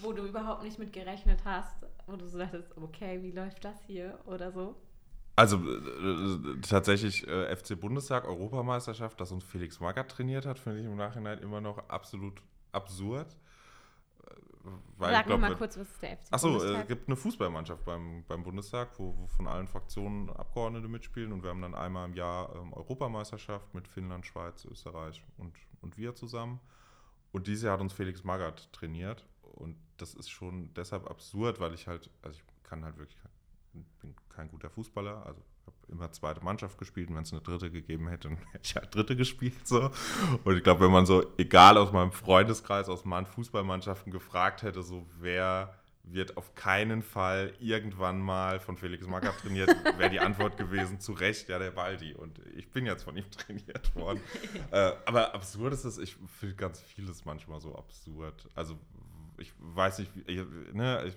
wo 0.00 0.12
du 0.12 0.24
überhaupt 0.24 0.62
nicht 0.62 0.78
mit 0.78 0.92
gerechnet 0.92 1.40
hast, 1.44 1.86
wo 2.06 2.16
du 2.16 2.26
so 2.26 2.38
dachtest, 2.38 2.76
okay, 2.76 3.22
wie 3.22 3.32
läuft 3.32 3.64
das 3.64 3.76
hier 3.86 4.18
oder 4.26 4.52
so? 4.52 4.76
Also 5.38 5.56
äh, 5.58 6.60
tatsächlich 6.62 7.24
äh, 7.28 7.54
FC 7.54 7.78
Bundestag, 7.78 8.24
Europameisterschaft, 8.26 9.20
dass 9.20 9.30
uns 9.30 9.44
Felix 9.44 9.78
Magath 9.78 10.10
trainiert 10.10 10.46
hat, 10.46 10.58
finde 10.58 10.80
ich 10.80 10.86
im 10.86 10.96
Nachhinein 10.96 11.38
immer 11.38 11.60
noch 11.60 11.78
absolut 11.88 12.42
absurd. 12.72 13.36
Äh, 14.26 14.34
weil, 14.96 15.12
Sag 15.12 15.26
glaub, 15.26 15.40
mal 15.40 15.54
kurz, 15.54 15.78
was 15.78 15.88
ist 15.88 16.02
der 16.02 16.16
FC 16.16 16.32
Achso, 16.32 16.56
es 16.56 16.64
äh, 16.64 16.84
gibt 16.88 17.06
eine 17.06 17.14
Fußballmannschaft 17.14 17.84
beim, 17.84 18.24
beim 18.26 18.42
Bundestag, 18.42 18.98
wo, 18.98 19.16
wo, 19.16 19.28
von 19.28 19.46
allen 19.46 19.68
Fraktionen 19.68 20.28
Abgeordnete 20.28 20.88
mitspielen 20.88 21.32
und 21.32 21.44
wir 21.44 21.50
haben 21.50 21.62
dann 21.62 21.76
einmal 21.76 22.08
im 22.08 22.14
Jahr 22.14 22.56
ähm, 22.56 22.72
Europameisterschaft 22.72 23.72
mit 23.74 23.86
Finnland, 23.86 24.26
Schweiz, 24.26 24.64
Österreich 24.64 25.22
und, 25.36 25.54
und 25.82 25.96
wir 25.96 26.16
zusammen. 26.16 26.58
Und 27.30 27.46
dieses 27.46 27.62
Jahr 27.62 27.74
hat 27.74 27.80
uns 27.80 27.92
Felix 27.92 28.24
Magath 28.24 28.72
trainiert 28.72 29.24
und 29.42 29.76
das 29.98 30.14
ist 30.14 30.30
schon 30.30 30.74
deshalb 30.74 31.08
absurd, 31.08 31.60
weil 31.60 31.74
ich 31.74 31.86
halt, 31.86 32.10
also 32.22 32.36
ich 32.36 32.62
kann 32.64 32.84
halt 32.84 32.98
wirklich 32.98 33.22
bin 33.72 34.14
kein 34.28 34.48
guter 34.48 34.70
Fußballer, 34.70 35.26
also 35.26 35.42
habe 35.66 35.76
immer 35.88 36.10
zweite 36.12 36.42
Mannschaft 36.42 36.78
gespielt 36.78 37.10
und 37.10 37.16
wenn 37.16 37.22
es 37.22 37.32
eine 37.32 37.42
dritte 37.42 37.70
gegeben 37.70 38.08
hätte, 38.08 38.28
dann 38.28 38.38
hätte 38.52 38.64
ich 38.64 38.76
halt 38.76 38.94
dritte 38.94 39.16
gespielt. 39.16 39.66
So. 39.66 39.90
Und 40.44 40.56
ich 40.56 40.62
glaube, 40.62 40.84
wenn 40.84 40.92
man 40.92 41.06
so, 41.06 41.24
egal 41.36 41.76
aus 41.76 41.92
meinem 41.92 42.12
Freundeskreis, 42.12 42.88
aus 42.88 43.04
meinen 43.04 43.26
Fußballmannschaften 43.26 44.12
gefragt 44.12 44.62
hätte, 44.62 44.82
so 44.82 45.06
wer 45.20 45.74
wird 46.12 46.36
auf 46.38 46.54
keinen 46.54 47.02
Fall 47.02 47.52
irgendwann 47.60 48.20
mal 48.20 48.60
von 48.60 48.76
Felix 48.76 49.06
Magath 49.06 49.40
trainiert, 49.40 49.68
wäre 49.98 50.10
die 50.10 50.20
Antwort 50.20 50.56
gewesen, 50.56 51.00
zu 51.00 51.12
Recht, 51.12 51.48
ja, 51.48 51.58
der 51.58 51.70
Baldi. 51.70 52.14
Und 52.14 52.40
ich 52.56 52.70
bin 52.70 52.86
jetzt 52.86 53.04
von 53.04 53.16
ihm 53.16 53.30
trainiert 53.30 53.94
worden. 53.94 54.20
äh, 54.70 54.92
aber 55.04 55.34
absurd 55.34 55.74
ist 55.74 55.84
es, 55.84 55.98
ich 55.98 56.16
finde 56.38 56.54
ganz 56.54 56.80
vieles 56.80 57.24
manchmal 57.24 57.60
so 57.60 57.74
absurd. 57.74 58.48
Also 58.54 58.78
ich 59.36 59.52
weiß 59.58 60.00
nicht, 60.00 60.10
ich, 60.26 60.42
ne, 60.72 61.04
ich 61.06 61.14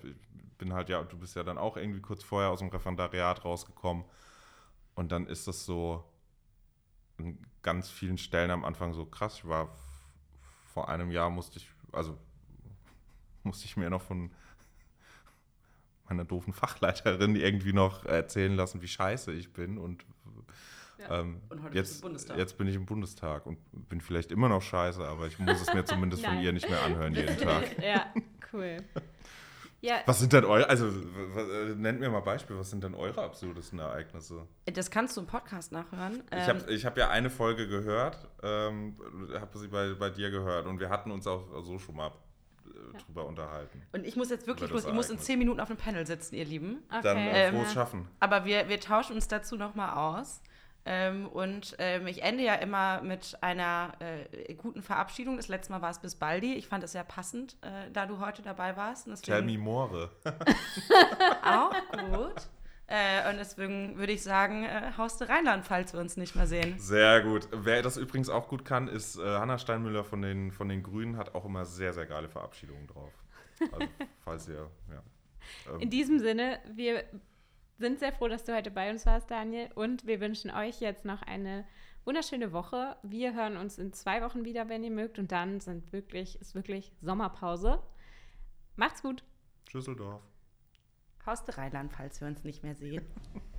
bin 0.62 0.74
halt 0.74 0.88
ja, 0.88 1.02
du 1.02 1.18
bist 1.18 1.34
ja 1.34 1.42
dann 1.42 1.58
auch 1.58 1.76
irgendwie 1.76 2.00
kurz 2.00 2.22
vorher 2.22 2.50
aus 2.50 2.60
dem 2.60 2.68
Referendariat 2.68 3.44
rausgekommen. 3.44 4.04
Und 4.94 5.10
dann 5.10 5.26
ist 5.26 5.48
das 5.48 5.64
so 5.64 6.04
an 7.18 7.36
ganz 7.62 7.90
vielen 7.90 8.16
Stellen 8.16 8.52
am 8.52 8.64
Anfang 8.64 8.92
so 8.94 9.04
krass. 9.04 9.38
Ich 9.38 9.48
war 9.48 9.76
vor 10.72 10.88
einem 10.88 11.10
Jahr 11.10 11.30
musste 11.30 11.58
ich, 11.58 11.68
also 11.90 12.16
musste 13.42 13.64
ich 13.64 13.76
mir 13.76 13.90
noch 13.90 14.02
von 14.02 14.30
meiner 16.08 16.24
doofen 16.24 16.52
Fachleiterin 16.52 17.34
irgendwie 17.34 17.72
noch 17.72 18.04
erzählen 18.04 18.54
lassen, 18.54 18.82
wie 18.82 18.88
scheiße 18.88 19.32
ich 19.32 19.52
bin 19.52 19.78
und 19.78 20.04
ähm, 21.10 21.40
und 21.48 21.74
jetzt, 21.74 22.04
jetzt 22.36 22.56
bin 22.56 22.68
ich 22.68 22.76
im 22.76 22.86
Bundestag 22.86 23.44
und 23.46 23.58
bin 23.88 24.00
vielleicht 24.00 24.30
immer 24.30 24.48
noch 24.48 24.62
scheiße, 24.62 25.04
aber 25.04 25.26
ich 25.26 25.36
muss 25.40 25.60
es 25.60 25.74
mir 25.74 25.84
zumindest 25.84 26.24
von 26.24 26.38
ihr 26.38 26.52
nicht 26.52 26.70
mehr 26.70 26.80
anhören 26.80 27.12
jeden 27.12 27.36
Tag. 27.38 27.82
Ja, 27.82 28.06
cool. 28.52 28.76
Ja. 29.82 29.96
Was 30.06 30.20
sind 30.20 30.32
denn 30.32 30.44
eure, 30.44 30.68
also 30.68 30.86
äh, 30.86 31.74
nennt 31.74 31.98
mir 31.98 32.08
mal 32.08 32.20
Beispiel, 32.20 32.56
was 32.56 32.70
sind 32.70 32.84
denn 32.84 32.94
eure 32.94 33.20
absurdesten 33.20 33.80
Ereignisse? 33.80 34.46
Das 34.72 34.92
kannst 34.92 35.16
du 35.16 35.22
im 35.22 35.26
Podcast 35.26 35.72
nachhören. 35.72 36.22
Ich 36.30 36.48
habe 36.48 36.72
ähm, 36.72 36.84
hab 36.84 36.96
ja 36.96 37.10
eine 37.10 37.30
Folge 37.30 37.66
gehört, 37.66 38.28
ähm, 38.44 38.96
habe 39.34 39.58
sie 39.58 39.66
bei, 39.66 39.94
bei 39.94 40.08
dir 40.08 40.30
gehört 40.30 40.66
und 40.66 40.78
wir 40.78 40.88
hatten 40.88 41.10
uns 41.10 41.26
auch 41.26 41.64
so 41.64 41.80
schon 41.80 41.96
mal 41.96 42.12
äh, 42.64 42.98
drüber 42.98 43.26
unterhalten. 43.26 43.82
Und 43.92 44.06
ich 44.06 44.14
muss 44.14 44.30
jetzt 44.30 44.46
wirklich, 44.46 44.68
ich 44.68 44.72
muss, 44.72 44.86
ich 44.86 44.92
muss 44.92 45.10
in 45.10 45.18
zehn 45.18 45.36
Minuten 45.40 45.58
auf 45.58 45.68
dem 45.68 45.76
Panel 45.76 46.06
sitzen, 46.06 46.36
ihr 46.36 46.44
Lieben. 46.44 46.84
Okay. 46.88 47.00
Dann 47.02 47.18
äh, 47.18 47.50
frohes 47.50 47.72
Schaffen. 47.72 48.08
Aber 48.20 48.44
wir, 48.44 48.68
wir 48.68 48.78
tauschen 48.78 49.16
uns 49.16 49.26
dazu 49.26 49.56
nochmal 49.56 49.94
aus. 49.96 50.42
Ähm, 50.84 51.28
und 51.28 51.76
ähm, 51.78 52.06
ich 52.06 52.22
ende 52.22 52.42
ja 52.42 52.54
immer 52.54 53.02
mit 53.02 53.38
einer 53.40 53.92
äh, 54.00 54.54
guten 54.54 54.82
Verabschiedung. 54.82 55.36
Das 55.36 55.48
letzte 55.48 55.72
Mal 55.72 55.82
war 55.82 55.90
es 55.90 56.00
bis 56.00 56.16
Baldi. 56.16 56.54
Ich 56.54 56.66
fand 56.66 56.82
es 56.82 56.92
sehr 56.92 57.04
passend, 57.04 57.56
äh, 57.62 57.90
da 57.92 58.06
du 58.06 58.18
heute 58.18 58.42
dabei 58.42 58.76
warst. 58.76 59.08
Tell 59.22 59.42
me 59.42 59.58
more. 59.58 60.10
auch 61.44 61.72
gut. 62.10 62.48
Äh, 62.88 63.30
und 63.30 63.38
deswegen 63.38 63.96
würde 63.96 64.12
ich 64.12 64.22
sagen, 64.22 64.64
äh, 64.64 64.92
haust 64.98 65.20
du 65.20 65.28
Rheinland, 65.28 65.64
falls 65.64 65.92
wir 65.94 66.00
uns 66.00 66.16
nicht 66.16 66.34
mehr 66.34 66.46
sehen. 66.46 66.78
Sehr 66.78 67.22
gut. 67.22 67.48
Wer 67.52 67.80
das 67.82 67.96
übrigens 67.96 68.28
auch 68.28 68.48
gut 68.48 68.64
kann, 68.64 68.88
ist 68.88 69.16
äh, 69.16 69.22
Hanna 69.22 69.58
Steinmüller 69.58 70.04
von 70.04 70.20
den, 70.20 70.50
von 70.50 70.68
den 70.68 70.82
Grünen, 70.82 71.16
hat 71.16 71.34
auch 71.34 71.44
immer 71.44 71.64
sehr, 71.64 71.92
sehr 71.92 72.06
geile 72.06 72.28
Verabschiedungen 72.28 72.86
drauf. 72.88 73.12
Also, 73.60 73.86
falls 74.24 74.48
ihr, 74.48 74.68
ja. 74.90 75.02
Ähm. 75.72 75.80
In 75.80 75.90
diesem 75.90 76.18
Sinne, 76.18 76.58
wir 76.74 77.04
sind 77.82 77.98
sehr 77.98 78.12
froh, 78.12 78.28
dass 78.28 78.44
du 78.44 78.54
heute 78.56 78.70
bei 78.70 78.90
uns 78.90 79.04
warst, 79.04 79.30
Daniel. 79.30 79.68
Und 79.74 80.06
wir 80.06 80.20
wünschen 80.20 80.50
euch 80.50 80.80
jetzt 80.80 81.04
noch 81.04 81.20
eine 81.20 81.66
wunderschöne 82.04 82.52
Woche. 82.52 82.96
Wir 83.02 83.34
hören 83.34 83.58
uns 83.58 83.76
in 83.76 83.92
zwei 83.92 84.22
Wochen 84.22 84.44
wieder, 84.46 84.70
wenn 84.70 84.82
ihr 84.82 84.90
mögt. 84.90 85.18
Und 85.18 85.32
dann 85.32 85.60
sind 85.60 85.92
wirklich, 85.92 86.40
ist 86.40 86.54
wirklich 86.54 86.92
Sommerpause. 87.02 87.82
Macht's 88.76 89.02
gut. 89.02 89.24
Schüsseldorf. 89.68 90.22
Horst 91.26 91.56
Rheinland, 91.58 91.92
falls 91.92 92.20
wir 92.20 92.28
uns 92.28 92.42
nicht 92.44 92.62
mehr 92.62 92.74
sehen. 92.74 93.04